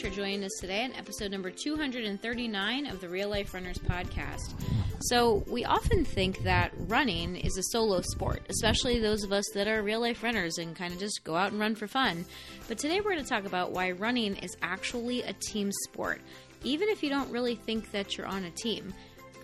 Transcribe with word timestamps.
much 0.00 0.10
for 0.10 0.16
joining 0.16 0.44
us 0.44 0.52
today 0.60 0.84
on 0.84 0.92
episode 0.94 1.30
number 1.30 1.50
239 1.50 2.86
of 2.86 3.00
the 3.00 3.08
Real 3.08 3.28
Life 3.28 3.52
Runners 3.52 3.78
podcast. 3.78 4.54
So, 5.00 5.44
we 5.46 5.64
often 5.64 6.04
think 6.04 6.42
that 6.42 6.72
running 6.74 7.36
is 7.36 7.56
a 7.56 7.62
solo 7.64 8.00
sport, 8.00 8.42
especially 8.48 8.98
those 8.98 9.24
of 9.24 9.32
us 9.32 9.44
that 9.54 9.66
are 9.68 9.82
real 9.82 10.00
life 10.00 10.22
runners 10.22 10.58
and 10.58 10.76
kind 10.76 10.92
of 10.92 10.98
just 10.98 11.24
go 11.24 11.34
out 11.34 11.52
and 11.52 11.60
run 11.60 11.74
for 11.74 11.86
fun. 11.86 12.24
But 12.68 12.78
today 12.78 13.00
we're 13.00 13.12
going 13.12 13.24
to 13.24 13.28
talk 13.28 13.44
about 13.44 13.72
why 13.72 13.90
running 13.90 14.36
is 14.36 14.56
actually 14.62 15.22
a 15.22 15.32
team 15.32 15.70
sport, 15.84 16.20
even 16.62 16.88
if 16.88 17.02
you 17.02 17.10
don't 17.10 17.30
really 17.30 17.56
think 17.56 17.90
that 17.90 18.16
you're 18.16 18.26
on 18.26 18.44
a 18.44 18.50
team. 18.50 18.94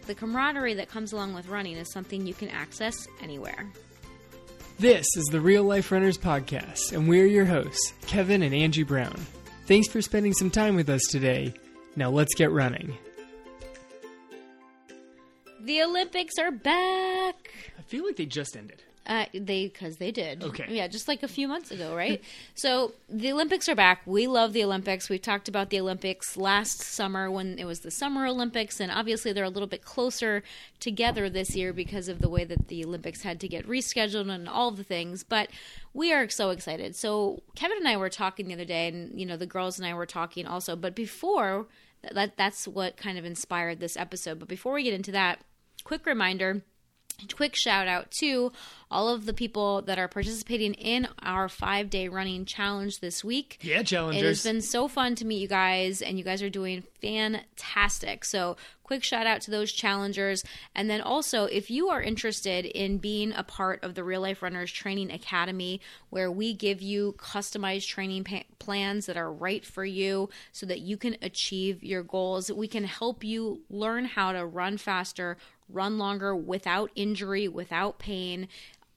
The 0.07 0.15
camaraderie 0.15 0.75
that 0.75 0.89
comes 0.89 1.13
along 1.13 1.35
with 1.35 1.49
running 1.49 1.77
is 1.77 1.93
something 1.93 2.27
you 2.27 2.35
can 2.35 2.49
access 2.49 2.97
anywhere. 3.23 3.67
This 4.79 5.07
is 5.17 5.25
the 5.27 5.41
Real 5.41 5.65
Life 5.65 5.91
Runners 5.91 6.19
Podcast, 6.19 6.93
and 6.93 7.09
we're 7.09 7.27
your 7.27 7.47
hosts, 7.47 7.93
Kevin 8.07 8.43
and 8.43 8.55
Angie 8.55 8.85
Brown. 8.85 9.19
Thanks 9.67 9.89
for 9.89 10.01
spending 10.01 10.33
some 10.33 10.49
time 10.49 10.77
with 10.77 10.89
us 10.89 11.03
today. 11.11 11.53
Now 11.97 12.09
let's 12.11 12.37
get 12.37 12.53
running. 12.53 12.97
The 15.61 15.83
Olympics 15.83 16.39
are 16.39 16.53
back. 16.53 17.51
I 17.77 17.83
feel 17.83 18.05
like 18.07 18.15
they 18.15 18.27
just 18.27 18.57
ended. 18.57 18.85
Uh, 19.07 19.27
they 19.33 19.69
because 19.69 19.99
they 19.99 20.11
did. 20.11 20.43
Okay. 20.43 20.67
Yeah, 20.69 20.89
just 20.89 21.07
like 21.07 21.23
a 21.23 21.29
few 21.29 21.47
months 21.47 21.71
ago, 21.71 21.95
right? 21.97 22.23
so 22.55 22.93
the 23.09 23.33
Olympics 23.33 23.69
are 23.69 23.77
back. 23.77 24.03
We 24.05 24.27
love 24.27 24.53
the 24.53 24.65
Olympics. 24.65 25.09
We 25.09 25.19
talked 25.19 25.49
about 25.49 25.71
the 25.71 25.79
Olympics 25.79 26.37
last 26.37 26.81
summer 26.81 27.31
when 27.31 27.57
it 27.59 27.65
was 27.65 27.81
the 27.81 27.91
Summer 27.93 28.27
Olympics, 28.27 28.81
and 28.81 28.91
obviously 28.91 29.33
they're 29.33 29.45
a 29.45 29.49
little 29.49 29.69
bit 29.69 29.85
closer 29.85 30.43
together 30.81 31.31
this 31.31 31.55
year 31.55 31.73
because 31.73 32.09
of 32.09 32.21
the 32.21 32.29
way 32.29 32.45
that 32.45 32.67
the 32.67 32.85
Olympics 32.85 33.23
had 33.23 33.39
to 33.41 33.49
get 33.49 33.67
rescheduled 33.69 34.29
and 34.29 34.49
all 34.49 34.73
the 34.73 34.85
things. 34.85 35.23
But 35.23 35.51
we 35.95 36.13
are 36.13 36.29
so 36.29 36.51
excited. 36.51 36.97
So 36.97 37.43
Kevin 37.55 37.79
and 37.79 37.89
I 37.89 37.97
were 37.97 38.11
talking 38.11 38.49
the 38.49 38.55
other 38.55 38.65
day, 38.65 38.89
and 38.89 39.19
you 39.19 39.25
know 39.25 39.37
the 39.37 39.47
girls 39.47 39.79
and 39.79 39.87
I 39.87 39.95
were 39.95 40.07
talking 40.07 40.47
also. 40.47 40.75
But 40.75 40.97
before 40.97 41.67
that, 42.13 42.37
that's 42.37 42.67
what 42.67 42.97
kind 42.97 43.19
of 43.19 43.25
inspired 43.25 43.79
this 43.79 43.97
episode. 43.97 44.41
But 44.41 44.49
before 44.49 44.73
we 44.73 44.83
get 44.83 44.95
into 44.95 45.13
that, 45.13 45.41
quick 45.85 46.07
reminder 46.07 46.63
quick 47.35 47.55
shout 47.55 47.89
out 47.89 48.11
to 48.21 48.53
all 48.91 49.09
of 49.09 49.27
the 49.27 49.33
people 49.33 49.83
that 49.83 49.99
are 49.99 50.09
participating 50.09 50.75
in 50.75 51.09
our 51.23 51.49
five 51.49 51.91
day 51.91 52.09
running 52.09 52.45
challenge 52.45 53.01
this 53.01 53.25
week. 53.25 53.59
Yeah, 53.63 53.83
challengers. 53.83 54.23
It 54.23 54.27
has 54.27 54.43
been 54.45 54.63
so 54.63 54.87
fun 54.89 55.15
to 55.17 55.25
meet 55.25 55.41
you 55.41 55.49
guys, 55.49 56.03
and 56.03 56.19
you 56.19 56.25
guys 56.25 56.43
are 56.43 56.51
doing 56.51 56.85
fantastic. 57.01 58.25
So, 58.25 58.57
quick 58.85 59.03
shout 59.03 59.27
out 59.27 59.41
to 59.41 59.51
those 59.51 59.73
challengers. 59.73 60.45
And 60.73 60.89
then 60.89 61.01
also, 61.01 61.47
if 61.47 61.71
you 61.71 61.89
are 61.89 62.01
interested 62.01 62.65
in 62.65 62.99
being 62.99 63.33
a 63.33 63.43
part 63.43 63.83
of 63.83 63.97
the 63.97 64.05
Real 64.05 64.21
Life 64.21 64.43
Runners 64.43 64.71
Training 64.71 65.11
Academy, 65.11 65.81
where 66.11 66.31
we 66.31 66.55
give 66.55 66.81
you 66.81 67.17
customized 67.19 67.89
training 67.89 68.23
pa- 68.23 68.45
plans 68.61 69.07
that 69.07 69.17
are 69.17 69.33
right 69.33 69.65
for 69.65 69.85
you 69.85 70.29
so 70.53 70.67
that 70.67 70.79
you 70.79 70.97
can 70.97 71.17
achieve 71.21 71.83
your 71.83 72.05
goals, 72.05 72.53
we 72.53 72.69
can 72.69 72.85
help 72.85 73.25
you 73.25 73.63
learn 73.69 74.05
how 74.05 74.31
to 74.31 74.47
run 74.47 74.77
faster, 74.77 75.37
run 75.69 75.99
longer 75.99 76.35
without 76.35 76.91
injury, 76.95 77.49
without 77.49 77.99
pain 77.99 78.49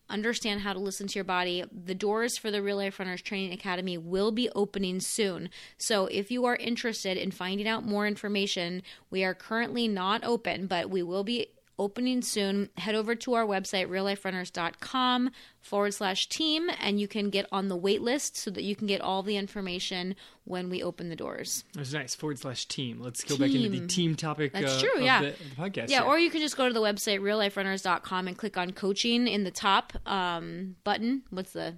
understand 0.09 0.61
how 0.61 0.73
to 0.73 0.79
listen 0.79 1.07
to 1.07 1.15
your 1.15 1.23
body. 1.23 1.63
The 1.71 1.95
doors 1.95 2.37
for 2.37 2.51
the 2.51 2.61
Real 2.61 2.77
Life 2.77 2.99
Runners 2.99 3.21
Training 3.21 3.53
Academy 3.53 3.97
will 3.97 4.31
be 4.31 4.49
opening 4.55 4.99
soon. 4.99 5.49
So 5.77 6.07
if 6.07 6.31
you 6.31 6.45
are 6.45 6.55
interested 6.55 7.17
in 7.17 7.31
finding 7.31 7.67
out 7.67 7.85
more 7.85 8.07
information, 8.07 8.81
we 9.09 9.23
are 9.23 9.33
currently 9.33 9.87
not 9.87 10.23
open, 10.23 10.67
but 10.67 10.89
we 10.89 11.03
will 11.03 11.23
be 11.23 11.47
opening 11.79 12.21
soon. 12.21 12.69
Head 12.77 12.93
over 12.93 13.15
to 13.15 13.33
our 13.33 13.45
website, 13.45 13.87
realliferunners.com 13.87 15.31
forward 15.61 15.93
slash 15.93 16.29
team, 16.29 16.69
and 16.79 16.99
you 16.99 17.07
can 17.07 17.29
get 17.29 17.47
on 17.51 17.69
the 17.69 17.75
wait 17.75 18.01
list 18.01 18.37
so 18.37 18.51
that 18.51 18.63
you 18.63 18.75
can 18.75 18.85
get 18.85 19.01
all 19.01 19.23
the 19.23 19.37
information 19.37 20.15
when 20.43 20.69
we 20.69 20.83
open 20.83 21.09
the 21.09 21.15
doors. 21.15 21.63
That's 21.73 21.93
nice. 21.93 22.13
Forward 22.13 22.37
slash 22.37 22.65
team. 22.67 22.99
Let's 22.99 23.23
go 23.23 23.37
back 23.37 23.49
into 23.49 23.69
the 23.69 23.79
Team. 23.79 23.87
team 23.87 24.15
topic 24.15 24.53
That's 24.53 24.77
uh, 24.77 24.79
true, 24.81 24.97
of 24.97 25.01
yeah. 25.01 25.21
the, 25.21 25.27
the 25.31 25.55
podcast. 25.55 25.89
Yeah, 25.89 26.01
here. 26.01 26.03
or 26.03 26.19
you 26.19 26.29
can 26.29 26.41
just 26.41 26.57
go 26.57 26.67
to 26.67 26.73
the 26.73 26.81
website 26.81 27.21
realliferunners.com 27.21 28.27
and 28.27 28.37
click 28.37 28.57
on 28.57 28.71
coaching 28.71 29.27
in 29.27 29.43
the 29.43 29.51
top 29.51 29.93
um, 30.05 30.75
button. 30.83 31.23
What's 31.29 31.53
the 31.53 31.75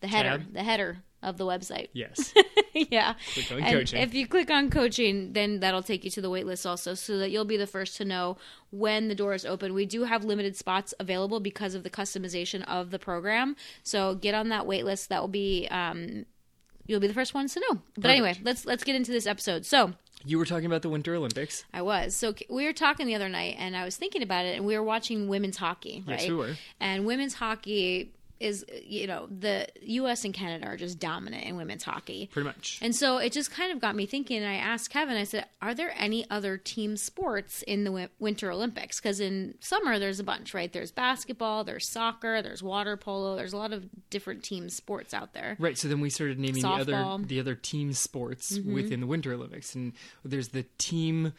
the 0.00 0.08
header? 0.08 0.38
Tab? 0.38 0.52
The 0.52 0.62
header 0.62 0.98
of 1.22 1.38
the 1.38 1.46
website. 1.46 1.88
Yes. 1.92 2.34
yeah. 2.74 3.14
Click 3.34 3.52
on 3.52 3.58
and 3.62 3.76
coaching. 3.78 4.02
If 4.02 4.14
you 4.14 4.26
click 4.26 4.50
on 4.50 4.70
coaching, 4.70 5.32
then 5.32 5.60
that'll 5.60 5.82
take 5.82 6.04
you 6.04 6.10
to 6.10 6.20
the 6.20 6.30
waitlist 6.30 6.66
also 6.66 6.94
so 6.94 7.18
that 7.18 7.30
you'll 7.30 7.44
be 7.44 7.56
the 7.56 7.66
first 7.66 7.96
to 7.98 8.04
know 8.04 8.36
when 8.70 9.08
the 9.08 9.14
doors 9.14 9.44
open. 9.44 9.74
We 9.74 9.86
do 9.86 10.04
have 10.04 10.24
limited 10.24 10.56
spots 10.56 10.94
available 10.98 11.40
because 11.40 11.74
of 11.74 11.82
the 11.82 11.90
customization 11.90 12.64
of 12.66 12.90
the 12.90 12.98
program. 12.98 13.56
So 13.82 14.14
get 14.14 14.34
on 14.34 14.48
that 14.48 14.64
waitlist. 14.64 15.08
That 15.08 15.20
will 15.20 15.28
be 15.28 15.68
um, 15.70 16.26
you'll 16.86 17.00
be 17.00 17.06
the 17.06 17.14
first 17.14 17.34
ones 17.34 17.54
to 17.54 17.60
know. 17.68 17.80
But 17.96 18.10
anyway, 18.10 18.38
let's 18.42 18.66
let's 18.66 18.84
get 18.84 18.96
into 18.96 19.12
this 19.12 19.26
episode. 19.26 19.64
So 19.64 19.92
you 20.24 20.38
were 20.38 20.44
talking 20.44 20.66
about 20.66 20.82
the 20.82 20.88
Winter 20.88 21.14
Olympics. 21.14 21.64
I 21.72 21.82
was. 21.82 22.14
So 22.14 22.34
we 22.48 22.64
were 22.64 22.72
talking 22.72 23.06
the 23.06 23.14
other 23.14 23.28
night 23.28 23.56
and 23.58 23.76
I 23.76 23.84
was 23.84 23.96
thinking 23.96 24.22
about 24.22 24.44
it 24.44 24.56
and 24.56 24.66
we 24.66 24.76
were 24.76 24.82
watching 24.82 25.28
women's 25.28 25.56
hockey, 25.56 26.04
right? 26.06 26.20
Yes, 26.20 26.28
we 26.28 26.34
were. 26.34 26.54
And 26.80 27.06
women's 27.06 27.34
hockey 27.34 28.12
is 28.42 28.64
you 28.84 29.06
know, 29.06 29.26
the 29.30 29.66
US 29.82 30.24
and 30.24 30.34
Canada 30.34 30.66
are 30.66 30.76
just 30.76 30.98
dominant 30.98 31.44
in 31.44 31.56
women's 31.56 31.84
hockey. 31.84 32.28
Pretty 32.32 32.46
much. 32.46 32.78
And 32.82 32.94
so 32.94 33.18
it 33.18 33.32
just 33.32 33.50
kind 33.50 33.72
of 33.72 33.80
got 33.80 33.94
me 33.96 34.06
thinking. 34.06 34.38
And 34.38 34.46
I 34.46 34.54
asked 34.54 34.90
Kevin, 34.90 35.16
I 35.16 35.24
said, 35.24 35.46
Are 35.60 35.74
there 35.74 35.92
any 35.96 36.28
other 36.30 36.56
team 36.56 36.96
sports 36.96 37.62
in 37.62 37.84
the 37.84 38.08
Winter 38.18 38.50
Olympics? 38.50 39.00
Because 39.00 39.20
in 39.20 39.54
summer, 39.60 39.98
there's 39.98 40.20
a 40.20 40.24
bunch, 40.24 40.54
right? 40.54 40.72
There's 40.72 40.90
basketball, 40.90 41.64
there's 41.64 41.88
soccer, 41.88 42.42
there's 42.42 42.62
water 42.62 42.96
polo, 42.96 43.36
there's 43.36 43.52
a 43.52 43.56
lot 43.56 43.72
of 43.72 43.84
different 44.10 44.42
team 44.42 44.68
sports 44.68 45.14
out 45.14 45.32
there. 45.32 45.56
Right, 45.58 45.78
so 45.78 45.88
then 45.88 46.00
we 46.00 46.10
started 46.10 46.38
naming 46.38 46.62
the 46.62 46.68
other 46.68 46.92
Mm-hmm. 46.92 47.24
the 47.24 47.40
other 47.40 47.54
team 47.54 47.92
sports 47.92 48.58
within 48.58 49.00
the 49.00 49.06
Winter 49.06 49.32
Olympics, 49.32 49.74
and 49.74 49.92
there's 50.24 50.48
the 50.48 50.64
team 50.78 51.32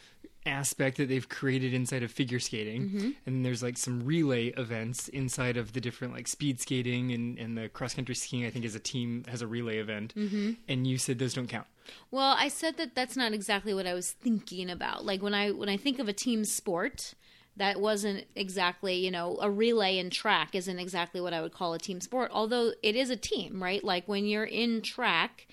aspect 0.45 0.97
that 0.97 1.09
they've 1.09 1.27
created 1.27 1.73
inside 1.73 2.03
of 2.03 2.11
figure 2.11 2.39
skating, 2.39 2.89
Mm-hmm. 2.89 3.09
and 3.25 3.45
there's 3.45 3.63
like 3.63 3.77
some 3.77 4.05
relay 4.05 4.47
events 4.49 5.07
inside 5.07 5.57
of 5.57 5.73
the 5.73 5.81
different 5.81 6.13
like 6.13 6.27
speed 6.27 6.59
skating 6.59 7.11
and, 7.11 7.37
and 7.39 7.57
the 7.57 7.69
cross 7.69 7.93
country 7.93 8.15
skiing. 8.15 8.45
I 8.45 8.49
think 8.49 8.65
is 8.65 8.75
a 8.75 8.79
team 8.79 9.23
has 9.27 9.41
a 9.41 9.47
relay 9.47 9.77
event, 9.77 10.13
mm-hmm. 10.15 10.51
and 10.67 10.87
you 10.87 10.97
said 10.97 11.19
those 11.19 11.33
don't 11.33 11.47
count. 11.47 11.67
Well, 12.11 12.35
I 12.37 12.47
said 12.47 12.77
that 12.77 12.95
that's 12.95 13.17
not 13.17 13.33
exactly 13.33 13.73
what 13.73 13.85
I 13.85 13.93
was 13.93 14.11
thinking 14.11 14.69
about. 14.69 15.05
Like 15.05 15.21
when 15.21 15.33
I 15.33 15.51
when 15.51 15.69
I 15.69 15.77
think 15.77 15.99
of 15.99 16.07
a 16.07 16.13
team 16.13 16.45
sport, 16.45 17.13
that 17.55 17.79
wasn't 17.79 18.25
exactly, 18.35 18.95
you 18.95 19.11
know, 19.11 19.37
a 19.41 19.49
relay 19.49 19.97
in 19.97 20.09
track 20.09 20.55
isn't 20.55 20.79
exactly 20.79 21.21
what 21.21 21.33
I 21.33 21.41
would 21.41 21.53
call 21.53 21.73
a 21.73 21.79
team 21.79 22.01
sport, 22.01 22.31
although 22.33 22.71
it 22.81 22.95
is 22.95 23.09
a 23.09 23.15
team, 23.15 23.61
right? 23.61 23.83
Like 23.83 24.07
when 24.07 24.25
you're 24.25 24.43
in 24.43 24.81
track, 24.81 25.47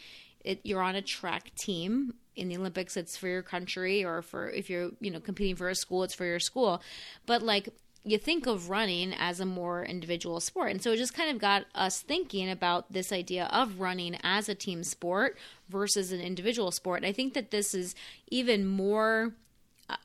it, 0.45 0.61
you're 0.65 0.83
on 0.83 0.95
a 0.95 1.03
track 1.03 1.55
team. 1.56 2.15
In 2.41 2.49
the 2.49 2.56
Olympics, 2.56 2.97
it's 2.97 3.17
for 3.19 3.28
your 3.28 3.43
country, 3.43 4.03
or 4.03 4.23
for 4.23 4.49
if 4.49 4.71
you're, 4.71 4.91
you 4.99 5.11
know, 5.11 5.21
competing 5.21 5.56
for 5.56 5.69
a 5.69 5.75
school, 5.75 6.03
it's 6.03 6.15
for 6.15 6.25
your 6.25 6.41
school. 6.41 6.83
But 7.27 7.43
like 7.43 7.69
you 8.03 8.17
think 8.17 8.47
of 8.47 8.71
running 8.71 9.12
as 9.12 9.41
a 9.41 9.45
more 9.45 9.84
individual 9.84 10.41
sport. 10.41 10.71
And 10.71 10.83
so 10.83 10.93
it 10.93 10.97
just 10.97 11.12
kind 11.12 11.31
of 11.31 11.39
got 11.39 11.67
us 11.75 12.00
thinking 12.00 12.49
about 12.49 12.91
this 12.91 13.12
idea 13.12 13.45
of 13.53 13.79
running 13.79 14.17
as 14.23 14.49
a 14.49 14.55
team 14.55 14.83
sport 14.84 15.37
versus 15.69 16.11
an 16.11 16.21
individual 16.21 16.71
sport. 16.71 17.03
And 17.03 17.06
I 17.06 17.12
think 17.12 17.34
that 17.34 17.50
this 17.50 17.75
is 17.75 17.95
even 18.29 18.67
more 18.67 19.34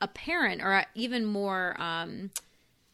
apparent 0.01 0.61
or 0.61 0.83
even 0.93 1.25
more, 1.25 1.79
um, 1.81 2.31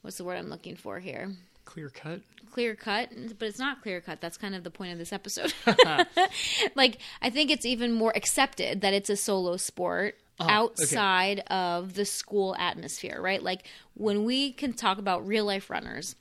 what's 0.02 0.18
the 0.18 0.24
word 0.24 0.38
I'm 0.38 0.50
looking 0.50 0.76
for 0.76 1.00
here? 1.00 1.32
Clear 1.72 1.90
cut. 1.90 2.20
Clear 2.52 2.76
cut, 2.76 3.12
but 3.40 3.48
it's 3.48 3.58
not 3.58 3.82
clear 3.82 4.02
cut. 4.02 4.20
That's 4.20 4.36
kind 4.36 4.56
of 4.56 4.66
the 4.66 4.72
point 4.72 4.92
of 4.92 4.98
this 4.98 5.14
episode. 5.14 5.54
like, 6.76 6.98
I 7.22 7.30
think 7.30 7.50
it's 7.50 7.66
even 7.66 7.94
more 7.94 8.12
accepted 8.14 8.82
that 8.82 8.94
it's 8.94 9.10
a 9.10 9.16
solo 9.16 9.56
sport 9.56 10.18
oh, 10.38 10.44
okay. 10.44 10.54
outside 10.54 11.40
of 11.48 11.94
the 11.94 12.04
school 12.04 12.58
atmosphere, 12.60 13.22
right? 13.22 13.42
Like, 13.42 13.64
when 13.94 14.26
we 14.26 14.52
can 14.52 14.74
talk 14.74 14.98
about 14.98 15.26
real 15.26 15.46
life 15.46 15.70
runners, 15.70 16.18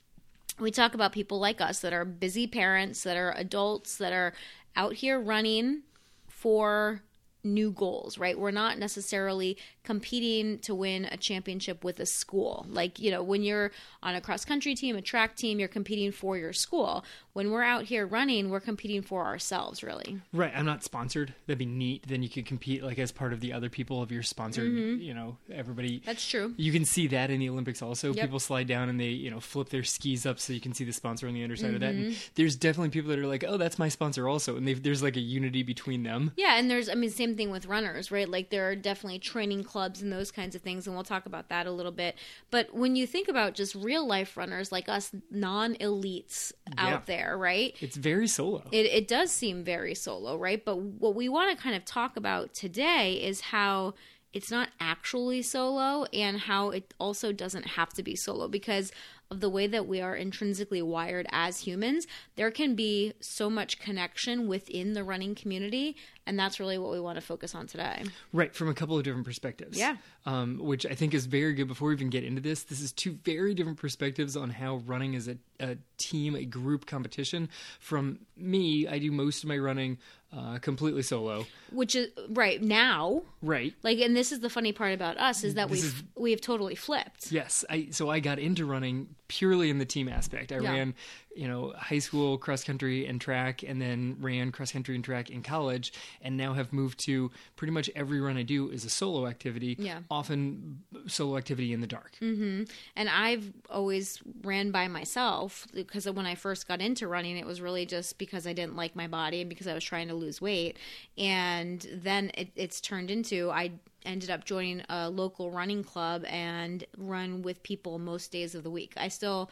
we 0.61 0.71
talk 0.71 0.95
about 0.95 1.11
people 1.11 1.41
like 1.41 1.61
us 1.61 1.81
that 1.81 1.93
are 1.93 2.05
busy 2.05 2.47
parents, 2.47 3.03
that 3.03 3.17
are 3.17 3.35
adults, 3.37 3.97
that 3.97 4.13
are 4.13 4.33
out 4.77 4.93
here 4.93 5.19
running 5.19 5.83
for 6.29 7.03
new 7.43 7.73
goals, 7.73 8.19
right? 8.19 8.39
We're 8.39 8.53
not 8.53 8.79
necessarily 8.79 9.57
competing 9.83 10.59
to 10.61 10.75
win 10.75 11.07
a 11.11 11.17
championship 11.17 11.85
with 11.85 11.99
a 12.01 12.07
school. 12.07 12.67
Like, 12.69 12.99
you 12.99 13.11
know, 13.11 13.23
when 13.23 13.43
you're 13.43 13.71
on 14.03 14.15
a 14.15 14.21
cross 14.21 14.45
country 14.45 14.75
team, 14.75 14.97
a 14.97 15.03
track 15.03 15.37
team, 15.37 15.59
you're 15.59 15.69
competing 15.69 16.13
for 16.13 16.37
your 16.37 16.53
school. 16.53 17.05
When 17.33 17.51
we're 17.51 17.63
out 17.63 17.85
here 17.85 18.07
running, 18.07 18.51
we're 18.51 18.61
competing 18.61 19.03
for 19.03 19.25
ourselves, 19.25 19.83
really. 19.83 20.21
Right, 20.33 20.53
I'm 20.55 20.67
not 20.67 20.83
sponsored. 20.83 21.33
That'd 21.47 21.59
be 21.59 21.67
neat. 21.67 22.05
Then 22.07 22.23
you 22.23 22.29
could 22.29 22.45
compete 22.45 22.83
like 22.83 22.99
as 22.99 23.13
part 23.13 23.33
of 23.33 23.41
the 23.41 23.53
other 23.53 23.69
people 23.69 24.03
of 24.03 24.11
your 24.11 24.23
sponsored. 24.23 24.71
You 24.71 25.15
know, 25.15 25.37
everybody. 25.53 25.99
Mm-hmm. 25.99 26.07
That's 26.07 26.29
true. 26.29 26.55
You 26.57 26.73
can 26.73 26.85
see 26.85 27.07
that 27.09 27.31
in 27.31 27.41
the 27.41 27.49
Olympics 27.49 27.81
also. 27.83 28.13
Yep. 28.13 28.25
People 28.25 28.41
slide 28.41 28.67
down 28.67 28.89
and 28.89 29.01
they, 29.01 29.09
you 29.09 29.31
know, 29.31 29.41
flip 29.41 29.69
their 29.69 29.85
skis 29.85 30.27
up 30.27 30.41
so 30.41 30.53
you 30.53 30.61
can 30.61 30.75
see 30.75 30.85
the 30.85 30.93
sponsor 30.93 31.29
on 31.29 31.35
the 31.35 31.43
underside 31.43 31.75
of 31.75 31.81
that. 31.81 31.95
Mm-hmm. 31.95 32.07
And 32.09 32.17
there's 32.35 32.57
definitely 32.57 32.91
people 32.91 33.11
that 33.11 33.19
are 33.19 33.27
like, 33.27 33.45
oh, 33.47 33.57
that's 33.57 33.79
my 33.79 33.89
sponsor 33.89 34.29
also. 34.29 34.57
And 34.57 34.67
they've, 34.67 34.83
there's 34.83 35.03
like 35.03 35.17
a 35.17 35.21
unity 35.21 35.63
between 35.63 36.03
them. 36.03 36.33
Yeah, 36.37 36.59
and 36.59 36.71
there's, 36.71 36.89
I 36.89 36.95
mean, 36.95 37.11
same 37.11 37.31
same 37.31 37.37
thing 37.37 37.51
with 37.51 37.67
runners, 37.67 38.11
right? 38.11 38.29
Like 38.29 38.51
there 38.51 38.69
are 38.69 38.77
definitely 38.77 39.19
training 39.19 39.65
clubs 39.71 40.03
and 40.03 40.13
those 40.13 40.31
kinds 40.31 40.55
of 40.55 40.63
things, 40.63 40.87
and 40.87 40.95
we'll 40.95 41.05
talk 41.05 41.25
about 41.27 41.49
that 41.49 41.67
a 41.67 41.71
little 41.71 41.93
bit. 41.93 42.17
But 42.51 42.75
when 42.75 42.97
you 42.97 43.07
think 43.07 43.29
about 43.29 43.55
just 43.55 43.75
real 43.75 44.07
life 44.07 44.37
runners 44.37 44.71
like 44.73 44.89
us, 44.89 45.13
non 45.31 45.75
elites 45.77 46.53
Yeah. 46.77 46.87
out 46.89 47.07
there, 47.07 47.39
right? 47.39 47.75
It's 47.81 47.97
very 47.97 48.27
solo. 48.29 48.65
It, 48.73 48.87
it 48.87 49.09
does 49.09 49.31
seem 49.31 49.65
very 49.65 49.95
solo, 49.95 50.37
right? 50.37 50.63
But 50.65 50.79
what 50.79 51.15
we 51.15 51.29
want 51.29 51.57
to 51.57 51.63
kind 51.63 51.77
of 51.77 51.85
talk 51.85 52.17
about 52.17 52.53
today 52.55 53.15
is 53.15 53.41
how 53.41 53.95
it's 54.33 54.51
not 54.51 54.69
actually 54.79 55.43
solo 55.43 56.05
and 56.13 56.39
how 56.39 56.71
it 56.71 56.95
also 57.01 57.33
doesn't 57.33 57.67
have 57.67 57.91
to 57.95 58.03
be 58.03 58.15
solo 58.15 58.47
because 58.47 58.93
of 59.29 59.41
the 59.41 59.49
way 59.49 59.67
that 59.67 59.87
we 59.87 60.01
are 60.01 60.15
intrinsically 60.17 60.83
wired 60.83 61.27
as 61.33 61.61
humans. 61.61 62.07
There 62.37 62.51
can 62.51 62.75
be 62.75 63.13
so 63.21 63.49
much 63.51 63.79
connection 63.81 64.47
within 64.49 64.93
the 64.93 65.05
running 65.05 65.35
community, 65.35 65.97
and 66.31 66.39
that's 66.39 66.61
really 66.61 66.79
what 66.79 66.93
we 66.93 67.01
want 67.01 67.17
to 67.17 67.21
focus 67.21 67.57
on 67.57 67.67
today. 67.67 68.05
Right, 68.33 68.55
from 68.55 68.69
a 68.69 68.75
couple 68.75 68.97
of 68.97 69.03
different 69.03 69.27
perspectives. 69.27 69.77
Yeah. 69.77 69.97
Um, 70.25 70.59
which 70.63 70.87
I 70.87 70.95
think 70.95 71.13
is 71.13 71.27
very 71.27 71.55
good. 71.55 71.67
Before 71.67 71.89
we 71.89 71.95
even 71.95 72.09
get 72.09 72.23
into 72.23 72.41
this, 72.41 72.63
this 72.63 72.81
is 72.81 72.93
two 72.93 73.19
very 73.25 73.53
different 73.53 73.79
perspectives 73.79 74.37
on 74.37 74.49
how 74.51 74.77
running 74.87 75.15
is 75.15 75.27
a, 75.27 75.37
a 75.59 75.77
team, 75.99 76.37
a 76.37 76.45
group 76.45 76.87
competition. 76.87 77.49
From 77.81 78.21
me, 78.37 78.87
I 78.87 78.99
do 79.01 79.11
most 79.11 79.43
of 79.43 79.49
my 79.49 79.59
running 79.59 79.99
uh, 80.33 80.59
completely 80.59 81.03
solo. 81.03 81.47
Which 81.73 81.97
is 81.97 82.11
right 82.29 82.63
now, 82.63 83.23
Right. 83.43 83.75
like, 83.83 83.99
and 83.99 84.17
this 84.17 84.31
is 84.31 84.39
the 84.39 84.51
funny 84.51 84.73
part 84.73 84.95
about 84.95 85.19
us 85.19 85.43
is 85.43 85.55
that 85.55 85.69
we've 85.69 85.85
is- 85.85 86.03
we've 86.17 86.41
totally 86.41 86.77
flipped. 86.77 87.33
Yes, 87.33 87.65
I 87.69 87.89
so 87.91 88.09
I 88.09 88.21
got 88.21 88.39
into 88.39 88.65
running 88.65 89.17
purely 89.31 89.71
in 89.71 89.79
the 89.79 89.85
team 89.87 90.09
aspect. 90.09 90.51
I 90.51 90.59
Yeah. 90.59 90.73
ran, 90.73 90.95
you 91.37 91.47
know, 91.47 91.73
high 91.79 92.01
school 92.01 92.37
cross 92.37 92.65
country 92.65 93.07
and 93.07 93.21
track, 93.21 93.63
and 93.63 93.81
then 93.81 94.17
ran 94.19 94.51
cross 94.51 94.73
country 94.73 94.97
and 94.97 95.05
track 95.05 95.31
in 95.31 95.45
college, 95.45 95.93
and 96.21 96.37
now 96.37 96.55
have 96.55 96.73
moved 96.73 96.99
to 97.07 97.31
pretty 97.55 97.71
much 97.73 97.89
every 97.95 98.21
run 98.21 98.37
I 98.37 98.43
do 98.43 98.69
is 98.71 98.85
a 98.85 98.91
solo 98.91 99.29
activity. 99.29 99.77
Yeah. 99.79 100.01
often 100.11 100.83
solo 101.07 101.37
activity 101.39 101.73
in 101.73 101.81
the 101.81 101.87
dark. 101.87 102.13
Mm-hmm. 102.21 102.65
and 102.97 103.09
I've 103.09 103.53
always 103.71 104.21
ran 104.43 104.73
by 104.73 104.89
myself 104.89 105.67
because 105.73 106.11
when 106.11 106.27
I 106.27 106.35
first 106.35 106.67
got 106.67 106.81
into 106.81 107.07
running, 107.07 107.37
it 107.37 107.47
was 107.47 107.61
really 107.61 107.87
just 107.87 108.19
because 108.19 108.47
I 108.49 108.53
didn't 108.53 108.75
like 108.75 108.97
my 108.97 109.07
body 109.07 109.41
and 109.43 109.49
because 109.49 109.69
I 109.69 109.75
was 109.75 109.85
trying 109.85 110.09
to 110.09 110.15
lose 110.15 110.41
weight. 110.41 110.77
And 111.17 111.87
then 111.93 112.33
it, 112.35 112.51
it's 112.57 112.81
turned 112.81 113.11
into 113.11 113.51
I 113.51 113.73
ended 114.05 114.31
up 114.31 114.45
joining 114.45 114.83
a 114.89 115.11
local 115.11 115.51
running 115.51 115.85
club 115.85 116.25
and 116.27 116.85
run 116.97 117.43
with 117.43 117.63
people 117.63 117.99
most 117.99 118.33
days 118.33 118.55
of 118.55 118.63
the 118.63 118.71
week. 118.71 118.93
I 118.97 119.09
still 119.09 119.51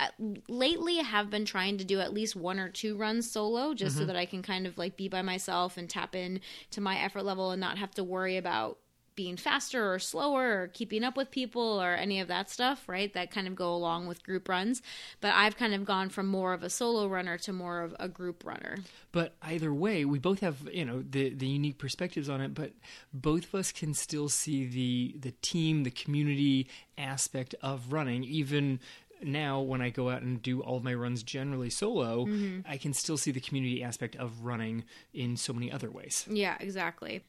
uh, 0.00 0.08
lately 0.48 0.96
have 0.96 1.30
been 1.30 1.44
trying 1.44 1.78
to 1.78 1.84
do 1.84 2.00
at 2.00 2.12
least 2.12 2.34
one 2.34 2.58
or 2.58 2.68
two 2.68 2.96
runs 2.96 3.30
solo 3.30 3.74
just 3.74 3.96
so 3.96 4.04
that 4.04 4.16
I 4.16 4.26
can 4.26 4.42
kind 4.42 4.66
of 4.66 4.78
like 4.78 4.96
be 4.96 5.08
by 5.08 5.22
myself 5.22 5.76
and 5.76 5.88
tap 5.88 6.16
in 6.16 6.40
to 6.70 6.80
my 6.80 6.98
effort 6.98 7.22
level 7.24 7.50
and 7.50 7.60
not 7.60 7.78
have 7.78 7.92
to 7.92 8.04
worry 8.04 8.36
about 8.36 8.78
being 9.14 9.36
faster 9.36 9.92
or 9.92 9.98
slower 9.98 10.62
or 10.62 10.68
keeping 10.68 11.04
up 11.04 11.16
with 11.16 11.30
people 11.30 11.82
or 11.82 11.94
any 11.94 12.20
of 12.20 12.28
that 12.28 12.50
stuff, 12.50 12.88
right? 12.88 13.12
That 13.14 13.30
kind 13.30 13.46
of 13.46 13.54
go 13.54 13.74
along 13.74 14.06
with 14.06 14.22
group 14.22 14.48
runs. 14.48 14.82
But 15.20 15.34
I've 15.34 15.56
kind 15.56 15.74
of 15.74 15.84
gone 15.84 16.08
from 16.08 16.26
more 16.26 16.52
of 16.52 16.62
a 16.62 16.70
solo 16.70 17.06
runner 17.06 17.38
to 17.38 17.52
more 17.52 17.82
of 17.82 17.94
a 17.98 18.08
group 18.08 18.44
runner. 18.44 18.78
But 19.12 19.34
either 19.42 19.72
way, 19.72 20.04
we 20.04 20.18
both 20.18 20.40
have 20.40 20.68
you 20.72 20.84
know 20.84 21.02
the 21.02 21.30
the 21.30 21.46
unique 21.46 21.78
perspectives 21.78 22.28
on 22.28 22.40
it. 22.40 22.54
But 22.54 22.72
both 23.12 23.44
of 23.44 23.54
us 23.54 23.72
can 23.72 23.94
still 23.94 24.28
see 24.28 24.66
the 24.66 25.18
the 25.18 25.34
team, 25.42 25.84
the 25.84 25.90
community 25.90 26.68
aspect 26.96 27.54
of 27.62 27.92
running, 27.92 28.24
even. 28.24 28.80
Now, 29.24 29.60
when 29.60 29.80
I 29.80 29.90
go 29.90 30.10
out 30.10 30.22
and 30.22 30.42
do 30.42 30.62
all 30.62 30.78
of 30.78 30.82
my 30.82 30.94
runs 30.94 31.22
generally 31.22 31.70
solo, 31.70 32.26
mm-hmm. 32.26 32.68
I 32.68 32.76
can 32.76 32.92
still 32.92 33.16
see 33.16 33.30
the 33.30 33.38
community 33.38 33.80
aspect 33.84 34.16
of 34.16 34.44
running 34.44 34.82
in 35.14 35.36
so 35.36 35.52
many 35.52 35.70
other 35.70 35.92
ways. 35.92 36.26
Yeah, 36.28 36.56
exactly. 36.58 37.22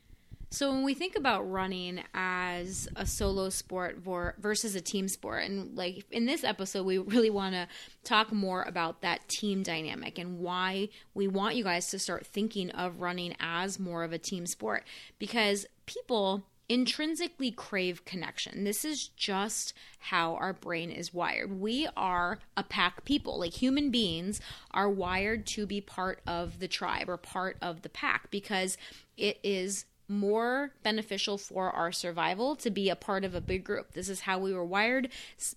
So 0.54 0.72
when 0.72 0.84
we 0.84 0.94
think 0.94 1.16
about 1.16 1.50
running 1.50 2.04
as 2.14 2.88
a 2.96 3.08
solo 3.08 3.50
sport 3.50 3.98
versus 3.98 4.76
a 4.76 4.82
team 4.82 5.08
sport, 5.08 5.46
and 5.46 5.76
like 5.76 6.06
in 6.12 6.28
this 6.28 6.44
episode, 6.44 6.86
we 6.86 7.00
really 7.00 7.32
want 7.32 7.56
to 7.56 7.68
talk 8.04 8.32
more 8.32 8.62
about 8.62 9.02
that 9.02 9.28
team 9.28 9.64
dynamic 9.64 10.20
and 10.20 10.38
why 10.38 10.90
we 11.16 11.28
want 11.28 11.56
you 11.56 11.64
guys 11.64 11.88
to 11.88 11.98
start 11.98 12.28
thinking 12.28 12.70
of 12.70 13.02
running 13.02 13.36
as 13.40 13.80
more 13.80 14.04
of 14.04 14.14
a 14.14 14.20
team 14.20 14.46
sport 14.46 14.84
because 15.18 15.66
people 15.88 16.44
intrinsically 16.70 17.50
crave 17.50 18.06
connection. 18.06 18.64
This 18.64 18.86
is 18.86 19.08
just 19.08 19.74
how 19.98 20.36
our 20.36 20.54
brain 20.54 20.92
is 20.92 21.16
wired. 21.16 21.60
We 21.60 21.88
are 21.98 22.38
a 22.56 22.62
pack 22.64 23.06
people. 23.06 23.40
Like 23.40 23.54
human 23.54 23.90
beings 23.90 24.40
are 24.70 24.88
wired 24.88 25.48
to 25.48 25.66
be 25.66 25.82
part 25.82 26.22
of 26.28 26.60
the 26.60 26.68
tribe 26.68 27.10
or 27.10 27.18
part 27.18 27.58
of 27.60 27.82
the 27.82 27.90
pack 27.90 28.30
because 28.30 28.78
it 29.18 29.40
is 29.44 29.86
more 30.08 30.72
beneficial 30.84 31.38
for 31.38 31.72
our 31.72 31.92
survival 31.92 32.56
to 32.58 32.70
be 32.70 32.90
a 32.90 32.96
part 32.96 33.24
of 33.24 33.34
a 33.34 33.42
big 33.42 33.64
group. 33.64 33.94
This 33.94 34.10
is 34.10 34.22
how 34.22 34.40
we 34.40 34.54
were 34.54 34.66
wired 34.66 35.10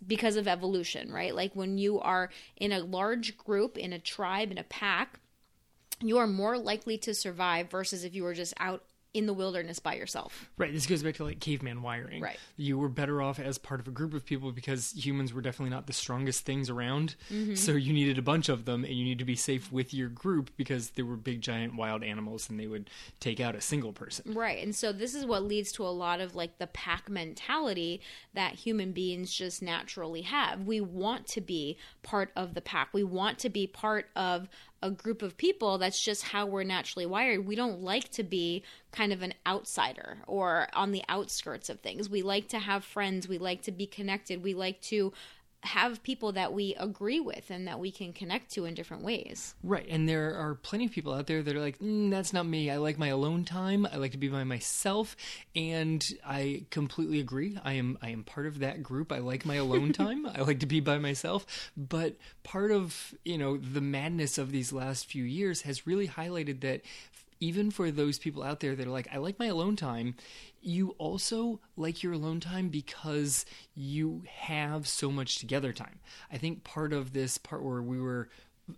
because 0.06 0.36
of 0.36 0.48
evolution, 0.48 1.12
right? 1.12 1.34
Like 1.34 1.54
when 1.54 1.78
you 1.78 2.00
are 2.00 2.30
in 2.56 2.72
a 2.72 2.80
large 2.80 3.36
group, 3.36 3.76
in 3.76 3.92
a 3.92 3.98
tribe, 3.98 4.50
in 4.50 4.58
a 4.58 4.64
pack, 4.64 5.20
you 6.00 6.18
are 6.18 6.26
more 6.26 6.58
likely 6.58 6.98
to 6.98 7.14
survive 7.14 7.70
versus 7.70 8.04
if 8.04 8.14
you 8.14 8.22
were 8.22 8.34
just 8.34 8.54
out 8.58 8.84
in 9.16 9.24
the 9.24 9.32
wilderness 9.32 9.78
by 9.78 9.94
yourself. 9.94 10.50
Right. 10.58 10.70
This 10.70 10.84
goes 10.84 11.02
back 11.02 11.14
to 11.14 11.24
like 11.24 11.40
caveman 11.40 11.80
wiring. 11.80 12.20
Right. 12.20 12.38
You 12.58 12.76
were 12.76 12.90
better 12.90 13.22
off 13.22 13.40
as 13.40 13.56
part 13.56 13.80
of 13.80 13.88
a 13.88 13.90
group 13.90 14.12
of 14.12 14.26
people 14.26 14.52
because 14.52 14.92
humans 14.92 15.32
were 15.32 15.40
definitely 15.40 15.70
not 15.70 15.86
the 15.86 15.94
strongest 15.94 16.44
things 16.44 16.68
around. 16.68 17.14
Mm-hmm. 17.32 17.54
So 17.54 17.72
you 17.72 17.94
needed 17.94 18.18
a 18.18 18.22
bunch 18.22 18.50
of 18.50 18.66
them 18.66 18.84
and 18.84 18.92
you 18.92 19.04
need 19.04 19.18
to 19.18 19.24
be 19.24 19.34
safe 19.34 19.72
with 19.72 19.94
your 19.94 20.10
group 20.10 20.50
because 20.58 20.90
there 20.90 21.06
were 21.06 21.16
big 21.16 21.40
giant 21.40 21.76
wild 21.76 22.04
animals 22.04 22.50
and 22.50 22.60
they 22.60 22.66
would 22.66 22.90
take 23.18 23.40
out 23.40 23.54
a 23.54 23.60
single 23.62 23.94
person. 23.94 24.34
Right. 24.34 24.62
And 24.62 24.76
so 24.76 24.92
this 24.92 25.14
is 25.14 25.24
what 25.24 25.44
leads 25.44 25.72
to 25.72 25.86
a 25.86 25.88
lot 25.88 26.20
of 26.20 26.34
like 26.34 26.58
the 26.58 26.66
pack 26.66 27.08
mentality 27.08 28.02
that 28.34 28.52
human 28.56 28.92
beings 28.92 29.32
just 29.32 29.62
naturally 29.62 30.22
have. 30.22 30.66
We 30.66 30.82
want 30.82 31.26
to 31.28 31.40
be 31.40 31.78
part 32.02 32.32
of 32.36 32.52
the 32.52 32.60
pack. 32.60 32.90
We 32.92 33.02
want 33.02 33.38
to 33.38 33.48
be 33.48 33.66
part 33.66 34.10
of 34.14 34.46
a 34.82 34.90
group 34.90 35.22
of 35.22 35.36
people. 35.36 35.78
That's 35.78 36.02
just 36.02 36.22
how 36.22 36.46
we're 36.46 36.64
naturally 36.64 37.06
wired. 37.06 37.46
We 37.46 37.56
don't 37.56 37.82
like 37.82 38.10
to 38.12 38.22
be 38.22 38.62
kind 38.92 39.12
of 39.12 39.22
an 39.22 39.34
outsider 39.46 40.18
or 40.26 40.68
on 40.74 40.92
the 40.92 41.02
outskirts 41.08 41.68
of 41.68 41.80
things. 41.80 42.08
We 42.08 42.22
like 42.22 42.48
to 42.48 42.58
have 42.58 42.84
friends. 42.84 43.28
We 43.28 43.38
like 43.38 43.62
to 43.62 43.72
be 43.72 43.86
connected. 43.86 44.42
We 44.42 44.54
like 44.54 44.80
to 44.82 45.12
have 45.62 46.02
people 46.02 46.32
that 46.32 46.52
we 46.52 46.74
agree 46.74 47.20
with 47.20 47.50
and 47.50 47.66
that 47.66 47.78
we 47.78 47.90
can 47.90 48.12
connect 48.12 48.50
to 48.52 48.64
in 48.64 48.74
different 48.74 49.02
ways. 49.02 49.54
Right. 49.62 49.86
And 49.88 50.08
there 50.08 50.34
are 50.36 50.54
plenty 50.54 50.86
of 50.86 50.92
people 50.92 51.12
out 51.12 51.26
there 51.26 51.42
that 51.42 51.56
are 51.56 51.60
like, 51.60 51.78
mm, 51.78 52.10
that's 52.10 52.32
not 52.32 52.46
me. 52.46 52.70
I 52.70 52.76
like 52.76 52.98
my 52.98 53.08
alone 53.08 53.44
time. 53.44 53.86
I 53.90 53.96
like 53.96 54.12
to 54.12 54.18
be 54.18 54.28
by 54.28 54.44
myself. 54.44 55.16
And 55.54 56.06
I 56.24 56.64
completely 56.70 57.20
agree. 57.20 57.58
I 57.64 57.74
am 57.74 57.98
I 58.00 58.10
am 58.10 58.22
part 58.22 58.46
of 58.46 58.60
that 58.60 58.82
group. 58.82 59.12
I 59.12 59.18
like 59.18 59.44
my 59.44 59.56
alone 59.56 59.92
time. 59.94 60.26
I 60.26 60.42
like 60.42 60.60
to 60.60 60.66
be 60.66 60.80
by 60.80 60.98
myself. 60.98 61.46
But 61.76 62.16
part 62.42 62.70
of, 62.70 63.14
you 63.24 63.38
know, 63.38 63.56
the 63.56 63.80
madness 63.80 64.38
of 64.38 64.52
these 64.52 64.72
last 64.72 65.06
few 65.06 65.24
years 65.24 65.62
has 65.62 65.86
really 65.86 66.08
highlighted 66.08 66.60
that 66.60 66.82
even 67.40 67.70
for 67.70 67.90
those 67.90 68.18
people 68.18 68.42
out 68.42 68.60
there 68.60 68.74
that 68.74 68.86
are 68.86 68.90
like, 68.90 69.08
I 69.12 69.18
like 69.18 69.38
my 69.38 69.46
alone 69.46 69.76
time, 69.76 70.14
you 70.66 70.90
also 70.98 71.60
like 71.76 72.02
your 72.02 72.12
alone 72.12 72.40
time 72.40 72.68
because 72.68 73.46
you 73.74 74.24
have 74.28 74.88
so 74.88 75.10
much 75.10 75.38
together 75.38 75.72
time. 75.72 76.00
I 76.32 76.38
think 76.38 76.64
part 76.64 76.92
of 76.92 77.12
this 77.12 77.38
part 77.38 77.62
where 77.62 77.82
we 77.82 78.00
were 78.00 78.28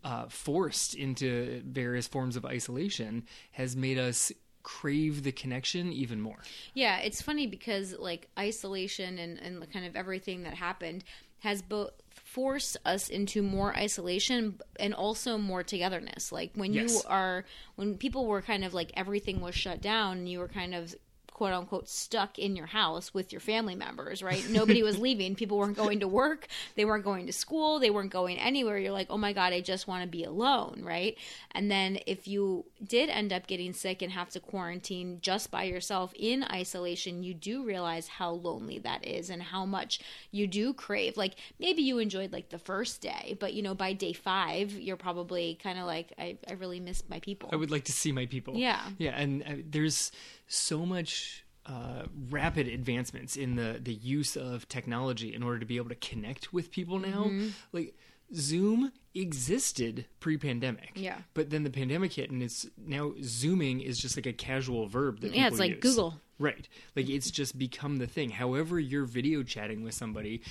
uh, 0.04 0.26
forced 0.28 0.94
into 0.94 1.62
various 1.66 2.06
forms 2.06 2.36
of 2.36 2.44
isolation 2.44 3.24
has 3.52 3.74
made 3.74 3.98
us 3.98 4.30
crave 4.62 5.22
the 5.22 5.32
connection 5.32 5.90
even 5.90 6.20
more. 6.20 6.38
Yeah, 6.74 6.98
it's 6.98 7.22
funny 7.22 7.46
because 7.46 7.94
like 7.98 8.28
isolation 8.38 9.18
and, 9.18 9.38
and 9.38 9.72
kind 9.72 9.86
of 9.86 9.96
everything 9.96 10.42
that 10.42 10.54
happened 10.54 11.04
has 11.38 11.62
both 11.62 11.92
forced 12.10 12.76
us 12.84 13.08
into 13.08 13.42
more 13.42 13.74
isolation 13.76 14.60
and 14.78 14.92
also 14.92 15.38
more 15.38 15.62
togetherness. 15.62 16.32
Like 16.32 16.50
when 16.54 16.74
you 16.74 17.00
are 17.06 17.44
when 17.76 17.96
people 17.96 18.26
were 18.26 18.42
kind 18.42 18.64
of 18.64 18.74
like 18.74 18.90
everything 18.94 19.40
was 19.40 19.54
shut 19.54 19.80
down 19.80 20.18
and 20.18 20.28
you 20.28 20.40
were 20.40 20.48
kind 20.48 20.74
of 20.74 20.94
quote 21.38 21.52
unquote 21.52 21.88
stuck 21.88 22.36
in 22.36 22.56
your 22.56 22.66
house 22.66 23.14
with 23.14 23.30
your 23.32 23.38
family 23.38 23.76
members, 23.76 24.24
right? 24.24 24.44
Nobody 24.50 24.82
was 24.82 24.98
leaving. 25.06 25.36
People 25.36 25.56
weren't 25.56 25.76
going 25.76 26.00
to 26.00 26.08
work. 26.08 26.48
They 26.74 26.84
weren't 26.84 27.04
going 27.04 27.26
to 27.26 27.32
school. 27.32 27.78
They 27.78 27.90
weren't 27.90 28.10
going 28.10 28.38
anywhere. 28.38 28.76
You're 28.76 28.90
like, 28.90 29.06
oh 29.08 29.18
my 29.18 29.32
God, 29.32 29.52
I 29.52 29.60
just 29.60 29.86
want 29.86 30.02
to 30.02 30.08
be 30.08 30.24
alone, 30.24 30.80
right? 30.82 31.16
And 31.52 31.70
then 31.70 32.00
if 32.08 32.26
you 32.26 32.64
did 32.84 33.08
end 33.08 33.32
up 33.32 33.46
getting 33.46 33.72
sick 33.72 34.02
and 34.02 34.10
have 34.10 34.30
to 34.30 34.40
quarantine 34.40 35.20
just 35.22 35.52
by 35.52 35.62
yourself 35.62 36.12
in 36.16 36.42
isolation, 36.42 37.22
you 37.22 37.34
do 37.34 37.64
realize 37.64 38.08
how 38.08 38.32
lonely 38.32 38.80
that 38.80 39.06
is 39.06 39.30
and 39.30 39.40
how 39.40 39.64
much 39.64 40.00
you 40.32 40.48
do 40.48 40.74
crave. 40.74 41.16
Like 41.16 41.36
maybe 41.60 41.82
you 41.82 42.00
enjoyed 42.00 42.32
like 42.32 42.48
the 42.48 42.58
first 42.58 43.00
day, 43.00 43.36
but 43.38 43.54
you 43.54 43.62
know, 43.62 43.76
by 43.76 43.92
day 43.92 44.12
five, 44.12 44.72
you're 44.72 44.96
probably 44.96 45.56
kind 45.62 45.78
of 45.78 45.86
like, 45.86 46.12
I, 46.18 46.36
I 46.50 46.54
really 46.54 46.80
miss 46.80 47.04
my 47.08 47.20
people. 47.20 47.50
I 47.52 47.56
would 47.56 47.70
like 47.70 47.84
to 47.84 47.92
see 47.92 48.10
my 48.10 48.26
people. 48.26 48.56
Yeah. 48.56 48.82
Yeah, 48.98 49.12
and 49.12 49.42
uh, 49.44 49.62
there's 49.70 50.10
so 50.48 50.84
much 50.84 51.44
uh, 51.66 52.04
rapid 52.30 52.66
advancements 52.66 53.36
in 53.36 53.54
the 53.56 53.78
the 53.80 53.94
use 53.94 54.36
of 54.36 54.68
technology 54.68 55.34
in 55.34 55.42
order 55.42 55.58
to 55.58 55.66
be 55.66 55.76
able 55.76 55.90
to 55.90 55.94
connect 55.96 56.52
with 56.52 56.70
people 56.70 56.98
now. 56.98 57.24
Mm-hmm. 57.26 57.48
Like 57.72 57.94
Zoom 58.34 58.92
existed 59.14 60.04
pre-pandemic. 60.20 60.92
Yeah. 60.94 61.16
But 61.34 61.50
then 61.50 61.62
the 61.64 61.70
pandemic 61.70 62.12
hit, 62.12 62.30
and 62.30 62.42
it's 62.42 62.66
now 62.76 63.12
zooming 63.22 63.80
is 63.80 63.98
just 63.98 64.16
like 64.16 64.26
a 64.26 64.32
casual 64.32 64.86
verb 64.86 65.20
that 65.20 65.34
Yeah, 65.34 65.46
it's 65.48 65.58
like 65.58 65.70
use. 65.72 65.80
Google. 65.80 66.20
Right. 66.38 66.68
Like 66.94 67.08
it's 67.08 67.30
just 67.30 67.58
become 67.58 67.96
the 67.96 68.06
thing. 68.06 68.30
However, 68.30 68.78
you're 68.78 69.04
video 69.04 69.42
chatting 69.42 69.82
with 69.82 69.94
somebody. 69.94 70.42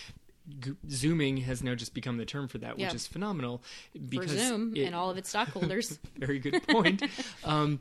G- 0.59 0.71
zooming 0.89 1.37
has 1.37 1.61
now 1.61 1.75
just 1.75 1.93
become 1.93 2.17
the 2.17 2.25
term 2.25 2.47
for 2.47 2.57
that, 2.59 2.77
which 2.77 2.93
is 2.93 3.05
phenomenal 3.05 3.61
For 3.93 3.99
because 3.99 4.31
Zoom 4.31 4.75
it- 4.75 4.83
and 4.85 4.95
all 4.95 5.09
of 5.09 5.17
its 5.17 5.29
stockholders. 5.29 5.99
very 6.17 6.39
good 6.39 6.65
point. 6.67 7.03
um, 7.43 7.79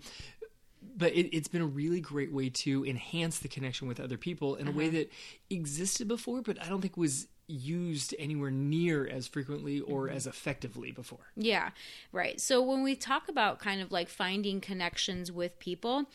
but 0.96 1.12
it, 1.12 1.36
it's 1.36 1.48
been 1.48 1.60
a 1.62 1.66
really 1.66 2.00
great 2.00 2.32
way 2.32 2.48
to 2.48 2.84
enhance 2.86 3.38
the 3.40 3.48
connection 3.48 3.86
with 3.86 4.00
other 4.00 4.16
people 4.16 4.54
in 4.56 4.66
a 4.66 4.70
way 4.72 4.88
Uh-huh. 4.88 4.96
that 4.98 5.12
existed 5.50 6.08
before, 6.08 6.40
but 6.42 6.60
I 6.62 6.68
don't 6.68 6.80
think 6.80 6.96
was 6.96 7.28
used 7.48 8.14
anywhere 8.18 8.50
near 8.50 9.06
as 9.06 9.28
frequently 9.28 9.78
or 9.80 10.06
Mm-hmm. 10.06 10.16
as 10.16 10.26
effectively 10.26 10.90
before. 10.92 11.30
Yeah, 11.36 11.70
right. 12.12 12.40
So 12.40 12.60
when 12.62 12.82
we 12.82 12.96
talk 12.96 13.28
about 13.28 13.58
kind 13.60 13.80
of 13.80 13.92
like 13.92 14.08
finding 14.08 14.60
connections 14.60 15.30
with 15.30 15.58
people, 15.60 16.06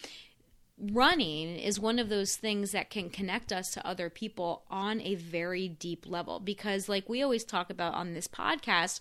running 0.78 1.56
is 1.58 1.80
one 1.80 2.00
of 2.00 2.10
those 2.10 2.36
things 2.36 2.72
that 2.72 2.90
can 2.90 3.10
connect 3.10 3.54
us 3.54 3.72
to 3.72 3.86
other 3.88 4.10
people 4.10 4.64
on 4.70 5.00
a 5.02 5.16
very 5.16 5.68
deep 5.68 6.06
level 6.08 6.40
because 6.40 6.90
like 6.90 7.08
we 7.08 7.22
always 7.22 7.44
talk 7.44 7.70
about 7.70 7.94
on 7.94 8.14
this 8.14 8.28
podcast, 8.28 9.00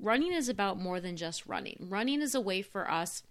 running 0.00 0.32
is 0.32 0.48
about 0.48 0.78
more 0.80 1.00
than 1.00 1.16
just 1.16 1.46
running. 1.46 1.76
Running 1.88 2.22
is 2.22 2.34
a 2.34 2.40
way 2.40 2.62
for 2.62 2.90
us 2.90 3.22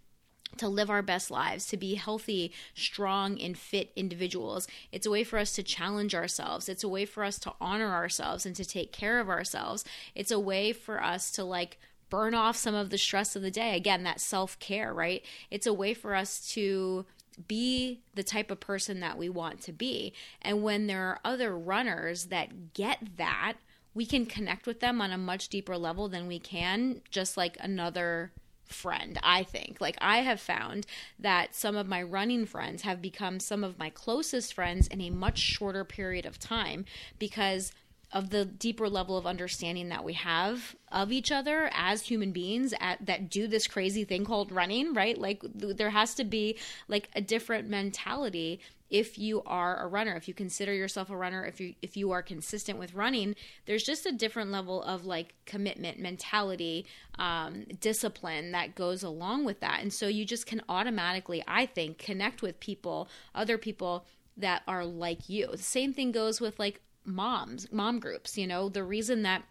to 0.57 0.67
live 0.67 0.89
our 0.89 1.01
best 1.01 1.29
lives, 1.29 1.65
to 1.67 1.77
be 1.77 1.95
healthy, 1.95 2.51
strong, 2.73 3.39
and 3.39 3.57
fit 3.57 3.91
individuals. 3.95 4.67
It's 4.91 5.05
a 5.05 5.11
way 5.11 5.23
for 5.23 5.37
us 5.37 5.53
to 5.53 5.63
challenge 5.63 6.15
ourselves. 6.15 6.69
It's 6.69 6.83
a 6.83 6.89
way 6.89 7.05
for 7.05 7.23
us 7.23 7.37
to 7.39 7.53
honor 7.59 7.93
ourselves 7.93 8.45
and 8.45 8.55
to 8.55 8.65
take 8.65 8.91
care 8.91 9.19
of 9.19 9.29
ourselves. 9.29 9.83
It's 10.15 10.31
a 10.31 10.39
way 10.39 10.71
for 10.73 11.03
us 11.03 11.31
to 11.31 11.43
like 11.43 11.77
burn 12.09 12.33
off 12.33 12.55
some 12.55 12.75
of 12.75 12.89
the 12.89 12.97
stress 12.97 13.35
of 13.35 13.41
the 13.41 13.51
day. 13.51 13.75
Again, 13.75 14.03
that 14.03 14.21
self 14.21 14.57
care, 14.59 14.93
right? 14.93 15.23
It's 15.51 15.67
a 15.67 15.73
way 15.73 15.93
for 15.93 16.15
us 16.15 16.47
to 16.53 17.05
be 17.47 18.01
the 18.15 18.23
type 18.23 18.49
of 18.49 18.59
person 18.59 18.99
that 19.01 19.17
we 19.17 19.29
want 19.29 19.61
to 19.61 19.71
be. 19.71 20.13
And 20.41 20.63
when 20.63 20.87
there 20.87 21.03
are 21.03 21.19
other 21.23 21.55
runners 21.55 22.25
that 22.25 22.73
get 22.73 23.17
that, 23.17 23.57
we 23.93 24.05
can 24.05 24.25
connect 24.25 24.65
with 24.65 24.79
them 24.79 25.01
on 25.01 25.11
a 25.11 25.17
much 25.17 25.49
deeper 25.49 25.77
level 25.77 26.07
than 26.07 26.27
we 26.27 26.39
can 26.39 27.01
just 27.11 27.37
like 27.37 27.57
another 27.59 28.31
friend, 28.67 29.19
I 29.23 29.43
think. 29.43 29.79
Like, 29.79 29.97
I 29.99 30.17
have 30.17 30.39
found 30.39 30.85
that 31.19 31.55
some 31.55 31.75
of 31.75 31.87
my 31.87 32.01
running 32.01 32.45
friends 32.45 32.83
have 32.83 33.01
become 33.01 33.39
some 33.39 33.63
of 33.63 33.79
my 33.79 33.89
closest 33.89 34.53
friends 34.53 34.87
in 34.87 35.01
a 35.01 35.09
much 35.09 35.37
shorter 35.37 35.83
period 35.83 36.25
of 36.25 36.39
time 36.39 36.85
because 37.19 37.71
of 38.13 38.29
the 38.29 38.45
deeper 38.45 38.87
level 38.87 39.17
of 39.17 39.27
understanding 39.27 39.89
that 39.89 40.03
we 40.03 40.13
have 40.13 40.75
of 40.91 41.11
each 41.11 41.29
other 41.29 41.69
as 41.73 42.03
human 42.03 42.31
beings 42.31 42.73
at, 42.79 43.05
that 43.05 43.29
do 43.29 43.47
this 43.47 43.67
crazy 43.67 44.05
thing 44.05 44.23
called 44.23 44.51
running, 44.51 44.93
right? 44.93 45.17
Like, 45.17 45.41
th- 45.59 45.75
there 45.75 45.89
has 45.89 46.13
to 46.15 46.23
be 46.23 46.57
like 46.87 47.09
a 47.15 47.21
different 47.21 47.67
mentality 47.69 48.61
if 48.89 49.17
you 49.17 49.41
are 49.45 49.83
a 49.83 49.87
runner 49.87 50.15
if 50.15 50.27
you 50.27 50.33
consider 50.33 50.73
yourself 50.73 51.09
a 51.09 51.15
runner 51.15 51.45
if 51.45 51.59
you 51.59 51.73
if 51.81 51.97
you 51.97 52.11
are 52.11 52.21
consistent 52.21 52.79
with 52.79 52.93
running 52.93 53.35
there's 53.65 53.83
just 53.83 54.05
a 54.05 54.11
different 54.11 54.51
level 54.51 54.81
of 54.83 55.05
like 55.05 55.33
commitment 55.45 55.99
mentality 55.99 56.85
um, 57.19 57.65
discipline 57.79 58.51
that 58.51 58.75
goes 58.75 59.03
along 59.03 59.45
with 59.45 59.59
that. 59.59 59.81
And 59.81 59.93
so 59.93 60.07
you 60.07 60.25
just 60.25 60.45
can 60.45 60.61
automatically 60.69 61.43
i 61.47 61.65
think 61.65 61.97
connect 61.97 62.41
with 62.41 62.59
people 62.59 63.09
other 63.33 63.57
people 63.57 64.05
that 64.37 64.61
are 64.67 64.85
like 64.85 65.29
you. 65.29 65.47
The 65.51 65.57
same 65.57 65.93
thing 65.93 66.11
goes 66.11 66.39
with 66.39 66.59
like 66.59 66.81
moms 67.03 67.71
mom 67.71 67.99
groups 67.99 68.37
you 68.37 68.47
know? 68.47 68.69
The 68.69 68.83
reason 68.83 69.23
that 69.23 69.43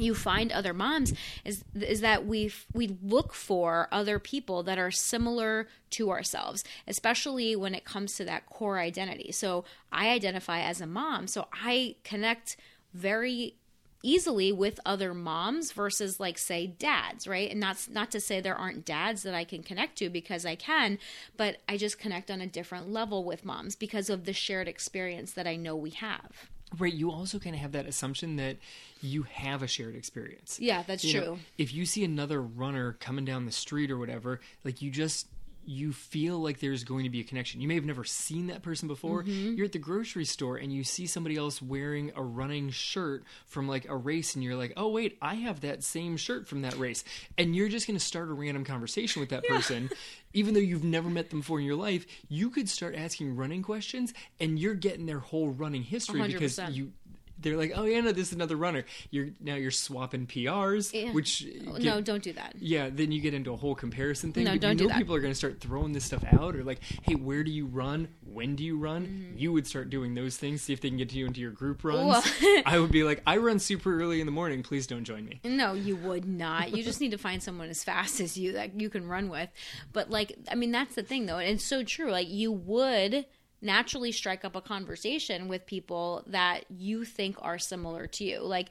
you 0.00 0.14
find 0.14 0.52
other 0.52 0.72
moms 0.72 1.12
is 1.44 1.64
is 1.74 2.00
that 2.00 2.26
we 2.26 2.52
we 2.72 2.96
look 3.02 3.32
for 3.32 3.88
other 3.90 4.18
people 4.18 4.62
that 4.62 4.78
are 4.78 4.90
similar 4.90 5.68
to 5.90 6.10
ourselves 6.10 6.64
especially 6.86 7.56
when 7.56 7.74
it 7.74 7.84
comes 7.84 8.14
to 8.16 8.24
that 8.24 8.46
core 8.46 8.78
identity. 8.78 9.32
So 9.32 9.64
i 9.92 10.08
identify 10.10 10.60
as 10.60 10.80
a 10.80 10.86
mom. 10.86 11.26
So 11.26 11.48
i 11.52 11.96
connect 12.04 12.56
very 12.92 13.54
easily 14.02 14.52
with 14.52 14.78
other 14.86 15.12
moms 15.12 15.72
versus 15.72 16.20
like 16.20 16.38
say 16.38 16.66
dads 16.66 17.26
right? 17.26 17.50
And 17.50 17.62
that's 17.62 17.88
not 17.88 18.10
to 18.12 18.20
say 18.20 18.40
there 18.40 18.54
aren't 18.54 18.84
dads 18.84 19.22
that 19.24 19.34
i 19.34 19.44
can 19.44 19.62
connect 19.62 19.98
to 19.98 20.08
because 20.08 20.46
i 20.46 20.54
can 20.54 20.98
but 21.36 21.58
i 21.68 21.76
just 21.76 21.98
connect 21.98 22.30
on 22.30 22.40
a 22.40 22.46
different 22.46 22.90
level 22.92 23.24
with 23.24 23.44
moms 23.44 23.74
because 23.74 24.08
of 24.08 24.24
the 24.24 24.32
shared 24.32 24.68
experience 24.68 25.32
that 25.32 25.46
i 25.46 25.56
know 25.56 25.74
we 25.74 25.90
have 25.90 26.48
Right. 26.76 26.92
You 26.92 27.10
also 27.10 27.38
kind 27.38 27.54
of 27.54 27.62
have 27.62 27.72
that 27.72 27.86
assumption 27.86 28.36
that 28.36 28.56
you 29.00 29.22
have 29.22 29.62
a 29.62 29.66
shared 29.66 29.94
experience. 29.96 30.58
yeah 30.60 30.82
that's 30.86 31.04
You 31.04 31.20
know, 31.20 31.24
true 31.26 31.38
if 31.56 31.72
you 31.72 31.86
see 31.86 32.04
another 32.04 32.42
runner 32.42 32.96
coming 33.00 33.24
down 33.24 33.46
the 33.46 33.52
street 33.52 33.90
or 33.90 33.96
whatever, 33.96 34.40
like 34.64 34.82
you 34.82 34.90
just 34.90 35.28
you 35.68 35.92
feel 35.92 36.38
like 36.38 36.60
there's 36.60 36.82
going 36.82 37.04
to 37.04 37.10
be 37.10 37.20
a 37.20 37.24
connection. 37.24 37.60
You 37.60 37.68
may 37.68 37.74
have 37.74 37.84
never 37.84 38.04
seen 38.04 38.46
that 38.46 38.62
person 38.62 38.88
before. 38.88 39.22
Mm-hmm. 39.22 39.54
You're 39.54 39.66
at 39.66 39.72
the 39.72 39.78
grocery 39.78 40.24
store 40.24 40.56
and 40.56 40.72
you 40.72 40.82
see 40.82 41.06
somebody 41.06 41.36
else 41.36 41.60
wearing 41.60 42.12
a 42.16 42.22
running 42.22 42.70
shirt 42.70 43.24
from 43.46 43.68
like 43.68 43.86
a 43.88 43.96
race 43.96 44.34
and 44.34 44.42
you're 44.42 44.56
like, 44.56 44.72
"Oh 44.76 44.88
wait, 44.88 45.18
I 45.20 45.34
have 45.34 45.60
that 45.60 45.84
same 45.84 46.16
shirt 46.16 46.48
from 46.48 46.62
that 46.62 46.76
race." 46.78 47.04
And 47.36 47.54
you're 47.54 47.68
just 47.68 47.86
going 47.86 47.98
to 47.98 48.04
start 48.04 48.30
a 48.30 48.32
random 48.32 48.64
conversation 48.64 49.20
with 49.20 49.30
that 49.30 49.44
person 49.46 49.90
even 50.32 50.54
though 50.54 50.60
you've 50.60 50.84
never 50.84 51.08
met 51.08 51.30
them 51.30 51.40
before 51.40 51.58
in 51.58 51.66
your 51.66 51.76
life. 51.76 52.06
You 52.28 52.50
could 52.50 52.68
start 52.68 52.94
asking 52.94 53.36
running 53.36 53.62
questions 53.62 54.12
and 54.38 54.58
you're 54.58 54.74
getting 54.74 55.06
their 55.06 55.18
whole 55.18 55.48
running 55.48 55.82
history 55.82 56.20
because 56.26 56.56
100%. 56.58 56.74
you 56.74 56.92
they're 57.40 57.56
like, 57.56 57.72
"Oh 57.74 57.84
yeah, 57.84 58.00
no, 58.00 58.12
this 58.12 58.28
is 58.28 58.32
another 58.34 58.56
runner." 58.56 58.84
You're 59.10 59.28
now 59.40 59.54
you're 59.54 59.70
swapping 59.70 60.26
PRs, 60.26 60.92
Yeah. 60.92 61.12
which 61.12 61.46
no 61.78 62.00
don't 62.00 62.22
do 62.22 62.32
that 62.34 62.54
yeah, 62.60 62.90
then 62.92 63.12
you 63.12 63.20
get 63.20 63.34
into 63.34 63.52
a 63.52 63.56
whole 63.56 63.74
comparison 63.74 64.32
thing. 64.32 64.44
No, 64.44 64.56
don't 64.56 64.72
you 64.72 64.78
do 64.78 64.88
that. 64.88 64.98
people 64.98 65.14
are 65.14 65.20
going 65.20 65.32
to 65.32 65.38
start 65.38 65.60
throwing 65.60 65.92
this 65.92 66.04
stuff 66.04 66.24
out, 66.32 66.56
or 66.56 66.64
like, 66.64 66.80
hey, 67.02 67.14
where 67.14 67.44
do 67.44 67.50
you 67.50 67.66
run? 67.66 68.08
When 68.22 68.56
do 68.56 68.64
you 68.64 68.78
run? 68.78 69.06
Mm-hmm. 69.06 69.38
You 69.38 69.52
would 69.52 69.66
start 69.66 69.90
doing 69.90 70.14
those 70.14 70.36
things, 70.36 70.62
see 70.62 70.72
if 70.72 70.80
they 70.80 70.88
can 70.88 70.98
get 70.98 71.12
you 71.12 71.26
into 71.26 71.40
your 71.40 71.50
group 71.50 71.84
runs. 71.84 72.24
I 72.66 72.78
would 72.78 72.90
be 72.90 73.04
like, 73.04 73.22
I 73.26 73.36
run 73.38 73.58
super 73.58 74.00
early 74.00 74.20
in 74.20 74.26
the 74.26 74.32
morning. 74.32 74.62
Please 74.62 74.86
don't 74.86 75.04
join 75.04 75.24
me. 75.24 75.40
No, 75.44 75.72
you 75.72 75.96
would 75.96 76.26
not. 76.26 76.76
You 76.76 76.82
just 76.82 77.00
need 77.00 77.12
to 77.12 77.18
find 77.18 77.42
someone 77.42 77.68
as 77.68 77.82
fast 77.84 78.20
as 78.20 78.36
you 78.36 78.52
that 78.52 78.80
you 78.80 78.90
can 78.90 79.08
run 79.08 79.28
with. 79.28 79.48
But 79.92 80.10
like, 80.10 80.36
I 80.50 80.54
mean, 80.54 80.72
that's 80.72 80.94
the 80.94 81.02
thing 81.02 81.26
though, 81.26 81.38
and 81.38 81.48
it's 81.50 81.64
so 81.64 81.82
true. 81.84 82.10
Like, 82.10 82.28
you 82.28 82.52
would 82.52 83.26
naturally 83.60 84.12
strike 84.12 84.44
up 84.44 84.54
a 84.56 84.60
conversation 84.60 85.48
with 85.48 85.66
people 85.66 86.22
that 86.26 86.64
you 86.70 87.04
think 87.04 87.36
are 87.40 87.58
similar 87.58 88.06
to 88.06 88.24
you. 88.24 88.40
Like, 88.40 88.70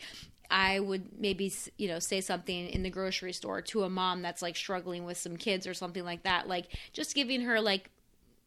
I 0.50 0.80
would 0.80 1.20
maybe 1.20 1.52
you 1.78 1.90
know 1.90 2.00
say 2.00 2.22
something 2.22 2.70
in 2.70 2.84
the 2.84 2.90
grocery 2.90 3.34
store 3.34 3.62
to 3.64 3.84
a 3.84 3.90
mom 3.90 4.22
that's 4.22 4.42
like 4.42 4.56
struggling 4.56 5.04
with 5.04 5.18
some 5.18 5.36
kids 5.36 5.68
or 5.68 5.74
something 5.74 6.06
like 6.06 6.24
that. 6.24 6.48
Like, 6.48 6.68
just 6.94 7.16
giving 7.16 7.42
her 7.42 7.60
like 7.60 7.90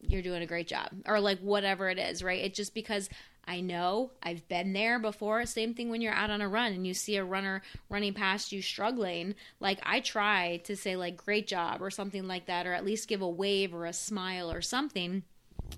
you're 0.07 0.21
doing 0.21 0.41
a 0.41 0.47
great 0.47 0.67
job 0.67 0.89
or 1.05 1.19
like 1.19 1.39
whatever 1.39 1.89
it 1.89 1.99
is 1.99 2.23
right 2.23 2.43
it 2.43 2.53
just 2.53 2.73
because 2.73 3.09
i 3.45 3.59
know 3.59 4.11
i've 4.23 4.47
been 4.47 4.73
there 4.73 4.99
before 4.99 5.45
same 5.45 5.73
thing 5.73 5.89
when 5.89 6.01
you're 6.01 6.13
out 6.13 6.29
on 6.29 6.41
a 6.41 6.49
run 6.49 6.73
and 6.73 6.87
you 6.87 6.93
see 6.93 7.15
a 7.15 7.23
runner 7.23 7.61
running 7.89 8.13
past 8.13 8.51
you 8.51 8.61
struggling 8.61 9.35
like 9.59 9.79
i 9.83 9.99
try 9.99 10.57
to 10.63 10.75
say 10.75 10.95
like 10.95 11.17
great 11.17 11.47
job 11.47 11.81
or 11.81 11.91
something 11.91 12.27
like 12.27 12.45
that 12.47 12.65
or 12.65 12.73
at 12.73 12.85
least 12.85 13.07
give 13.07 13.21
a 13.21 13.29
wave 13.29 13.73
or 13.73 13.85
a 13.85 13.93
smile 13.93 14.51
or 14.51 14.61
something 14.61 15.23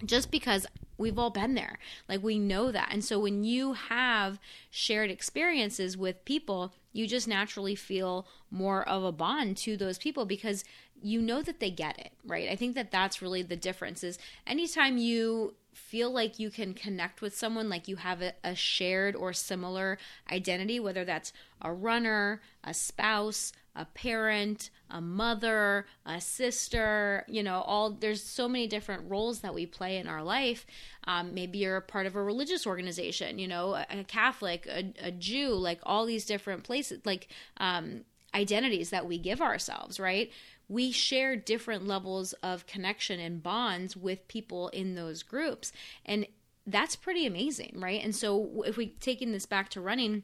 just 0.06 0.32
because 0.32 0.66
we've 0.98 1.20
all 1.20 1.30
been 1.30 1.56
there. 1.56 1.80
Like 2.08 2.24
we 2.24 2.40
know 2.40 2.72
that. 2.72 2.90
And 2.92 3.04
so 3.04 3.20
when 3.20 3.44
you 3.44 3.74
have 3.74 4.40
shared 4.70 5.10
experiences 5.10 5.98
with 5.98 6.24
people, 6.26 6.74
you 6.92 7.08
just 7.08 7.28
naturally 7.28 7.76
feel 7.76 8.28
more 8.52 8.88
of 8.88 9.04
a 9.04 9.12
bond 9.12 9.58
to 9.58 9.76
those 9.76 9.98
people 9.98 10.26
because 10.26 10.64
you 11.02 11.22
know 11.22 11.42
that 11.42 11.60
they 11.60 11.72
get 11.72 12.00
it, 12.00 12.12
right? 12.26 12.50
I 12.50 12.56
think 12.56 12.76
that 12.76 12.92
that's 12.92 13.22
really 13.22 13.42
the 13.42 13.58
difference 13.58 14.04
is 14.04 14.18
anytime 14.48 14.98
you 14.98 15.56
feel 15.74 16.12
like 16.12 16.40
you 16.40 16.50
can 16.50 16.74
connect 16.74 17.22
with 17.22 17.36
someone 17.36 17.68
like 17.68 17.88
you 17.88 17.96
have 17.98 18.22
a, 18.22 18.34
a 18.44 18.56
shared 18.56 19.16
or 19.16 19.34
similar 19.34 19.98
identity 20.32 20.80
whether 20.80 21.04
that's 21.04 21.34
a 21.62 21.74
runner 21.74 22.42
a 22.64 22.74
spouse 22.74 23.52
a 23.76 23.86
parent 23.86 24.70
a 24.90 25.02
mother 25.02 25.86
a 26.06 26.22
sister 26.22 27.26
you 27.28 27.42
know 27.42 27.62
all 27.62 27.92
there's 27.92 28.22
so 28.22 28.48
many 28.48 28.68
different 28.68 29.10
roles 29.10 29.40
that 29.40 29.54
we 29.54 29.66
play 29.66 29.98
in 29.98 30.08
our 30.08 30.24
life. 30.24 30.66
Um, 31.06 31.34
maybe 31.34 31.60
you're 31.60 31.78
a 31.78 31.82
part 31.82 32.06
of 32.06 32.16
a 32.16 32.24
religious 32.24 32.68
organization 32.68 33.40
you 33.40 33.48
know 33.48 33.74
a, 33.74 33.86
a 33.90 34.04
catholic 34.04 34.68
a, 34.68 34.94
a 35.02 35.12
jew 35.12 35.50
like 35.50 35.80
all 35.84 36.06
these 36.06 36.26
different 36.26 36.64
places 36.64 37.02
like 37.06 37.28
um, 37.58 38.02
identities 38.36 38.90
that 38.92 39.08
we 39.08 39.18
give 39.18 39.42
ourselves 39.42 40.00
right? 40.00 40.32
We 40.70 40.92
share 40.92 41.36
different 41.36 41.86
levels 41.88 42.34
of 42.34 42.66
connection 42.66 43.20
and 43.20 43.44
bonds 43.44 43.98
with 43.98 44.28
people 44.28 44.70
in 44.70 44.96
those 44.96 45.22
groups. 45.22 45.72
And 46.06 46.26
that's 46.66 46.96
pretty 46.96 47.26
amazing 47.26 47.74
right? 47.78 48.04
And 48.04 48.16
so 48.16 48.64
if 48.66 48.78
we 48.78 48.88
taking 49.00 49.32
this 49.32 49.46
back 49.46 49.70
to 49.70 49.82
running 49.82 50.24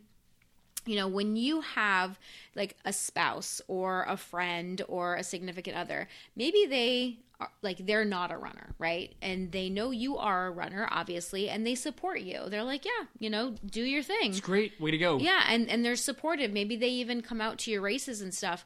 you 0.86 0.96
know, 0.96 1.08
when 1.08 1.36
you 1.36 1.62
have 1.62 2.20
like 2.56 2.76
a 2.86 2.94
spouse 2.94 3.62
or 3.68 4.06
a 4.08 4.18
friend 4.18 4.82
or 4.88 5.16
a 5.16 5.24
significant 5.24 5.78
other, 5.78 6.08
maybe 6.36 6.66
they 6.66 7.20
are 7.40 7.52
like 7.62 7.86
they're 7.86 8.06
not 8.06 8.32
a 8.32 8.38
runner, 8.38 8.76
right? 8.78 9.14
And 9.22 9.52
they 9.52 9.70
know 9.70 9.92
you 9.92 10.18
are 10.18 10.48
a 10.48 10.52
runner, 10.52 10.88
obviously, 10.92 11.50
and 11.50 11.66
they 11.66 11.76
support 11.76 12.22
you. 12.22 12.44
They're 12.48 12.64
like, 12.64 12.86
yeah, 12.86 13.06
you 13.18 13.30
know, 13.30 13.56
do 13.66 13.82
your 13.82 14.04
thing. 14.04 14.32
It's 14.32 14.40
great. 14.40 14.80
Way 14.80 14.92
to 14.92 14.98
go. 14.98 15.20
Yeah, 15.20 15.44
and 15.48 15.70
and 15.70 15.84
they're 15.84 15.96
supportive. 15.96 16.52
Maybe 16.52 16.76
they 16.76 16.90
even 16.90 17.22
come 17.22 17.42
out 17.42 17.60
to 17.60 17.72
your 17.72 17.82
races 17.82 18.22
and 18.22 18.34
stuff, 18.34 18.66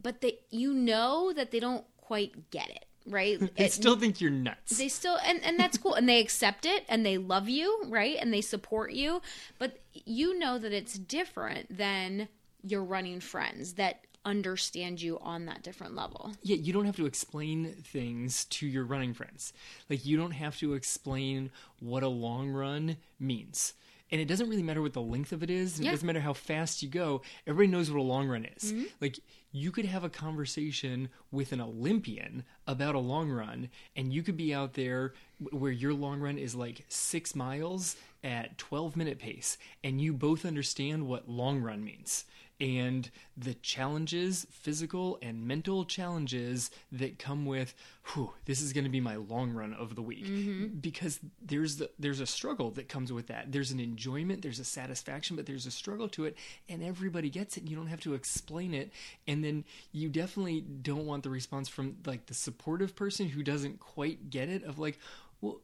but 0.00 0.20
they 0.20 0.38
you 0.50 0.72
know 0.72 1.32
that 1.34 1.50
they 1.50 1.60
don't 1.60 1.84
quite 1.98 2.50
get 2.50 2.70
it, 2.70 2.84
right? 3.06 3.38
They 3.56 3.66
It- 3.66 3.72
still 3.72 3.96
think 3.96 4.20
you're 4.20 4.30
nuts. 4.30 4.78
they 4.78 4.88
still 4.88 5.18
and 5.24 5.42
and 5.44 5.58
that's 5.58 5.78
cool 5.78 5.94
and 5.94 6.08
they 6.08 6.20
accept 6.20 6.64
it 6.66 6.84
and 6.88 7.04
they 7.04 7.18
love 7.18 7.48
you 7.48 7.82
right 7.86 8.16
and 8.20 8.32
they 8.32 8.40
support 8.40 8.92
you 8.92 9.20
but 9.58 9.80
you 9.92 10.38
know 10.38 10.58
that 10.58 10.72
it's 10.72 10.94
different 10.98 11.76
than 11.76 12.28
your 12.62 12.82
running 12.82 13.20
friends 13.20 13.74
that 13.74 14.00
understand 14.24 15.02
you 15.02 15.18
on 15.20 15.44
that 15.44 15.62
different 15.62 15.94
level 15.94 16.32
yeah, 16.42 16.56
you 16.56 16.72
don't 16.72 16.86
have 16.86 16.96
to 16.96 17.04
explain 17.04 17.74
things 17.82 18.46
to 18.46 18.66
your 18.66 18.84
running 18.84 19.12
friends. 19.12 19.52
Like 19.90 20.06
you 20.06 20.16
don't 20.16 20.30
have 20.30 20.56
to 20.60 20.72
explain 20.72 21.50
what 21.80 22.02
a 22.02 22.08
long 22.08 22.48
run 22.50 22.96
means. 23.20 23.74
And 24.10 24.20
it 24.20 24.26
doesn't 24.26 24.48
really 24.48 24.62
matter 24.62 24.82
what 24.82 24.92
the 24.92 25.00
length 25.02 25.32
of 25.32 25.42
it 25.42 25.50
is. 25.50 25.76
and 25.76 25.84
Yeah. 25.84 25.90
It 25.90 25.94
doesn't 25.94 26.06
matter 26.06 26.20
how 26.20 26.34
fast 26.34 26.82
you 26.82 26.88
go. 26.88 27.22
Everybody 27.46 27.72
knows 27.72 27.90
what 27.90 27.98
a 27.98 28.02
long 28.02 28.28
run 28.28 28.44
is. 28.44 28.72
Mm-hmm. 28.72 28.84
Like 29.00 29.18
you 29.50 29.70
could 29.70 29.86
have 29.86 30.04
a 30.04 30.10
conversation 30.10 31.08
with 31.30 31.52
an 31.52 31.60
Olympian 31.60 32.44
about 32.66 32.94
a 32.94 33.00
long 33.00 33.30
run, 33.30 33.70
and 33.96 34.12
you 34.12 34.22
could 34.22 34.36
be 34.36 34.52
out 34.54 34.74
there 34.74 35.14
where 35.50 35.72
your 35.72 35.94
long 35.94 36.20
run 36.20 36.38
is 36.38 36.54
like 36.54 36.84
six 36.88 37.34
miles 37.34 37.96
at 38.22 38.58
12 38.58 38.96
minute 38.96 39.18
pace, 39.18 39.58
and 39.82 40.00
you 40.00 40.12
both 40.12 40.44
understand 40.44 41.06
what 41.06 41.28
long 41.28 41.60
run 41.60 41.84
means 41.84 42.24
and 42.60 43.10
the 43.36 43.54
challenges, 43.54 44.46
physical 44.50 45.18
and 45.20 45.46
mental 45.46 45.84
challenges 45.84 46.70
that 46.92 47.18
come 47.18 47.46
with, 47.46 47.74
whew, 48.12 48.32
this 48.44 48.60
is 48.62 48.72
going 48.72 48.84
to 48.84 48.90
be 48.90 49.00
my 49.00 49.16
long 49.16 49.50
run 49.50 49.74
of 49.74 49.96
the 49.96 50.02
week. 50.02 50.24
Mm-hmm. 50.24 50.78
Because 50.78 51.20
there's 51.42 51.78
the, 51.78 51.90
there's 51.98 52.20
a 52.20 52.26
struggle 52.26 52.70
that 52.72 52.88
comes 52.88 53.12
with 53.12 53.26
that. 53.26 53.50
There's 53.50 53.72
an 53.72 53.80
enjoyment, 53.80 54.42
there's 54.42 54.60
a 54.60 54.64
satisfaction, 54.64 55.36
but 55.36 55.46
there's 55.46 55.66
a 55.66 55.70
struggle 55.70 56.08
to 56.10 56.26
it, 56.26 56.36
and 56.68 56.82
everybody 56.82 57.28
gets 57.28 57.56
it. 57.56 57.68
You 57.68 57.76
don't 57.76 57.88
have 57.88 58.00
to 58.02 58.14
explain 58.14 58.72
it. 58.72 58.92
And 59.26 59.44
then 59.44 59.64
you 59.92 60.08
definitely 60.08 60.60
don't 60.60 61.06
want 61.06 61.24
the 61.24 61.30
response 61.30 61.68
from 61.68 61.96
like 62.06 62.26
the 62.26 62.34
supportive 62.34 62.94
person 62.94 63.28
who 63.28 63.42
doesn't 63.42 63.80
quite 63.80 64.30
get 64.30 64.48
it. 64.48 64.62
Of 64.62 64.78
like, 64.78 64.98
well. 65.40 65.60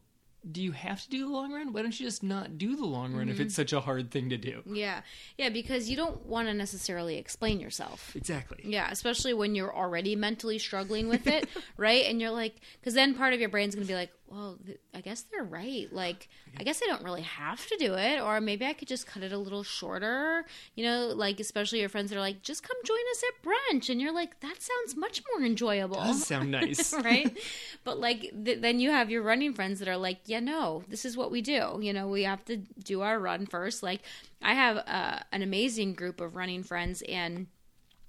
Do 0.51 0.63
you 0.63 0.73
have 0.73 1.03
to 1.03 1.11
do 1.11 1.27
the 1.27 1.33
long 1.33 1.53
run? 1.53 1.73
Why 1.73 1.83
don't 1.83 1.99
you 1.99 2.07
just 2.07 2.23
not 2.23 2.59
do 2.59 2.77
the 2.77 2.87
long 2.87 3.15
run 3.15 3.29
if 3.29 3.41
it's 3.41 3.53
mm-hmm. 3.53 3.63
such 3.63 3.73
a 3.73 3.81
hard 3.81 4.11
thing 4.11 4.31
to 4.31 4.37
do? 4.37 4.63
yeah 4.67 5.01
yeah 5.39 5.49
because 5.49 5.89
you 5.89 5.97
don't 5.97 6.25
want 6.27 6.49
to 6.49 6.55
necessarily 6.55 7.17
explain 7.17 7.61
yourself 7.61 8.15
Exactly. 8.15 8.61
Yeah, 8.65 8.89
especially 8.91 9.35
when 9.35 9.55
you're 9.55 9.75
already 9.75 10.17
mentally 10.17 10.59
struggling 10.59 11.09
with 11.09 11.27
it, 11.27 11.49
right? 11.77 12.05
And 12.07 12.21
you're 12.21 12.31
like, 12.31 12.57
because 12.81 12.95
then 12.95 13.15
part 13.15 13.35
of 13.35 13.41
your 13.41 13.49
brain's 13.49 13.75
going 13.75 13.87
to 13.87 13.91
be 13.91 13.97
like, 13.97 14.13
well, 14.31 14.59
th- 14.65 14.79
I 14.95 15.01
guess 15.01 15.23
they're 15.23 15.43
right. 15.43 15.93
Like, 15.93 16.29
I 16.59 16.63
guess 16.63 16.81
I 16.83 16.87
don't 16.87 17.03
really 17.03 17.23
have 17.23 17.67
to 17.67 17.77
do 17.77 17.95
it, 17.95 18.21
or 18.21 18.41
maybe 18.41 18.65
I 18.65 18.73
could 18.73 18.87
just 18.87 19.07
cut 19.07 19.25
it 19.25 19.33
a 19.33 19.39
little 19.39 19.65
shorter. 19.65 20.47
You 20.77 20.85
know, 20.85 21.09
like 21.09 21.41
especially 21.41 21.81
your 21.81 21.89
friends 21.89 22.11
that 22.11 22.17
are 22.17 22.21
like, 22.21 22.43
just 22.43 22.63
come 22.63 22.77
join 22.85 22.99
us 23.11 23.25
at 23.29 23.43
brunch, 23.45 23.91
and 23.91 24.01
you're 24.01 24.15
like, 24.15 24.39
that 24.41 24.63
sounds 24.63 24.97
much 24.97 25.23
more 25.33 25.45
enjoyable. 25.45 25.97
Does 25.97 26.25
sound 26.25 26.51
nice. 26.53 26.95
right? 27.05 27.37
But 27.83 27.99
like, 27.99 28.33
th- 28.45 28.61
then 28.61 28.79
you 28.79 28.91
have 28.91 29.11
your 29.11 29.23
running 29.23 29.53
friends 29.53 29.81
that 29.81 29.89
are 29.89 29.97
like, 29.97 30.19
yeah, 30.27 30.41
no, 30.41 30.85
this 30.87 31.05
is 31.05 31.17
what 31.17 31.33
we 31.33 31.43
do. 31.43 31.79
You 31.81 31.93
know, 31.93 32.07
we 32.07 32.23
have 32.23 32.45
to 32.45 32.57
do 32.57 33.03
our 33.03 33.19
run 33.19 33.47
first. 33.47 33.83
Like, 33.83 34.03
I 34.41 34.55
have 34.55 34.77
uh, 34.87 35.19
an 35.33 35.43
amazing 35.43 35.95
group 35.95 36.21
of 36.21 36.37
running 36.37 36.63
friends, 36.63 37.03
and 37.03 37.49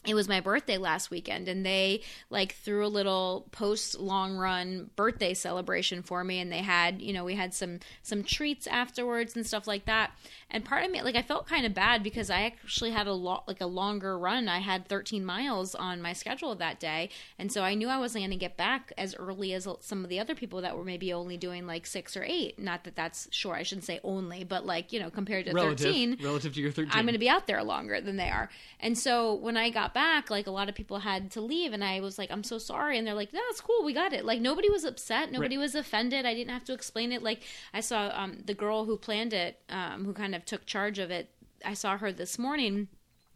it 0.06 0.16
was 0.16 0.28
my 0.28 0.40
birthday 0.40 0.78
last 0.78 1.12
weekend 1.12 1.48
and 1.48 1.66
they 1.66 2.02
like 2.30 2.54
threw 2.56 2.86
a 2.86 2.88
little 2.88 3.48
post 3.52 4.00
long 4.00 4.36
run 4.36 4.90
birthday 4.96 5.34
celebration 5.34 6.02
for 6.02 6.24
me 6.24 6.40
and 6.40 6.52
they 6.52 6.60
had 6.62 7.02
you 7.02 7.14
know 7.14 7.24
we 7.24 7.36
had 7.36 7.54
some 7.54 7.80
some 8.02 8.24
treats 8.24 8.66
afterwards 8.68 9.36
and 9.36 9.46
stuff 9.46 9.68
like 9.68 9.86
that 9.86 10.12
and 10.52 10.64
part 10.66 10.84
of 10.84 10.92
me 10.92 11.02
like 11.02 11.16
i 11.16 11.22
felt 11.22 11.48
kind 11.48 11.66
of 11.66 11.74
bad 11.74 12.04
because 12.04 12.30
i 12.30 12.42
actually 12.42 12.92
had 12.92 13.08
a 13.08 13.14
lot 13.14 13.48
like 13.48 13.62
a 13.62 13.66
longer 13.66 14.18
run 14.20 14.48
i 14.48 14.60
had 14.60 14.88
13 14.88 15.24
miles 15.26 15.74
on 15.76 16.02
my 16.02 16.14
schedule 16.14 16.54
that 16.56 16.80
day 16.80 17.10
and 17.40 17.52
so 17.52 17.64
i 17.64 17.74
knew 17.74 17.88
i 17.88 17.98
wasn't 17.98 18.22
going 18.22 18.30
to 18.32 18.36
get 18.38 18.58
back 18.58 18.92
as 18.98 19.16
early 19.16 19.54
as 19.54 19.68
some 19.80 20.04
of 20.04 20.10
the 20.10 20.20
other 20.20 20.36
people 20.36 20.62
that 20.62 20.78
were 20.78 20.84
maybe 20.84 21.12
only 21.14 21.38
doing 21.38 21.66
like 21.66 21.86
six 21.86 22.16
or 22.16 22.24
eight 22.24 22.60
not 22.60 22.84
that 22.84 22.96
that's 22.96 23.28
sure 23.32 23.56
i 23.56 23.64
shouldn't 23.64 23.86
say 23.86 24.00
only 24.04 24.44
but 24.44 24.66
like 24.66 24.92
you 24.94 25.00
know 25.00 25.10
compared 25.10 25.46
to 25.46 25.54
relative 25.54 25.80
13 25.88 26.18
relative 26.24 26.54
to 26.54 26.62
your 26.62 26.72
13 26.72 26.92
I'm 26.94 27.06
going 27.06 27.14
to 27.14 27.20
be 27.20 27.30
out 27.30 27.48
there 27.48 27.64
longer 27.64 28.02
than 28.02 28.18
they 28.18 28.30
are. 28.30 28.50
And 28.80 28.98
so 28.98 29.36
when 29.36 29.56
I 29.56 29.70
got 29.70 29.94
back, 29.94 30.30
like 30.30 30.48
a 30.48 30.52
lot 30.52 30.68
of 30.68 30.76
people 30.76 31.00
had 31.00 31.32
to 31.32 31.42
leave, 31.42 31.72
and 31.74 31.84
I 31.84 32.00
was 32.02 32.18
like, 32.18 32.30
I'm 32.32 32.44
so 32.44 32.58
sorry. 32.58 32.98
And 32.98 33.06
they're 33.08 33.14
like, 33.14 33.32
No, 33.34 33.40
it's 33.50 33.62
cool. 33.62 33.84
We 33.86 33.94
got 33.94 34.12
it. 34.14 34.26
Like 34.26 34.42
nobody 34.42 34.70
was 34.70 34.84
upset. 34.84 35.32
Nobody 35.32 35.56
Right. 35.58 35.62
was 35.62 35.76
offended. 35.76 36.26
I 36.26 36.34
didn't 36.34 36.52
have 36.52 36.64
to 36.66 36.74
explain 36.74 37.12
it. 37.12 37.24
Like 37.24 37.42
I 37.74 37.80
saw 37.80 38.12
um, 38.14 38.40
the 38.46 38.54
girl 38.54 38.86
who 38.86 38.98
planned 38.98 39.34
it, 39.34 39.60
um, 39.70 40.04
who 40.06 40.14
kind 40.14 40.36
of 40.36 40.41
took 40.42 40.66
charge 40.66 41.00
of 41.00 41.12
it. 41.12 41.30
I 41.64 41.74
saw 41.74 41.98
her 41.98 42.12
this 42.12 42.38
morning. 42.38 42.88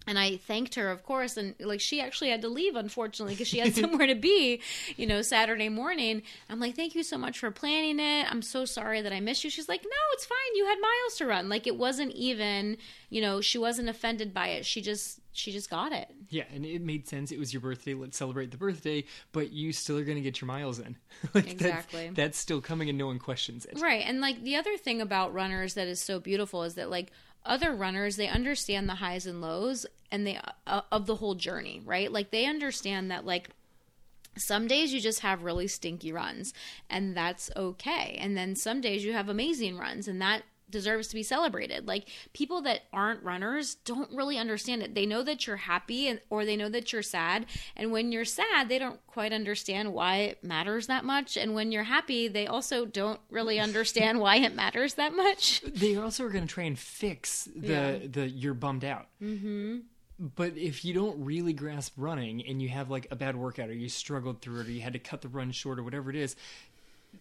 And 0.08 0.20
I 0.20 0.38
thanked 0.38 0.76
her, 0.76 0.90
of 0.92 1.04
course, 1.04 1.36
and 1.38 1.56
like 1.60 1.82
she 1.82 2.00
actually 2.00 2.30
had 2.30 2.42
to 2.42 2.50
leave, 2.50 2.76
unfortunately, 2.76 3.34
because 3.34 3.48
she 3.48 3.60
had 3.60 3.76
somewhere 3.76 4.08
to 4.08 4.16
be, 4.16 4.62
you 4.98 5.08
know, 5.08 5.22
Saturday 5.22 5.70
morning. 5.70 6.22
I'm 6.50 6.60
like, 6.60 6.76
thank 6.76 6.96
you 6.96 7.04
so 7.04 7.18
much 7.18 7.40
for 7.40 7.52
planning 7.52 8.00
it. 8.00 8.32
I'm 8.32 8.42
so 8.42 8.66
sorry 8.66 9.02
that 9.02 9.12
I 9.12 9.20
missed 9.20 9.44
you. 9.44 9.50
She's 9.50 9.70
like, 9.70 9.84
no, 9.84 10.14
it's 10.14 10.26
fine. 10.26 10.38
You 10.56 10.66
had 10.66 10.78
miles 10.80 11.18
to 11.18 11.26
run. 11.26 11.50
Like 11.50 11.66
it 11.68 11.76
wasn't 11.76 12.12
even, 12.14 12.78
you 13.10 13.22
know, 13.22 13.42
she 13.42 13.58
wasn't 13.58 13.90
offended 13.90 14.34
by 14.34 14.50
it. 14.50 14.66
She 14.66 14.82
just, 14.82 15.20
she 15.32 15.52
just 15.52 15.70
got 15.70 15.92
it. 15.92 16.10
Yeah, 16.30 16.44
and 16.54 16.66
it 16.66 16.82
made 16.82 17.08
sense. 17.08 17.32
It 17.32 17.40
was 17.40 17.54
your 17.54 17.62
birthday. 17.62 17.94
Let's 17.94 18.18
celebrate 18.18 18.52
the 18.52 18.58
birthday, 18.58 19.04
but 19.32 19.52
you 19.52 19.74
still 19.74 19.98
are 19.98 20.04
going 20.04 20.18
to 20.18 20.22
get 20.22 20.40
your 20.40 20.48
miles 20.48 20.80
in. 20.80 20.96
like 21.34 21.52
Exactly. 21.52 22.06
That's, 22.06 22.16
that's 22.16 22.38
still 22.38 22.62
coming, 22.62 22.90
and 22.90 22.98
no 22.98 23.08
one 23.08 23.20
questions 23.20 23.66
it. 23.66 23.80
Right. 23.82 24.04
And 24.06 24.22
like 24.22 24.42
the 24.44 24.56
other 24.56 24.78
thing 24.78 25.02
about 25.02 25.34
runners 25.34 25.74
that 25.74 25.88
is 25.88 26.00
so 26.00 26.20
beautiful 26.20 26.64
is 26.64 26.76
that 26.76 26.90
like 26.90 27.12
other 27.46 27.74
runners 27.74 28.16
they 28.16 28.28
understand 28.28 28.90
the 28.90 28.96
highs 28.96 29.26
and 29.26 29.42
lows 29.42 29.86
and 30.12 30.26
they 30.26 30.40
uh, 30.68 30.82
of 30.92 31.06
the 31.06 31.16
whole 31.16 31.36
journey, 31.36 31.82
right? 31.86 32.12
Like 32.12 32.32
they 32.32 32.46
understand 32.46 33.12
that 33.12 33.26
like 33.26 33.50
some 34.38 34.68
days 34.68 34.94
you 34.94 35.00
just 35.00 35.22
have 35.22 35.44
really 35.44 35.68
stinky 35.68 36.12
runs 36.12 36.54
and 36.90 37.16
that's 37.16 37.50
okay. 37.56 38.18
And 38.20 38.36
then 38.36 38.56
some 38.56 38.82
days 38.82 39.06
you 39.06 39.14
have 39.14 39.30
amazing 39.30 39.78
runs 39.78 40.08
and 40.08 40.22
that 40.22 40.44
deserves 40.70 41.08
to 41.10 41.16
be 41.16 41.24
celebrated. 41.24 41.88
Like 41.88 42.10
people 42.34 42.62
that 42.64 42.82
aren't 42.92 43.24
runners 43.24 43.76
don't 43.76 44.12
really 44.12 44.38
understand 44.38 44.82
it. 44.84 44.96
They 44.96 45.06
know 45.06 45.24
that 45.24 45.46
you're 45.48 45.56
happy 45.58 46.08
and 46.08 46.20
or 46.30 46.46
they 46.46 46.56
know 46.56 46.70
that 46.70 46.92
you're 46.92 47.02
sad, 47.04 47.46
and 47.76 47.92
when 47.92 48.12
you're 48.12 48.26
sad, 48.26 48.68
they 48.70 48.80
don't 48.80 49.00
quite 49.08 49.32
understand 49.34 49.94
why 49.94 50.18
it 50.18 50.44
matters 50.44 50.88
that 50.88 51.06
much, 51.06 51.38
and 51.38 51.54
when 51.54 51.72
you're 51.72 51.84
happy, 51.84 52.28
they 52.28 52.48
also 52.48 52.86
don't 52.86 53.20
really 53.30 53.60
understand 53.60 54.20
why 54.20 54.38
it 54.38 54.56
matters 54.56 54.96
that 54.96 55.16
much. 55.16 55.62
They 55.76 55.96
also 55.98 56.24
are 56.26 56.30
going 56.30 56.48
to 56.48 56.54
try 56.54 56.64
and 56.64 56.78
fix 56.80 57.48
the 57.56 57.68
Yeah. 57.68 57.98
the 58.10 58.28
you're 58.30 58.54
bummed 58.54 58.84
out. 58.86 59.08
Mm-hmm. 59.22 59.78
But 60.18 60.58
if 60.58 60.86
you 60.86 60.94
don't 60.94 61.26
really 61.26 61.52
grasp 61.52 61.94
running 61.98 62.46
and 62.48 62.62
you 62.62 62.70
have 62.70 62.90
like 62.90 63.08
a 63.12 63.16
bad 63.18 63.36
workout 63.36 63.70
or 63.70 63.74
you 63.74 63.90
struggled 63.90 64.42
through 64.42 64.62
it 64.62 64.68
or 64.68 64.72
you 64.72 64.80
had 64.82 64.94
to 64.94 65.00
cut 65.00 65.22
the 65.22 65.28
run 65.28 65.52
short 65.52 65.78
or 65.78 65.84
whatever 65.84 66.10
it 66.10 66.16
is, 66.16 66.38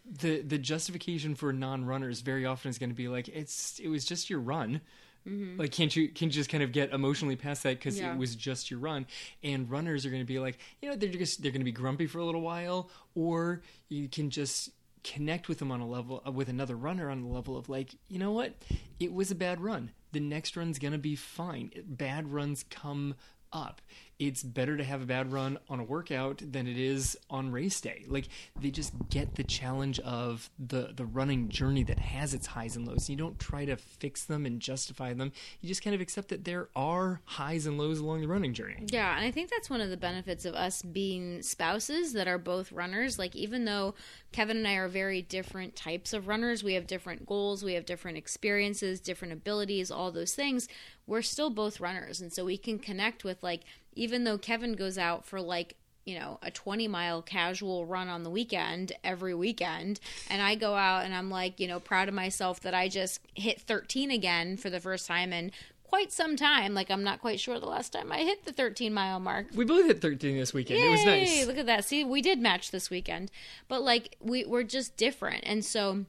the 0.04 0.42
the 0.42 0.58
justification 0.58 1.34
for 1.34 1.52
non-runners 1.52 2.20
very 2.20 2.44
often 2.46 2.68
is 2.70 2.78
going 2.78 2.90
to 2.90 2.96
be 2.96 3.08
like 3.08 3.28
it's 3.28 3.78
it 3.78 3.88
was 3.88 4.04
just 4.04 4.30
your 4.30 4.40
run. 4.40 4.80
Like 5.26 5.72
can't 5.72 5.94
you 5.96 6.08
can 6.10 6.26
you 6.28 6.32
just 6.32 6.50
kind 6.50 6.62
of 6.62 6.70
get 6.72 6.92
emotionally 6.92 7.36
past 7.36 7.62
that 7.62 7.78
because 7.78 7.98
Yeah. 7.98 8.12
it 8.12 8.18
was 8.18 8.36
just 8.36 8.70
your 8.70 8.78
run? 8.78 9.06
And 9.42 9.70
runners 9.70 10.04
are 10.04 10.10
going 10.10 10.20
to 10.20 10.26
be 10.26 10.38
like 10.38 10.58
you 10.82 10.88
know 10.90 10.96
they're 10.96 11.08
just 11.10 11.42
they're 11.42 11.50
going 11.50 11.62
to 11.62 11.64
be 11.64 11.72
grumpy 11.72 12.06
for 12.06 12.18
a 12.18 12.24
little 12.26 12.42
while, 12.42 12.90
or 13.14 13.62
you 13.88 14.06
can 14.08 14.28
just 14.28 14.68
connect 15.02 15.48
with 15.48 15.58
them 15.58 15.70
on 15.70 15.80
a 15.80 15.86
level 15.88 16.22
uh, 16.26 16.30
with 16.30 16.48
another 16.50 16.76
runner 16.76 17.08
on 17.10 17.22
the 17.22 17.28
level 17.28 17.56
of 17.56 17.68
like 17.70 17.94
you 18.08 18.18
know 18.18 18.32
what 18.32 18.54
it 19.00 19.12
was 19.12 19.30
a 19.30 19.34
bad 19.34 19.60
run 19.60 19.90
the 20.12 20.20
next 20.20 20.56
run's 20.56 20.78
gonna 20.78 20.96
be 20.98 21.14
fine 21.16 21.70
bad 21.86 22.30
runs 22.32 22.62
come 22.70 23.14
up 23.52 23.82
it's 24.18 24.42
better 24.42 24.76
to 24.76 24.84
have 24.84 25.02
a 25.02 25.06
bad 25.06 25.32
run 25.32 25.58
on 25.68 25.80
a 25.80 25.84
workout 25.84 26.42
than 26.52 26.66
it 26.66 26.78
is 26.78 27.16
on 27.30 27.50
race 27.50 27.80
day 27.80 28.04
like 28.08 28.28
they 28.60 28.70
just 28.70 28.92
get 29.10 29.34
the 29.34 29.44
challenge 29.44 29.98
of 30.00 30.50
the 30.58 30.92
the 30.94 31.04
running 31.04 31.48
journey 31.48 31.82
that 31.82 31.98
has 31.98 32.34
its 32.34 32.46
highs 32.46 32.76
and 32.76 32.86
lows 32.86 33.08
you 33.10 33.16
don't 33.16 33.38
try 33.38 33.64
to 33.64 33.76
fix 33.76 34.24
them 34.24 34.46
and 34.46 34.60
justify 34.60 35.12
them 35.12 35.32
you 35.60 35.68
just 35.68 35.82
kind 35.82 35.94
of 35.94 36.00
accept 36.00 36.28
that 36.28 36.44
there 36.44 36.68
are 36.76 37.20
highs 37.24 37.66
and 37.66 37.78
lows 37.78 37.98
along 37.98 38.20
the 38.20 38.28
running 38.28 38.54
journey 38.54 38.84
Yeah, 38.90 39.16
and 39.16 39.24
I 39.24 39.30
think 39.30 39.50
that's 39.50 39.70
one 39.70 39.80
of 39.80 39.90
the 39.90 39.96
benefits 39.96 40.44
of 40.44 40.54
us 40.54 40.82
being 40.82 41.42
spouses 41.42 42.12
that 42.12 42.28
are 42.28 42.38
both 42.38 42.72
runners. 42.72 43.18
Like, 43.18 43.34
even 43.34 43.64
though 43.64 43.94
Kevin 44.32 44.58
and 44.58 44.68
I 44.68 44.74
are 44.74 44.88
very 44.88 45.22
different 45.22 45.76
types 45.76 46.12
of 46.12 46.28
runners, 46.28 46.62
we 46.62 46.74
have 46.74 46.86
different 46.86 47.26
goals, 47.26 47.64
we 47.64 47.74
have 47.74 47.86
different 47.86 48.18
experiences, 48.18 49.00
different 49.00 49.32
abilities, 49.32 49.90
all 49.90 50.12
those 50.12 50.34
things, 50.34 50.68
we're 51.06 51.22
still 51.22 51.50
both 51.50 51.80
runners. 51.80 52.20
And 52.20 52.32
so 52.32 52.44
we 52.44 52.56
can 52.56 52.78
connect 52.78 53.24
with, 53.24 53.42
like, 53.42 53.62
even 53.94 54.24
though 54.24 54.38
Kevin 54.38 54.74
goes 54.74 54.98
out 54.98 55.24
for, 55.24 55.40
like, 55.40 55.76
you 56.04 56.18
know, 56.18 56.38
a 56.42 56.50
20 56.50 56.86
mile 56.88 57.22
casual 57.22 57.86
run 57.86 58.08
on 58.08 58.22
the 58.22 58.30
weekend 58.30 58.92
every 59.02 59.34
weekend. 59.34 60.00
And 60.28 60.42
I 60.42 60.54
go 60.54 60.74
out 60.74 61.04
and 61.04 61.14
I'm 61.14 61.30
like, 61.30 61.58
you 61.60 61.66
know, 61.66 61.80
proud 61.80 62.08
of 62.08 62.14
myself 62.14 62.60
that 62.60 62.74
I 62.74 62.88
just 62.88 63.20
hit 63.34 63.60
13 63.60 64.10
again 64.10 64.56
for 64.56 64.68
the 64.68 64.80
first 64.80 65.06
time 65.06 65.32
in 65.32 65.50
quite 65.82 66.12
some 66.12 66.36
time. 66.36 66.74
Like 66.74 66.90
I'm 66.90 67.04
not 67.04 67.20
quite 67.20 67.40
sure 67.40 67.58
the 67.58 67.66
last 67.66 67.92
time 67.92 68.12
I 68.12 68.18
hit 68.18 68.44
the 68.44 68.52
13 68.52 68.92
mile 68.92 69.20
mark. 69.20 69.46
We 69.54 69.64
both 69.64 69.86
hit 69.86 70.02
13 70.02 70.36
this 70.36 70.52
weekend. 70.52 70.80
It 70.80 70.90
was 70.90 71.04
nice. 71.04 71.36
Yay, 71.36 71.44
Look 71.44 71.58
at 71.58 71.66
that. 71.66 71.84
See, 71.84 72.04
we 72.04 72.20
did 72.20 72.40
match 72.40 72.70
this 72.70 72.90
weekend. 72.90 73.30
But 73.68 73.82
like 73.82 74.16
we 74.20 74.44
we're 74.44 74.64
just 74.64 74.96
different. 74.96 75.44
And 75.46 75.64
so 75.64 76.04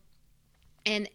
and 0.85 1.09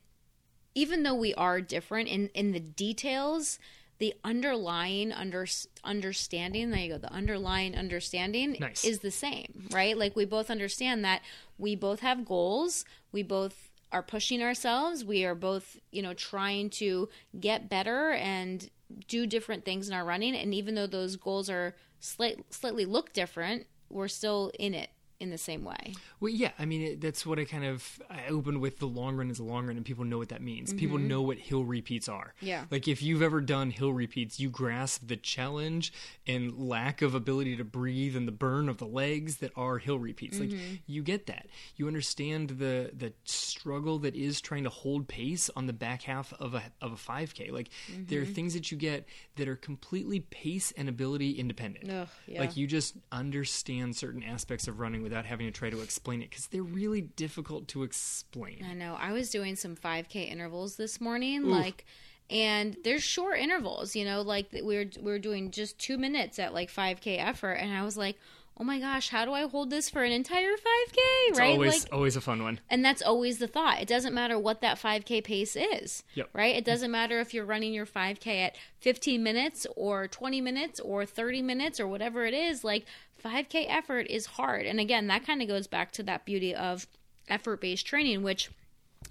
even 0.75 1.03
though 1.03 1.15
we 1.15 1.35
are 1.35 1.61
different 1.61 2.09
in 2.09 2.29
in 2.29 2.53
the 2.53 2.61
details, 2.61 3.59
the 4.01 4.15
underlying 4.25 5.13
under, 5.13 5.47
understanding, 5.85 6.71
there 6.71 6.81
you 6.81 6.93
go, 6.93 6.99
the 6.99 7.13
underlying 7.13 7.77
understanding 7.77 8.57
Nice. 8.59 8.83
is 8.83 9.01
the 9.01 9.11
same, 9.11 9.69
right? 9.71 9.97
Like 9.97 10.17
we 10.17 10.25
both 10.25 10.51
understand 10.51 11.05
that 11.05 11.21
we 11.59 11.77
both 11.77 12.01
have 12.01 12.25
goals, 12.25 12.87
we 13.13 13.23
both 13.23 13.71
are 13.93 14.03
pushing 14.03 14.43
ourselves, 14.43 15.05
we 15.05 15.25
are 15.27 15.35
both, 15.35 15.77
you 15.93 16.01
know, 16.01 16.15
trying 16.15 16.71
to 16.71 17.11
get 17.39 17.69
better 17.69 18.13
and 18.13 18.71
do 19.07 19.27
different 19.27 19.67
things 19.67 19.87
in 19.87 19.95
our 19.95 20.05
running 20.05 20.35
and 20.35 20.55
even 20.55 20.75
though 20.75 20.87
those 20.87 21.17
goals 21.17 21.51
are 21.51 21.77
slight, 22.01 22.43
slightly 22.49 22.87
look 22.87 23.13
different, 23.13 23.67
we're 23.91 24.09
still 24.09 24.51
in 24.59 24.73
it 24.73 24.89
in 25.21 25.31
the 25.31 25.39
same 25.39 25.65
way. 25.65 25.95
Well, 26.19 26.33
yeah, 26.33 26.51
I 26.59 26.65
mean, 26.65 26.83
it, 26.83 27.01
that's 27.01 27.25
what 27.27 27.39
I 27.39 27.45
kind 27.45 27.65
of 27.65 28.01
I 28.11 28.27
opened 28.29 28.61
with. 28.61 28.79
The 28.79 28.87
long 28.87 29.17
run 29.17 29.31
is 29.31 29.39
a 29.39 29.45
long 29.45 29.67
run, 29.67 29.77
and 29.77 29.85
people 29.85 30.05
know 30.05 30.19
what 30.19 30.31
that 30.31 30.43
means. 30.43 30.73
People 30.73 30.99
know 30.99 31.21
what 31.23 31.39
hill 31.39 31.65
repeats 31.65 32.09
are. 32.09 32.33
Mm-hmm. 32.39 32.47
Yeah. 32.47 32.65
like 32.71 32.89
if 32.89 33.03
you've 33.03 33.23
ever 33.23 33.41
done 33.41 33.71
hill 33.71 33.93
repeats, 33.93 34.41
you 34.41 34.49
grasp 34.51 35.07
the 35.07 35.17
challenge 35.17 35.93
and 36.27 36.59
lack 36.59 37.03
of 37.03 37.15
ability 37.15 37.57
to 37.59 37.65
breathe 37.65 38.17
and 38.17 38.27
the 38.27 38.33
burn 38.33 38.69
of 38.69 38.79
the 38.79 38.87
legs 38.87 39.37
that 39.37 39.53
are 39.57 39.79
hill 39.79 39.99
repeats. 39.99 40.41
Like 40.41 40.49
Mm-hmm. 40.51 40.75
you 40.87 41.03
get 41.03 41.27
that. 41.27 41.47
You 41.77 41.87
understand 41.87 42.51
the 42.51 42.91
the 42.97 43.13
struggle 43.25 43.99
that 44.01 44.15
is 44.17 44.41
trying 44.41 44.65
to 44.65 44.71
hold 44.71 45.07
pace 45.07 45.51
on 45.55 45.67
the 45.67 45.73
back 45.75 46.03
half 46.03 46.33
of 46.41 46.55
a 46.55 46.63
of 46.81 46.93
a 46.93 46.97
five 46.97 47.35
k. 47.35 47.51
Like 47.51 47.69
there 48.09 48.21
are 48.21 48.25
Mm-hmm. 48.25 48.33
things 48.33 48.55
that 48.55 48.71
you 48.71 48.79
get 48.79 49.07
that 49.37 49.49
are 49.49 49.57
completely 49.57 50.21
pace 50.21 50.73
and 50.77 50.89
ability 50.89 51.33
independent. 51.33 51.91
Ugh, 51.91 52.09
yeah. 52.27 52.41
Like 52.41 52.57
you 52.57 52.67
just 52.67 52.95
understand 53.13 53.97
certain 53.97 54.23
aspects 54.23 54.67
of 54.69 54.81
running 54.81 55.03
without 55.11 55.27
having 55.27 55.47
to 55.47 55.53
try 55.53 55.69
to 55.71 55.81
explain 55.81 56.23
it 56.23 56.31
because 56.31 56.47
they're 56.47 56.63
really 56.63 57.01
difficult 57.03 57.67
to 57.69 57.83
explain. 57.83 58.65
I 58.69 58.75
know. 58.75 58.97
I 58.99 59.13
was 59.13 59.29
doing 59.31 59.57
some 59.57 59.75
5K 59.77 60.31
intervals 60.31 60.77
this 60.77 61.01
morning, 61.01 61.45
like, 61.51 61.85
and 62.31 62.77
there's 62.85 63.03
short 63.03 63.39
intervals, 63.41 63.97
you 63.97 64.05
know, 64.05 64.23
like 64.23 64.53
we 64.53 64.63
were 64.63 64.87
we 65.01 65.11
were 65.11 65.19
doing 65.19 65.51
just 65.51 65.79
two 65.81 65.99
minutes 65.99 66.39
at 66.39 66.55
like 66.55 66.71
5K 66.71 67.19
effort, 67.19 67.55
and 67.55 67.73
I 67.77 67.85
was 67.85 67.97
like, 67.97 68.17
oh 68.59 68.63
my 68.63 68.79
gosh, 68.79 69.09
how 69.09 69.25
do 69.25 69.33
I 69.33 69.49
hold 69.49 69.71
this 69.71 69.89
for 69.89 70.05
an 70.05 70.13
entire 70.13 70.53
5K? 70.53 70.97
It's 70.97 71.39
right? 71.39 71.53
always 71.55 71.85
like, 71.85 71.93
always 71.95 72.15
a 72.17 72.21
fun 72.21 72.43
one. 72.43 72.61
and 72.69 72.85
that's 72.85 73.01
always 73.03 73.39
the 73.39 73.47
thought. 73.49 73.81
It 73.81 73.89
doesn't 73.89 74.15
matter 74.15 74.39
what 74.39 74.61
that 74.61 74.79
5K 74.79 75.25
pace 75.25 75.57
is, 75.57 76.03
Yep. 76.15 76.29
right? 76.35 76.55
It 76.55 76.65
doesn't 76.67 76.91
matter 76.91 77.19
if 77.21 77.33
you're 77.35 77.47
running 77.47 77.73
your 77.73 77.87
5K 77.87 78.27
at 78.47 78.57
15 78.81 79.23
minutes 79.23 79.67
or 79.77 80.07
20 80.07 80.41
minutes 80.43 80.79
or 80.79 81.07
30 81.07 81.41
minutes 81.43 81.81
or 81.81 81.89
whatever 81.89 82.27
it 82.27 82.35
is. 82.35 82.63
Like 82.63 82.85
5K 83.23 83.67
effort 83.69 84.07
is 84.09 84.27
hard. 84.27 84.67
And 84.67 84.81
again, 84.81 85.07
that 85.09 85.27
kind 85.27 85.43
of 85.43 85.49
goes 85.49 85.67
back 85.67 85.93
to 85.93 86.03
that 86.05 86.25
beauty 86.25 86.55
of 86.55 86.87
effort 87.29 87.61
based 87.61 87.87
training, 87.87 88.23
which 88.23 88.51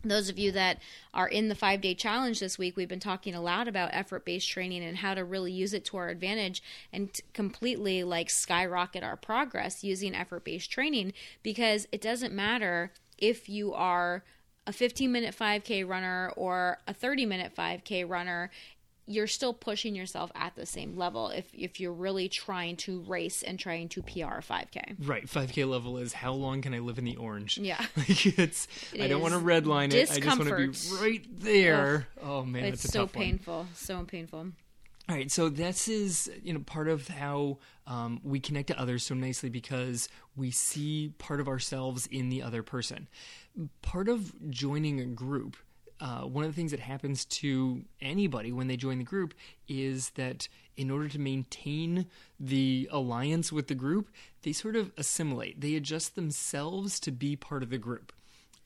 those 0.03 0.29
of 0.29 0.37
you 0.37 0.51
that 0.51 0.79
are 1.13 1.27
in 1.27 1.49
the 1.49 1.55
five 1.55 1.81
day 1.81 1.93
challenge 1.93 2.39
this 2.39 2.57
week, 2.57 2.77
we've 2.77 2.87
been 2.87 2.99
talking 2.99 3.33
a 3.33 3.41
lot 3.41 3.67
about 3.67 3.89
effort 3.91 4.23
based 4.23 4.49
training 4.49 4.83
and 4.83 4.97
how 4.97 5.13
to 5.13 5.23
really 5.23 5.51
use 5.51 5.73
it 5.73 5.83
to 5.85 5.97
our 5.97 6.09
advantage 6.09 6.61
and 6.93 7.19
completely 7.33 8.03
like 8.03 8.29
skyrocket 8.29 9.03
our 9.03 9.17
progress 9.17 9.83
using 9.83 10.15
effort 10.15 10.43
based 10.43 10.71
training 10.71 11.13
because 11.43 11.87
it 11.91 12.01
doesn't 12.01 12.33
matter 12.33 12.91
if 13.17 13.49
you 13.49 13.73
are 13.73 14.23
a 14.67 14.71
15 14.71 15.11
minute 15.11 15.35
5K 15.37 15.87
runner 15.87 16.31
or 16.35 16.77
a 16.87 16.93
30 16.93 17.25
minute 17.25 17.53
5K 17.55 18.07
runner. 18.07 18.51
You're 19.09 19.27
still 19.27 19.53
pushing 19.53 19.95
yourself 19.95 20.31
at 20.35 20.55
the 20.55 20.67
same 20.67 20.95
level 20.95 21.29
if, 21.29 21.45
if 21.53 21.79
you're 21.79 21.91
really 21.91 22.29
trying 22.29 22.75
to 22.77 23.01
race 23.01 23.41
and 23.41 23.57
trying 23.57 23.89
to 23.89 24.03
PR 24.03 24.37
a 24.37 24.43
5K. 24.43 24.95
Right, 25.07 25.25
5K 25.25 25.67
level 25.67 25.97
is 25.97 26.13
how 26.13 26.31
long 26.33 26.61
can 26.61 26.75
I 26.75 26.79
live 26.79 26.99
in 26.99 27.05
the 27.05 27.15
orange? 27.15 27.57
Yeah. 27.57 27.83
Like 27.97 28.25
it's 28.37 28.67
It 28.93 29.01
I 29.01 29.07
don't 29.07 29.21
want 29.21 29.33
to 29.33 29.39
redline 29.39 29.91
it. 29.93 30.11
I 30.11 30.19
just 30.19 30.37
want 30.37 30.49
to 30.49 30.55
be 30.55 31.03
right 31.03 31.25
there. 31.39 32.07
Oh 32.23 32.43
man, 32.45 32.65
It's 32.65 32.83
so 32.83 33.07
tough 33.07 33.15
one. 33.15 33.23
painful. 33.25 33.65
So 33.73 34.03
painful. 34.03 34.39
All 35.09 35.15
right, 35.15 35.31
so 35.31 35.49
this 35.49 35.87
is 35.87 36.29
you 36.43 36.53
know 36.53 36.59
part 36.59 36.87
of 36.87 37.07
how 37.07 37.57
um, 37.87 38.21
we 38.23 38.39
connect 38.39 38.67
to 38.67 38.79
others 38.79 39.01
so 39.03 39.15
nicely 39.15 39.49
because 39.49 40.07
we 40.35 40.51
see 40.51 41.13
part 41.17 41.39
of 41.39 41.47
ourselves 41.47 42.05
in 42.11 42.29
the 42.29 42.43
other 42.43 42.61
person. 42.61 43.07
Part 43.81 44.07
of 44.07 44.31
joining 44.51 44.99
a 44.99 45.05
group, 45.05 45.57
uh, 45.99 46.21
one 46.21 46.45
of 46.45 46.51
the 46.51 46.55
things 46.55 46.71
that 46.71 46.79
happens 46.79 47.25
to 47.25 47.83
anybody 48.01 48.51
when 48.51 48.67
they 48.67 48.77
join 48.77 48.97
the 48.97 49.03
group 49.03 49.33
is 49.67 50.11
that 50.11 50.47
in 50.77 50.89
order 50.89 51.09
to 51.09 51.19
maintain 51.19 52.05
the 52.39 52.87
alliance 52.91 53.51
with 53.51 53.67
the 53.67 53.75
group, 53.75 54.09
they 54.43 54.53
sort 54.53 54.75
of 54.75 54.91
assimilate. 54.97 55.59
They 55.59 55.75
adjust 55.75 56.15
themselves 56.15 56.99
to 57.01 57.11
be 57.11 57.35
part 57.35 57.63
of 57.63 57.69
the 57.69 57.77
group 57.77 58.13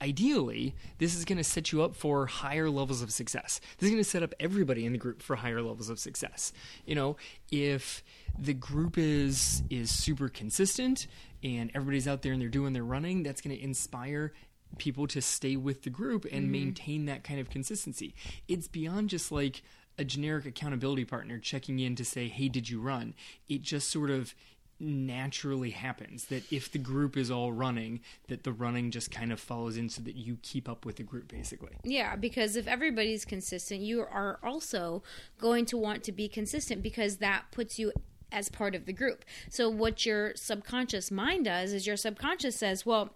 ideally, 0.04 0.76
this 0.98 1.16
is 1.16 1.24
going 1.24 1.38
to 1.38 1.44
set 1.44 1.72
you 1.72 1.82
up 1.82 1.96
for 1.96 2.26
higher 2.26 2.70
levels 2.70 3.02
of 3.02 3.12
success. 3.12 3.62
This 3.78 3.88
is 3.88 3.92
going 3.92 4.04
to 4.04 4.10
set 4.10 4.22
up 4.22 4.34
everybody 4.40 4.86
in 4.86 4.92
the 4.92 4.98
group 4.98 5.22
for 5.22 5.38
higher 5.38 5.62
levels 5.62 5.90
of 5.90 5.98
success. 5.98 6.52
You 6.86 6.96
know, 6.96 7.16
if 7.52 8.04
the 8.38 8.54
group 8.54 8.98
is 8.98 9.64
is 9.70 9.90
super 9.90 10.28
consistent 10.28 11.08
and 11.42 11.72
everybody's 11.74 12.08
out 12.08 12.22
there 12.22 12.34
and 12.34 12.42
they're 12.42 12.50
doing 12.50 12.74
their 12.74 12.84
running, 12.84 13.24
that's 13.24 13.42
going 13.42 13.56
to 13.56 13.64
inspire 13.64 14.34
people 14.78 15.08
to 15.08 15.22
stay 15.22 15.56
with 15.56 15.84
the 15.84 15.90
group 15.90 16.26
and 16.26 16.44
mm-hmm. 16.44 16.52
maintain 16.52 17.06
that 17.06 17.24
kind 17.24 17.40
of 17.40 17.50
consistency. 17.50 18.14
It's 18.48 18.68
beyond 18.68 19.10
just 19.10 19.32
like 19.32 19.62
a 19.98 20.04
generic 20.04 20.46
accountability 20.46 21.06
partner 21.06 21.38
checking 21.40 21.80
in 21.80 21.96
to 21.96 22.06
say, 22.06 22.28
"Hey, 22.28 22.50
did 22.50 22.70
you 22.70 22.82
run?" 22.82 23.14
It 23.48 23.62
just 23.62 23.90
sort 23.90 24.10
of 24.10 24.34
naturally 24.80 25.70
happens 25.70 26.26
that 26.26 26.52
if 26.52 26.72
the 26.72 26.80
group 26.80 27.16
is 27.16 27.32
all 27.32 27.54
running 27.54 28.02
that 28.28 28.44
the 28.44 28.52
running 28.52 28.92
just 28.92 29.12
kind 29.12 29.32
of 29.32 29.40
follows 29.40 29.78
in 29.78 29.88
so 29.88 30.02
that 30.02 30.16
you 30.16 30.38
keep 30.42 30.68
up 30.68 30.86
with 30.86 30.98
the 30.98 31.04
group 31.04 31.28
basically 31.28 31.70
Yeah, 31.84 32.16
because 32.16 32.56
if 32.56 32.68
everybody's 32.68 33.24
consistent, 33.24 33.82
you 33.82 34.02
are 34.02 34.40
also 34.44 35.04
going 35.38 35.66
to 35.68 35.78
want 35.78 36.04
to 36.04 36.12
be 36.12 36.28
consistent 36.28 36.82
because 36.82 37.18
that 37.18 37.46
puts 37.52 37.80
you 37.80 37.94
as 38.32 38.50
part 38.50 38.76
of 38.76 38.86
the 38.86 38.94
group. 38.94 39.24
So 39.50 39.70
what 39.70 40.06
your 40.06 40.36
subconscious 40.36 41.12
mind 41.12 41.46
does 41.46 41.72
is 41.72 41.86
your 41.86 41.96
subconscious 41.96 42.56
says, 42.56 42.86
well, 42.86 43.14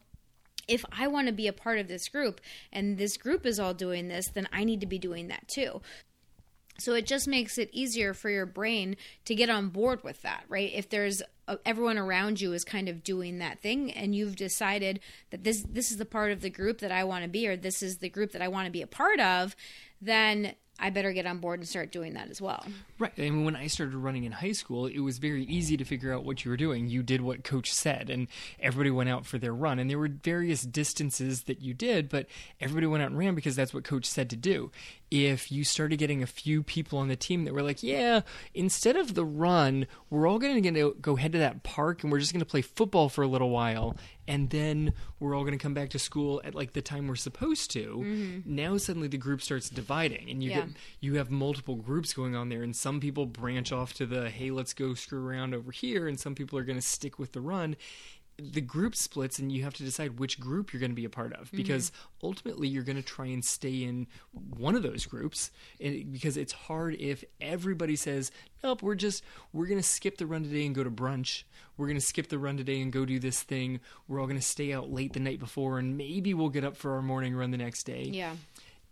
if 0.68 0.84
I 0.92 1.08
want 1.08 1.28
to 1.28 1.34
be 1.34 1.48
a 1.48 1.54
part 1.54 1.80
of 1.80 1.88
this 1.88 2.10
group 2.10 2.42
and 2.72 2.98
this 2.98 3.18
group 3.18 3.46
is 3.46 3.60
all 3.60 3.74
doing 3.74 4.08
this, 4.08 4.28
then 4.28 4.48
I 4.52 4.64
need 4.64 4.82
to 4.82 4.88
be 4.88 5.00
doing 5.00 5.28
that 5.28 5.48
too. 5.48 5.82
So 6.80 6.94
it 6.94 7.06
just 7.06 7.28
makes 7.28 7.58
it 7.58 7.70
easier 7.72 8.14
for 8.14 8.30
your 8.30 8.46
brain 8.46 8.98
to 9.26 9.34
get 9.34 9.50
on 9.50 9.70
board 9.70 10.04
with 10.04 10.22
that, 10.22 10.44
right? 10.48 10.72
If 10.74 10.90
there's 10.90 11.24
uh, 11.48 11.56
everyone 11.66 11.98
around 11.98 12.40
you 12.40 12.54
is 12.54 12.64
kind 12.64 12.88
of 12.88 13.04
doing 13.04 13.40
that 13.40 13.60
thing 13.60 13.92
and 13.92 14.14
you've 14.14 14.36
decided 14.36 15.00
that 15.32 15.44
this 15.44 15.64
this 15.68 15.92
is 15.92 15.98
the 15.98 16.06
part 16.06 16.32
of 16.32 16.42
the 16.42 16.50
group 16.50 16.80
that 16.80 16.92
I 16.92 17.04
want 17.04 17.24
to 17.24 17.30
be 17.30 17.48
or 17.48 17.56
this 17.56 17.82
is 17.82 17.98
the 17.98 18.10
group 18.10 18.32
that 18.34 18.42
I 18.42 18.48
want 18.48 18.66
to 18.66 18.72
be 18.72 18.82
a 18.82 18.88
part 18.88 19.20
of, 19.20 19.56
then 20.02 20.54
I 20.80 20.90
better 20.92 21.12
get 21.12 21.26
on 21.26 21.40
board 21.40 21.60
and 21.60 21.68
start 21.68 21.92
doing 21.92 22.14
that 22.14 22.30
as 22.30 22.40
well. 22.40 22.64
right. 23.00 23.18
Mean 23.18 23.46
when 23.46 23.56
i 23.56 23.68
started 23.68 23.96
running 23.96 24.26
in 24.26 24.32
high 24.32 24.52
school 24.52 24.86
it 24.86 25.00
was 25.00 25.18
very 25.18 25.44
easy 25.46 25.76
to 25.78 25.84
figure 25.84 26.14
out 26.14 26.24
what 26.24 26.46
you 26.46 26.52
were 26.52 26.58
doing. 26.58 26.88
You 26.88 27.04
did 27.04 27.22
what 27.22 27.44
coach 27.44 27.74
said 27.74 28.10
and 28.10 28.28
everybody 28.60 28.92
went 28.92 29.10
out 29.10 29.26
for 29.26 29.38
their 29.38 29.54
run. 29.54 29.80
And 29.80 29.90
there 29.90 29.98
were 29.98 30.08
various 30.08 30.62
distances 30.62 31.44
that 31.44 31.62
you 31.62 31.74
did 31.74 32.10
but 32.10 32.28
everybody 32.62 32.88
went 32.88 33.04
out 33.04 33.10
and 33.10 33.18
ran 33.18 33.36
because 33.36 33.56
that's 33.56 33.74
what 33.74 33.84
coach 33.84 34.06
said 34.06 34.30
to 34.30 34.36
do. 34.36 34.72
If 35.10 35.52
you 35.52 35.64
started 35.64 35.98
getting 35.98 36.22
a 36.22 36.28
few 36.28 36.64
people 36.64 37.00
on 37.00 37.08
the 37.08 37.16
team 37.16 37.46
that 37.46 37.54
were 37.54 37.64
like 37.64 37.82
yeah 37.82 38.22
instead 38.54 38.96
of 38.96 39.16
the 39.16 39.26
run 39.26 39.88
we're 40.10 40.28
all 40.28 40.40
going 40.40 40.62
to 40.62 40.96
go 41.02 41.16
head 41.16 41.32
to 41.32 41.40
that 41.40 41.64
park 41.64 42.04
and 42.04 42.12
we're 42.12 42.20
just 42.20 42.34
going 42.34 42.40
to 42.40 42.46
play 42.46 42.62
football 42.62 43.10
for 43.10 43.24
a 43.24 43.28
little 43.28 43.50
while 43.50 43.96
and 44.28 44.50
then 44.50 44.94
we're 45.20 45.36
all 45.36 45.44
going 45.44 45.58
to 45.58 45.62
come 45.62 45.74
back 45.74 45.90
to 45.90 46.00
school 46.00 46.42
at 46.44 46.54
like 46.54 46.74
the 46.74 46.82
time 46.82 47.08
we're 47.08 47.16
supposed 47.16 47.72
to 47.72 47.98
mm-hmm. 47.98 48.40
now 48.46 48.78
suddenly 48.78 49.08
the 49.08 49.18
group 49.18 49.42
starts 49.42 49.70
dividing 49.70 50.30
and 50.30 50.44
you 50.44 50.50
Yeah. 50.50 50.62
get 50.62 50.70
you 51.00 51.16
have 51.16 51.32
multiple 51.32 51.76
groups 51.76 52.14
going 52.14 52.36
on 52.36 52.50
there 52.50 52.64
and 52.64 52.76
some 52.76 53.00
people 53.00 53.26
branch 53.26 53.72
off 53.72 53.94
to 53.96 54.06
the 54.06 54.30
hey 54.30 54.52
let's 54.52 54.74
go 54.74 54.94
screw 54.94 55.26
around 55.28 55.54
over 55.54 55.72
here 55.72 56.08
and 56.08 56.20
some 56.20 56.36
people 56.36 56.58
are 56.60 56.64
going 56.64 56.78
to 56.80 56.86
stick 56.86 57.18
with 57.20 57.32
the 57.34 57.42
run 57.42 57.76
the 58.40 58.62
group 58.62 58.96
splits 58.96 59.40
and 59.40 59.52
you 59.52 59.64
have 59.64 59.74
to 59.74 59.84
decide 59.84 60.20
which 60.20 60.40
group 60.40 60.72
you're 60.72 60.80
going 60.80 60.92
to 60.92 60.96
be 60.96 61.06
a 61.06 61.10
part 61.10 61.34
of 61.34 61.48
mm-hmm. 61.48 61.58
because 61.58 61.92
ultimately 62.22 62.68
you're 62.68 62.84
going 62.84 62.96
to 62.96 63.02
try 63.02 63.26
and 63.26 63.44
stay 63.44 63.84
in 63.84 64.06
one 64.58 64.76
of 64.76 64.84
those 64.84 65.06
groups 65.06 65.52
and 65.82 66.12
because 66.12 66.38
it's 66.38 66.54
hard 66.54 66.96
if 67.00 67.24
everybody 67.42 67.96
says 67.96 68.32
nope 68.64 68.84
we're 68.84 68.96
just 68.96 69.24
we're 69.54 69.66
going 69.66 69.80
to 69.80 69.88
skip 69.88 70.18
the 70.18 70.26
run 70.26 70.44
today 70.44 70.66
and 70.66 70.76
go 70.76 70.84
to 70.84 70.92
brunch. 70.92 71.44
We're 71.78 71.88
going 71.88 71.98
to 71.98 72.06
skip 72.06 72.30
the 72.30 72.40
run 72.40 72.58
today 72.58 72.82
and 72.82 72.92
go 72.92 73.06
do 73.06 73.20
this 73.20 73.44
thing. 73.44 73.80
We're 74.08 74.20
all 74.20 74.26
going 74.26 74.40
to 74.40 74.46
stay 74.46 74.74
out 74.74 74.92
late 74.92 75.14
the 75.14 75.20
night 75.20 75.40
before 75.40 75.80
and 75.80 75.98
maybe 75.98 76.34
we'll 76.34 76.50
get 76.50 76.64
up 76.64 76.76
for 76.76 76.96
our 76.96 77.02
morning 77.02 77.36
run 77.36 77.52
the 77.52 77.58
next 77.58 77.84
day. 77.84 78.04
Yeah. 78.04 78.34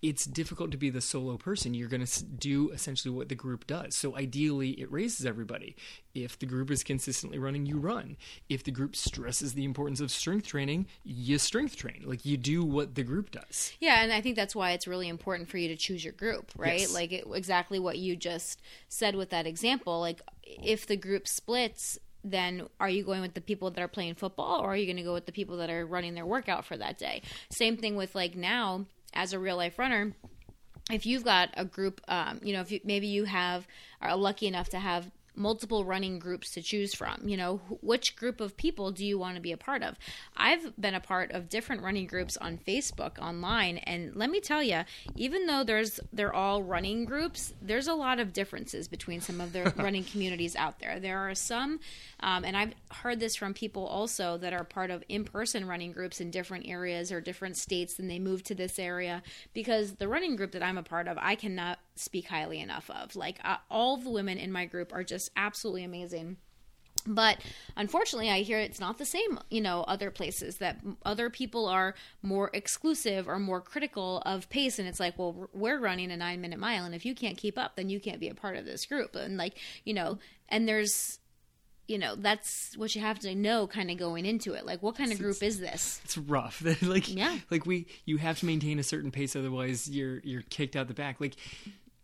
It's 0.07 0.25
difficult 0.25 0.69
to 0.69 0.77
be 0.77 0.91
the 0.91 1.01
solo 1.01 1.35
person. 1.35 1.73
You're 1.73 1.89
going 1.89 2.05
to 2.05 2.23
do 2.23 2.69
essentially 2.69 3.13
what 3.13 3.27
the 3.27 3.35
group 3.35 3.65
does. 3.65 3.95
So 3.95 4.15
ideally, 4.15 4.71
it 4.79 4.91
raises 4.91 5.25
everybody. 5.25 5.75
If 6.13 6.37
the 6.37 6.45
group 6.45 6.69
is 6.69 6.83
consistently 6.83 7.39
running, 7.39 7.65
you 7.65 7.79
run. 7.79 8.15
If 8.47 8.63
the 8.63 8.69
group 8.71 8.95
stresses 8.95 9.53
the 9.53 9.63
importance 9.63 9.99
of 9.99 10.11
strength 10.11 10.45
training, 10.45 10.85
you 11.03 11.39
strength 11.39 11.75
train. 11.75 12.03
Like 12.05 12.23
you 12.23 12.37
do 12.37 12.63
what 12.63 12.93
the 12.93 13.03
group 13.03 13.31
does. 13.31 13.73
Yeah, 13.79 14.03
and 14.03 14.13
I 14.13 14.21
think 14.21 14.35
that's 14.35 14.55
why 14.55 14.71
it's 14.71 14.85
really 14.85 15.09
important 15.09 15.49
for 15.49 15.57
you 15.57 15.67
to 15.69 15.75
choose 15.75 16.03
your 16.03 16.13
group, 16.13 16.51
right? 16.55 16.81
Yes. 16.81 16.93
Like 16.93 17.11
it, 17.11 17.25
exactly 17.33 17.79
what 17.79 17.97
you 17.97 18.15
just 18.15 18.61
said 18.87 19.15
with 19.15 19.31
that 19.31 19.47
example. 19.47 19.99
Like 19.99 20.21
if 20.45 20.85
the 20.85 20.97
group 20.97 21.27
splits, 21.27 21.97
then 22.23 22.67
are 22.79 22.89
you 22.89 23.03
going 23.03 23.21
with 23.21 23.33
the 23.33 23.41
people 23.41 23.71
that 23.71 23.81
are 23.81 23.87
playing 23.87 24.15
football 24.15 24.61
or 24.61 24.73
are 24.73 24.77
you 24.77 24.85
going 24.85 24.97
to 24.97 25.03
go 25.03 25.13
with 25.13 25.25
the 25.25 25.31
people 25.31 25.57
that 25.57 25.71
are 25.71 25.85
running 25.85 26.13
their 26.13 26.25
workout 26.27 26.63
for 26.63 26.77
that 26.77 26.99
day? 26.99 27.23
Same 27.49 27.75
thing 27.75 27.95
with 27.95 28.13
like 28.13 28.35
now 28.35 28.85
as 29.15 29.33
a 29.33 29.39
real 29.39 29.57
life 29.57 29.79
runner 29.79 30.13
if 30.91 31.05
you've 31.05 31.23
got 31.23 31.49
a 31.55 31.65
group, 31.65 32.01
um, 32.07 32.39
you 32.43 32.53
know, 32.53 32.61
if 32.61 32.71
you, 32.71 32.79
maybe 32.83 33.07
you 33.07 33.23
have 33.25 33.67
are 34.01 34.15
lucky 34.15 34.47
enough 34.47 34.69
to 34.69 34.79
have 34.79 35.09
multiple 35.35 35.85
running 35.85 36.19
groups 36.19 36.51
to 36.51 36.61
choose 36.61 36.93
from, 36.93 37.27
you 37.27 37.37
know, 37.37 37.57
wh- 37.57 37.83
which 37.83 38.15
group 38.15 38.39
of 38.39 38.57
people 38.57 38.91
do 38.91 39.05
you 39.05 39.17
want 39.17 39.35
to 39.35 39.41
be 39.41 39.51
a 39.51 39.57
part 39.57 39.83
of? 39.83 39.95
I've 40.35 40.79
been 40.79 40.93
a 40.93 40.99
part 40.99 41.31
of 41.31 41.49
different 41.49 41.81
running 41.81 42.07
groups 42.07 42.37
on 42.37 42.57
Facebook, 42.57 43.19
online, 43.19 43.77
and 43.79 44.15
let 44.15 44.29
me 44.29 44.39
tell 44.39 44.63
you, 44.63 44.81
even 45.15 45.45
though 45.45 45.63
there's 45.63 45.99
they're 46.13 46.33
all 46.33 46.63
running 46.63 47.05
groups, 47.05 47.53
there's 47.61 47.87
a 47.87 47.93
lot 47.93 48.19
of 48.19 48.33
differences 48.33 48.87
between 48.87 49.21
some 49.21 49.41
of 49.41 49.53
the 49.53 49.63
running 49.77 50.03
communities 50.03 50.55
out 50.55 50.79
there. 50.79 50.99
There 50.99 51.19
are 51.19 51.35
some, 51.35 51.79
um, 52.19 52.45
and 52.45 52.55
I've 52.55 52.73
heard 52.91 53.19
this 53.19 53.35
from 53.35 53.53
people 53.53 53.85
also 53.85 54.37
that 54.37 54.53
are 54.53 54.63
part 54.63 54.91
of 54.91 55.03
in-person 55.09 55.67
running 55.67 55.91
groups 55.91 56.21
in 56.21 56.31
different 56.31 56.67
areas 56.67 57.11
or 57.11 57.21
different 57.21 57.57
states, 57.57 57.99
and 57.99 58.09
they 58.09 58.19
move 58.19 58.43
to 58.43 58.55
this 58.55 58.79
area 58.79 59.23
because 59.53 59.95
the 59.95 60.07
running 60.07 60.35
group 60.35 60.51
that 60.51 60.63
I'm 60.63 60.77
a 60.77 60.83
part 60.83 61.07
of, 61.07 61.17
I 61.19 61.35
cannot 61.35 61.79
speak 61.95 62.27
highly 62.27 62.59
enough 62.59 62.89
of. 62.89 63.15
Like 63.15 63.39
uh, 63.43 63.57
all 63.69 63.97
the 63.97 64.09
women 64.09 64.37
in 64.37 64.51
my 64.51 64.65
group 64.65 64.93
are 64.93 65.03
just 65.03 65.31
absolutely 65.35 65.83
amazing. 65.83 66.37
But 67.07 67.37
unfortunately, 67.75 68.31
I 68.31 68.39
hear 68.41 68.57
it's 68.57 68.79
not 68.79 68.97
the 68.97 69.05
same, 69.05 69.37
you 69.51 69.61
know, 69.61 69.81
other 69.83 70.09
places 70.09 70.57
that 70.57 70.79
other 71.05 71.29
people 71.29 71.67
are 71.67 71.93
more 72.23 72.49
exclusive 72.51 73.27
or 73.27 73.37
more 73.37 73.61
critical 73.61 74.23
of 74.25 74.49
pace. 74.49 74.79
And 74.79 74.87
it's 74.87 74.99
like, 74.99 75.19
well, 75.19 75.47
we're 75.53 75.77
running 75.79 76.09
a 76.09 76.17
nine 76.17 76.41
minute 76.41 76.57
mile. 76.57 76.83
And 76.83 76.95
if 76.95 77.05
you 77.05 77.13
can't 77.13 77.37
keep 77.37 77.59
up, 77.59 77.75
then 77.75 77.89
you 77.89 77.99
can't 77.99 78.19
be 78.19 78.29
a 78.29 78.33
part 78.33 78.57
of 78.57 78.65
this 78.65 78.87
group. 78.87 79.15
And 79.15 79.37
like, 79.37 79.55
you 79.83 79.93
know, 79.93 80.17
and 80.49 80.67
there's, 80.67 81.19
you 81.87 81.99
know, 81.99 82.15
that's 82.15 82.75
what 82.75 82.95
you 82.95 83.01
have 83.01 83.19
to 83.19 83.35
know 83.35 83.67
kind 83.67 83.91
of 83.91 83.97
going 83.99 84.25
into 84.25 84.53
it. 84.53 84.65
Like, 84.65 84.81
what 84.81 84.95
kind 84.97 85.11
of 85.11 85.19
group 85.19 85.43
is 85.43 85.59
this? 85.59 86.01
It's 86.05 86.17
rough. 86.17 86.63
like 86.81 87.13
Yeah. 87.13 87.37
like 87.51 87.67
we 87.67 87.85
you 88.05 88.17
have 88.17 88.39
to 88.39 88.47
maintain 88.47 88.79
a 88.79 88.83
certain 88.83 89.11
pace 89.11 89.35
otherwise 89.35 89.87
you're 89.87 90.21
you're 90.23 90.41
kicked 90.49 90.75
out 90.75 90.87
the 90.87 90.95
back. 90.95 91.21
Like 91.21 91.35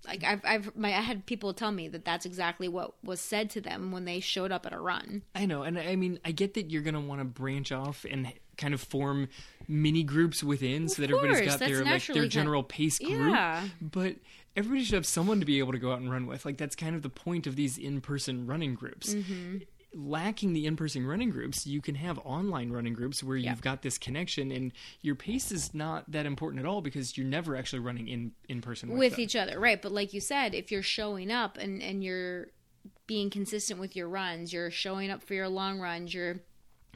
Like, 0.07 0.23
I've, 0.23 0.41
I've, 0.43 0.75
my, 0.75 0.89
I 0.89 1.01
had 1.01 1.25
people 1.25 1.53
tell 1.53 1.71
me 1.71 1.87
that 1.89 2.05
that's 2.05 2.25
exactly 2.25 2.67
what 2.67 2.95
was 3.03 3.21
said 3.21 3.49
to 3.51 3.61
them 3.61 3.91
when 3.91 4.05
they 4.05 4.19
showed 4.19 4.51
up 4.51 4.65
at 4.65 4.73
a 4.73 4.79
run. 4.79 5.21
I 5.35 5.45
know, 5.45 5.61
and 5.63 5.77
I 5.77 5.95
mean, 5.95 6.19
I 6.25 6.31
get 6.31 6.55
that 6.55 6.71
you're 6.71 6.81
going 6.81 6.95
to 6.95 6.99
want 6.99 7.21
to 7.21 7.25
branch 7.25 7.71
off 7.71 8.05
and 8.09 8.33
kind 8.57 8.73
of 8.73 8.81
form 8.81 9.29
mini 9.67 10.03
groups 10.03 10.43
within, 10.43 10.89
so 10.89 11.01
that 11.01 11.11
everybody's 11.11 11.41
course, 11.41 11.59
got 11.59 11.67
their 11.67 11.83
like 11.85 12.05
their 12.07 12.27
general 12.27 12.63
pace 12.63 12.99
group. 12.99 13.11
Yeah. 13.11 13.63
But 13.79 14.15
everybody 14.55 14.83
should 14.83 14.95
have 14.95 15.05
someone 15.05 15.39
to 15.39 15.45
be 15.45 15.59
able 15.59 15.71
to 15.71 15.79
go 15.79 15.91
out 15.91 15.99
and 15.99 16.11
run 16.11 16.25
with. 16.25 16.45
Like 16.45 16.57
that's 16.57 16.75
kind 16.75 16.95
of 16.95 17.03
the 17.03 17.09
point 17.09 17.45
of 17.45 17.55
these 17.55 17.77
in-person 17.77 18.47
running 18.47 18.75
groups. 18.75 19.13
Mm-hmm. 19.13 19.57
Lacking 19.93 20.53
the 20.53 20.65
in-person 20.65 21.05
running 21.05 21.31
groups, 21.31 21.67
you 21.67 21.81
can 21.81 21.95
have 21.95 22.17
online 22.19 22.71
running 22.71 22.93
groups 22.93 23.21
where 23.23 23.35
Yeah. 23.35 23.49
you've 23.51 23.61
got 23.61 23.81
this 23.81 23.97
connection, 23.97 24.49
and 24.51 24.71
your 25.01 25.15
pace 25.15 25.51
is 25.51 25.73
not 25.73 26.09
that 26.11 26.25
important 26.25 26.61
at 26.61 26.65
all 26.65 26.81
because 26.81 27.17
you're 27.17 27.27
never 27.27 27.57
actually 27.57 27.79
running 27.79 28.07
in 28.07 28.31
in 28.47 28.61
person 28.61 28.89
with, 28.89 28.97
with 28.99 29.19
each 29.19 29.35
other 29.35 29.59
right 29.59 29.81
but 29.81 29.91
like 29.91 30.13
you 30.13 30.21
said 30.21 30.53
if 30.55 30.71
you're 30.71 30.81
showing 30.81 31.29
up 31.31 31.57
and 31.57 31.81
and 31.81 32.03
you're 32.03 32.47
being 33.05 33.29
consistent 33.29 33.79
with 33.79 33.95
your 33.95 34.07
runs 34.07 34.53
you're 34.53 34.71
showing 34.71 35.11
up 35.11 35.21
for 35.21 35.33
your 35.33 35.49
long 35.49 35.79
runs 35.79 36.13
you're 36.13 36.39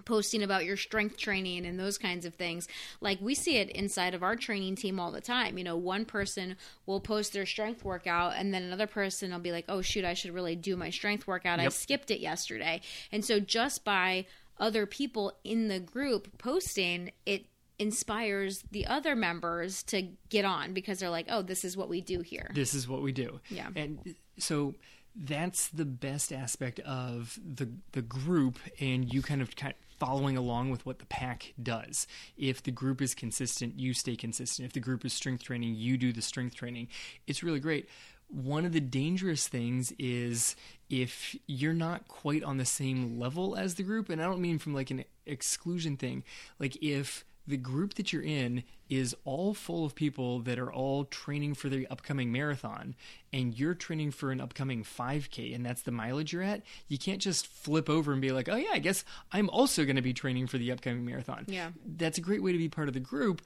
posting 0.04 0.44
about 0.44 0.66
your 0.66 0.78
strength 0.78 1.18
training 1.18 1.66
and 1.66 1.80
those 1.80 1.98
kinds 1.98 2.26
of 2.26 2.34
things 2.36 2.68
like 3.02 3.20
we 3.22 3.34
see 3.34 3.58
it 3.58 3.70
inside 3.70 4.14
of 4.14 4.24
our 4.24 4.36
training 4.36 4.76
team 4.76 5.00
all 5.00 5.12
the 5.12 5.22
time 5.22 5.58
you 5.58 5.64
know 5.64 5.78
one 5.78 6.06
person 6.06 6.56
will 6.86 7.00
post 7.00 7.34
their 7.34 7.46
strength 7.46 7.84
workout 7.84 8.34
and 8.36 8.54
then 8.54 8.64
another 8.64 8.88
person 8.88 9.32
will 9.32 9.40
be 9.40 9.52
like 9.52 9.66
oh 9.70 9.82
shoot 9.82 10.06
i 10.06 10.14
should 10.14 10.34
really 10.34 10.56
do 10.56 10.76
my 10.76 10.90
strength 10.90 11.28
workout 11.28 11.60
i 11.60 11.68
skipped 11.70 12.12
it 12.12 12.20
yesterday 12.20 12.82
and 13.12 13.24
so 13.24 13.40
just 13.40 13.84
by 13.84 14.26
other 14.60 14.86
people 14.86 15.34
in 15.44 15.68
the 15.68 15.80
group 15.80 16.38
posting 16.38 17.12
it 17.26 17.46
inspires 17.78 18.64
the 18.72 18.86
other 18.88 19.16
members 19.16 19.84
to 19.84 20.08
get 20.30 20.46
on 20.46 20.74
because 20.74 21.00
they're 21.00 21.10
like, 21.10 21.26
oh, 21.30 21.42
this 21.42 21.66
is 21.66 21.76
what 21.76 21.90
we 21.90 22.02
do 22.02 22.22
here. 22.22 22.50
this 22.54 22.74
is 22.74 22.88
what 22.88 23.02
we 23.02 23.12
do. 23.12 23.40
Yeah. 23.50 23.68
And 23.76 24.16
so 24.38 24.76
that's 25.16 25.70
the 25.70 25.86
best 25.86 26.34
aspect 26.34 26.80
of 26.82 27.40
the 27.42 27.70
the 27.94 28.02
group 28.02 28.60
and 28.80 29.14
you 29.14 29.22
kind 29.22 29.42
of 29.42 29.56
following 30.00 30.38
along 30.38 30.70
with 30.70 30.86
what 30.86 31.00
the 31.00 31.06
pack 31.06 31.54
does. 31.62 32.08
If 32.38 32.64
the 32.64 32.72
group 32.72 33.02
is 33.02 33.16
consistent, 33.16 33.80
you 33.80 33.94
stay 33.94 34.16
consistent. 34.16 34.66
If 34.66 34.74
the 34.74 34.80
group 34.80 35.06
is 35.06 35.14
strength 35.14 35.44
training, 35.44 35.76
you 35.76 35.98
do 35.98 36.12
the 36.12 36.22
strength 36.22 36.56
training. 36.56 36.88
It's 37.28 37.44
really 37.44 37.60
great. 37.60 37.90
One 38.28 38.66
of 38.66 38.74
the 38.74 38.82
dangerous 38.82 39.48
things 39.48 39.94
is 40.00 40.56
if 40.90 41.36
you're 41.48 41.74
not 41.74 42.08
quite 42.08 42.44
on 42.44 42.58
the 42.58 42.66
same 42.66 43.20
level 43.20 43.56
as 43.56 43.76
the 43.76 43.84
group, 43.84 44.10
and 44.10 44.22
I 44.22 44.26
don't 44.26 44.42
mean 44.42 44.60
from 44.60 44.74
like 44.74 44.92
an 44.92 45.06
exclusion 45.26 45.96
thing, 45.96 46.24
like 46.60 46.76
if 46.82 47.24
the 47.48 47.58
group 47.58 47.94
that 47.96 48.12
you're 48.12 48.24
in 48.24 48.64
is 48.89 49.15
all 49.26 49.54
full 49.54 49.84
of 49.86 49.95
people 49.95 50.39
that 50.41 50.60
are 50.60 50.71
all 50.71 51.06
training 51.06 51.54
for 51.54 51.69
the 51.69 51.88
upcoming 51.88 52.32
marathon 52.32 52.95
and 53.34 53.58
you're 53.60 53.74
training 53.74 54.12
for 54.12 54.32
an 54.32 54.39
upcoming 54.39 54.84
5k 54.84 55.56
and 55.56 55.65
that's 55.65 55.82
the 55.82 55.91
mileage 55.91 56.32
you're 56.34 56.43
at 56.43 56.62
you 56.88 56.98
can't 56.98 57.19
just 57.19 57.48
flip 57.48 57.89
over 57.89 58.12
and 58.13 58.21
be 58.21 58.32
like 58.32 58.48
oh 58.48 58.56
yeah 58.56 58.69
i 58.74 58.80
guess 58.80 59.04
i'm 59.32 59.50
also 59.50 59.84
going 59.86 59.95
to 59.95 60.02
be 60.02 60.13
training 60.13 60.45
for 60.48 60.58
the 60.58 60.71
upcoming 60.71 61.04
marathon 61.06 61.45
Yeah. 61.48 61.69
that's 61.98 62.17
a 62.17 62.21
great 62.21 62.43
way 62.43 62.52
to 62.52 62.58
be 62.58 62.69
part 62.69 62.88
of 62.88 62.93
the 62.93 63.00
group 63.00 63.41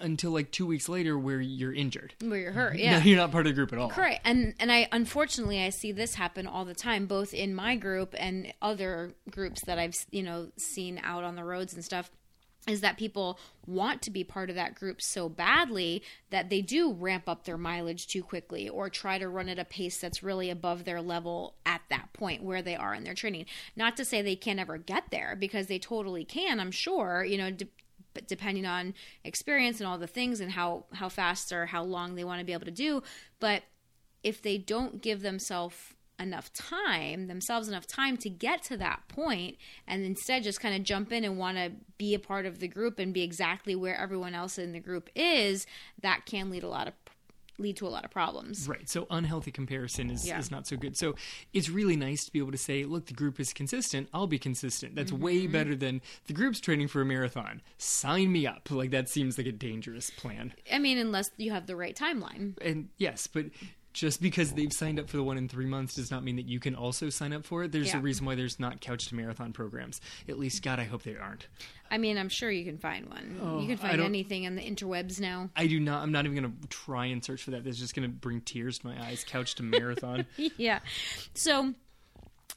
until 0.00 0.30
like 0.30 0.50
two 0.50 0.66
weeks 0.66 0.88
later 0.88 1.18
where 1.18 1.40
you're 1.40 1.72
injured 1.74 2.14
Where 2.22 2.38
you're 2.38 2.52
hurt, 2.52 2.74
No, 2.76 2.80
yeah. 2.82 3.02
you're 3.02 3.18
not 3.18 3.30
part 3.30 3.46
of 3.46 3.50
the 3.50 3.54
group 3.54 3.72
at 3.72 3.78
all 3.78 3.90
Correct. 3.90 4.20
And 4.24 4.54
and 4.58 4.72
I 4.72 4.88
unfortunately 4.90 5.62
I 5.62 5.68
see 5.68 5.92
this 5.92 6.14
happen 6.14 6.46
all 6.46 6.64
the 6.64 6.74
time, 6.74 7.04
both 7.06 7.34
in 7.34 7.54
my 7.54 7.76
group 7.76 8.14
and 8.18 8.54
other 8.62 9.12
groups 9.30 9.62
that 9.66 9.78
I've 9.78 9.94
you 10.10 10.22
know 10.22 10.48
seen 10.56 10.98
out 11.04 11.24
on 11.24 11.36
the 11.36 11.44
roads 11.44 11.74
and 11.74 11.84
stuff. 11.84 12.10
Is 12.68 12.80
that 12.80 12.96
people 12.96 13.40
want 13.66 14.02
to 14.02 14.10
be 14.10 14.22
part 14.22 14.48
of 14.48 14.54
that 14.54 14.76
group 14.76 15.02
so 15.02 15.28
badly 15.28 16.00
that 16.30 16.48
they 16.48 16.62
do 16.62 16.92
ramp 16.92 17.28
up 17.28 17.44
their 17.44 17.58
mileage 17.58 18.06
too 18.06 18.22
quickly 18.22 18.68
or 18.68 18.88
try 18.88 19.18
to 19.18 19.28
run 19.28 19.48
at 19.48 19.58
a 19.58 19.64
pace 19.64 19.98
that's 19.98 20.22
really 20.22 20.48
above 20.48 20.84
their 20.84 21.02
level 21.02 21.56
at 21.66 21.80
that 21.90 22.12
point 22.12 22.42
where 22.42 22.62
they 22.62 22.76
are 22.76 22.94
in 22.94 23.02
their 23.02 23.14
training. 23.14 23.46
Not 23.74 23.96
to 23.96 24.04
say 24.04 24.22
they 24.22 24.36
can't 24.36 24.60
ever 24.60 24.78
get 24.78 25.10
there 25.10 25.36
because 25.38 25.66
they 25.66 25.80
totally 25.80 26.24
can, 26.24 26.60
I'm 26.60 26.70
sure, 26.70 27.24
you 27.24 27.36
know, 27.36 27.50
de- 27.50 27.66
depending 28.26 28.66
on 28.66 28.94
experience 29.24 29.80
and 29.80 29.86
all 29.88 29.98
the 29.98 30.06
things 30.06 30.40
and 30.40 30.52
how 30.52 30.84
how 30.92 31.08
fast 31.08 31.52
or 31.52 31.66
how 31.66 31.82
long 31.82 32.14
they 32.14 32.24
want 32.24 32.40
to 32.40 32.44
be 32.44 32.52
able 32.52 32.64
to 32.64 32.70
do 32.70 33.02
but 33.40 33.62
if 34.22 34.42
they 34.42 34.58
don't 34.58 35.00
give 35.00 35.22
themselves 35.22 35.94
enough 36.20 36.52
time 36.52 37.26
themselves 37.26 37.66
enough 37.68 37.86
time 37.86 38.16
to 38.16 38.28
get 38.30 38.62
to 38.62 38.76
that 38.76 39.02
point 39.08 39.56
and 39.88 40.04
instead 40.04 40.42
just 40.42 40.60
kind 40.60 40.74
of 40.76 40.82
jump 40.82 41.10
in 41.12 41.24
and 41.24 41.36
want 41.38 41.56
to 41.56 41.72
be 41.98 42.14
a 42.14 42.18
part 42.18 42.46
of 42.46 42.60
the 42.60 42.68
group 42.68 42.98
and 42.98 43.12
be 43.12 43.22
exactly 43.22 43.74
where 43.74 43.96
everyone 43.98 44.34
else 44.34 44.58
in 44.58 44.72
the 44.72 44.78
group 44.80 45.08
is 45.16 45.66
that 46.00 46.24
can 46.26 46.50
lead 46.50 46.62
a 46.62 46.68
lot 46.68 46.86
of 46.86 46.94
lead 47.58 47.76
to 47.76 47.86
a 47.86 47.88
lot 47.90 48.04
of 48.04 48.10
problems 48.10 48.66
Right. 48.66 48.88
So 48.88 49.06
unhealthy 49.10 49.50
comparison 49.52 50.10
is, 50.10 50.26
Yeah. 50.26 50.38
is 50.38 50.50
not 50.50 50.66
so 50.66 50.76
good. 50.76 50.96
So 50.96 51.14
it's 51.52 51.68
really 51.68 51.96
nice 51.96 52.24
to 52.24 52.32
be 52.32 52.38
able 52.38 52.50
to 52.52 52.58
say, 52.58 52.84
look, 52.84 53.06
the 53.06 53.12
group 53.14 53.38
is 53.38 53.52
consistent. 53.52 54.08
I'll 54.12 54.26
be 54.26 54.38
consistent. 54.38 54.94
That's 54.96 55.12
way 55.12 55.42
Mm-hmm. 55.42 55.52
better 55.52 55.76
than 55.76 56.00
the 56.26 56.32
group's 56.32 56.60
training 56.60 56.88
for 56.88 57.02
a 57.02 57.04
marathon. 57.04 57.60
Sign 57.78 58.32
me 58.32 58.46
up. 58.46 58.70
Like 58.70 58.90
that 58.90 59.08
seems 59.08 59.38
like 59.38 59.46
a 59.46 59.52
dangerous 59.52 60.10
plan. 60.10 60.54
i 60.72 60.78
mean 60.78 60.98
unless 60.98 61.30
you 61.36 61.50
have 61.52 61.66
the 61.66 61.76
right 61.76 61.94
timeline 61.96 62.54
And 62.62 62.88
yes, 62.96 63.26
but 63.26 63.46
just 63.92 64.22
because 64.22 64.52
they've 64.52 64.72
signed 64.72 64.98
up 64.98 65.08
for 65.08 65.16
the 65.18 65.22
one 65.22 65.36
in 65.36 65.48
three 65.48 65.66
months 65.66 65.94
does 65.94 66.10
not 66.10 66.24
mean 66.24 66.36
that 66.36 66.46
you 66.46 66.58
can 66.58 66.74
also 66.74 67.10
sign 67.10 67.32
up 67.32 67.44
for 67.44 67.64
it. 67.64 67.72
There's 67.72 67.88
Yeah. 67.88 67.98
a 67.98 68.00
reason 68.00 68.24
why 68.24 68.34
there's 68.34 68.58
not 68.58 68.80
couch 68.80 69.06
to 69.08 69.14
marathon 69.14 69.52
programs. 69.52 70.00
At 70.28 70.38
least, 70.38 70.62
God, 70.62 70.78
I 70.80 70.84
hope 70.84 71.02
they 71.02 71.16
aren't. 71.16 71.46
i 71.90 71.98
mean 71.98 72.16
i'm 72.16 72.30
sure 72.30 72.50
you 72.50 72.64
can 72.64 72.78
find 72.78 73.06
one 73.10 73.38
oh, 73.42 73.60
you 73.60 73.66
can 73.66 73.78
Oh, 73.84 73.88
find 73.88 74.00
anything 74.00 74.46
on 74.46 74.54
the 74.54 74.62
interwebs 74.62 75.20
now 75.20 75.50
I 75.54 75.66
do 75.66 75.78
not. 75.78 76.02
I'm 76.02 76.10
not 76.10 76.24
even 76.24 76.38
going 76.40 76.56
to 76.62 76.68
try 76.68 77.04
and 77.06 77.22
search 77.22 77.42
for 77.42 77.50
that. 77.50 77.64
That's 77.64 77.76
just 77.78 77.94
going 77.94 78.08
to 78.08 78.14
bring 78.14 78.40
tears 78.40 78.78
to 78.78 78.86
my 78.86 78.98
eyes. 79.04 79.24
Couch 79.28 79.54
to 79.56 79.62
marathon. 79.62 80.24
yeah. 80.56 80.78
So, 81.34 81.74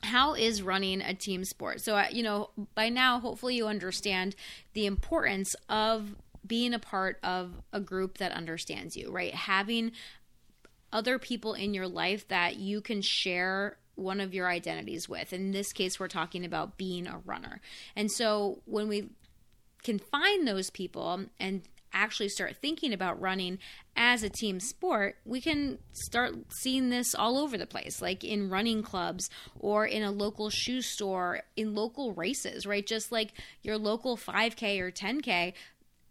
how 0.04 0.36
is 0.36 0.62
running 0.62 1.02
a 1.02 1.14
team 1.14 1.44
sport? 1.44 1.82
So, 1.82 2.02
you 2.12 2.24
know, 2.24 2.52
by 2.76 2.90
now, 2.90 3.20
hopefully, 3.20 3.56
you 3.56 3.68
understand 3.68 4.36
the 4.74 4.86
importance 4.86 5.56
of 5.68 6.16
being 6.46 6.74
a 6.74 6.80
part 6.80 7.18
of 7.24 7.52
a 7.74 7.80
group 7.80 8.20
that 8.20 8.32
understands 8.32 8.96
you, 8.96 9.12
right? 9.12 9.34
Having 9.34 9.92
other 10.96 11.20
people 11.20 11.54
in 11.54 11.74
your 11.74 11.90
life 11.90 12.26
that 12.30 12.56
you 12.56 12.80
can 12.80 13.02
share 13.02 13.78
one 13.96 14.22
of 14.22 14.34
your 14.34 14.48
identities 14.48 15.10
with. 15.10 15.34
In 15.34 15.52
this 15.52 15.74
case, 15.74 16.00
we're 16.00 16.08
talking 16.08 16.46
about 16.46 16.78
being 16.78 17.06
a 17.06 17.20
runner. 17.26 17.60
And 17.98 18.10
so, 18.10 18.62
when 18.66 18.88
we 18.88 19.10
can 19.84 20.00
find 20.00 20.48
those 20.48 20.70
people 20.70 21.26
and 21.38 21.64
actually 21.94 22.30
start 22.30 22.58
thinking 22.62 22.94
about 22.94 23.20
running 23.20 23.60
as 23.96 24.24
a 24.24 24.30
team 24.30 24.60
sport, 24.60 25.18
we 25.26 25.42
can 25.42 25.80
start 25.94 26.34
seeing 26.62 26.90
this 26.90 27.14
all 27.14 27.38
over 27.38 27.58
the 27.58 27.68
place, 27.68 28.02
like 28.02 28.24
in 28.24 28.50
running 28.50 28.82
clubs 28.82 29.30
or 29.60 29.86
in 29.86 30.02
a 30.04 30.12
local 30.12 30.50
shoe 30.50 30.82
store, 30.82 31.42
in 31.56 31.76
local 31.76 32.14
races, 32.14 32.66
right? 32.66 32.86
Just 32.86 33.12
like 33.12 33.32
your 33.62 33.78
local 33.78 34.18
5K 34.18 34.80
or 34.80 34.92
10K, 34.92 35.54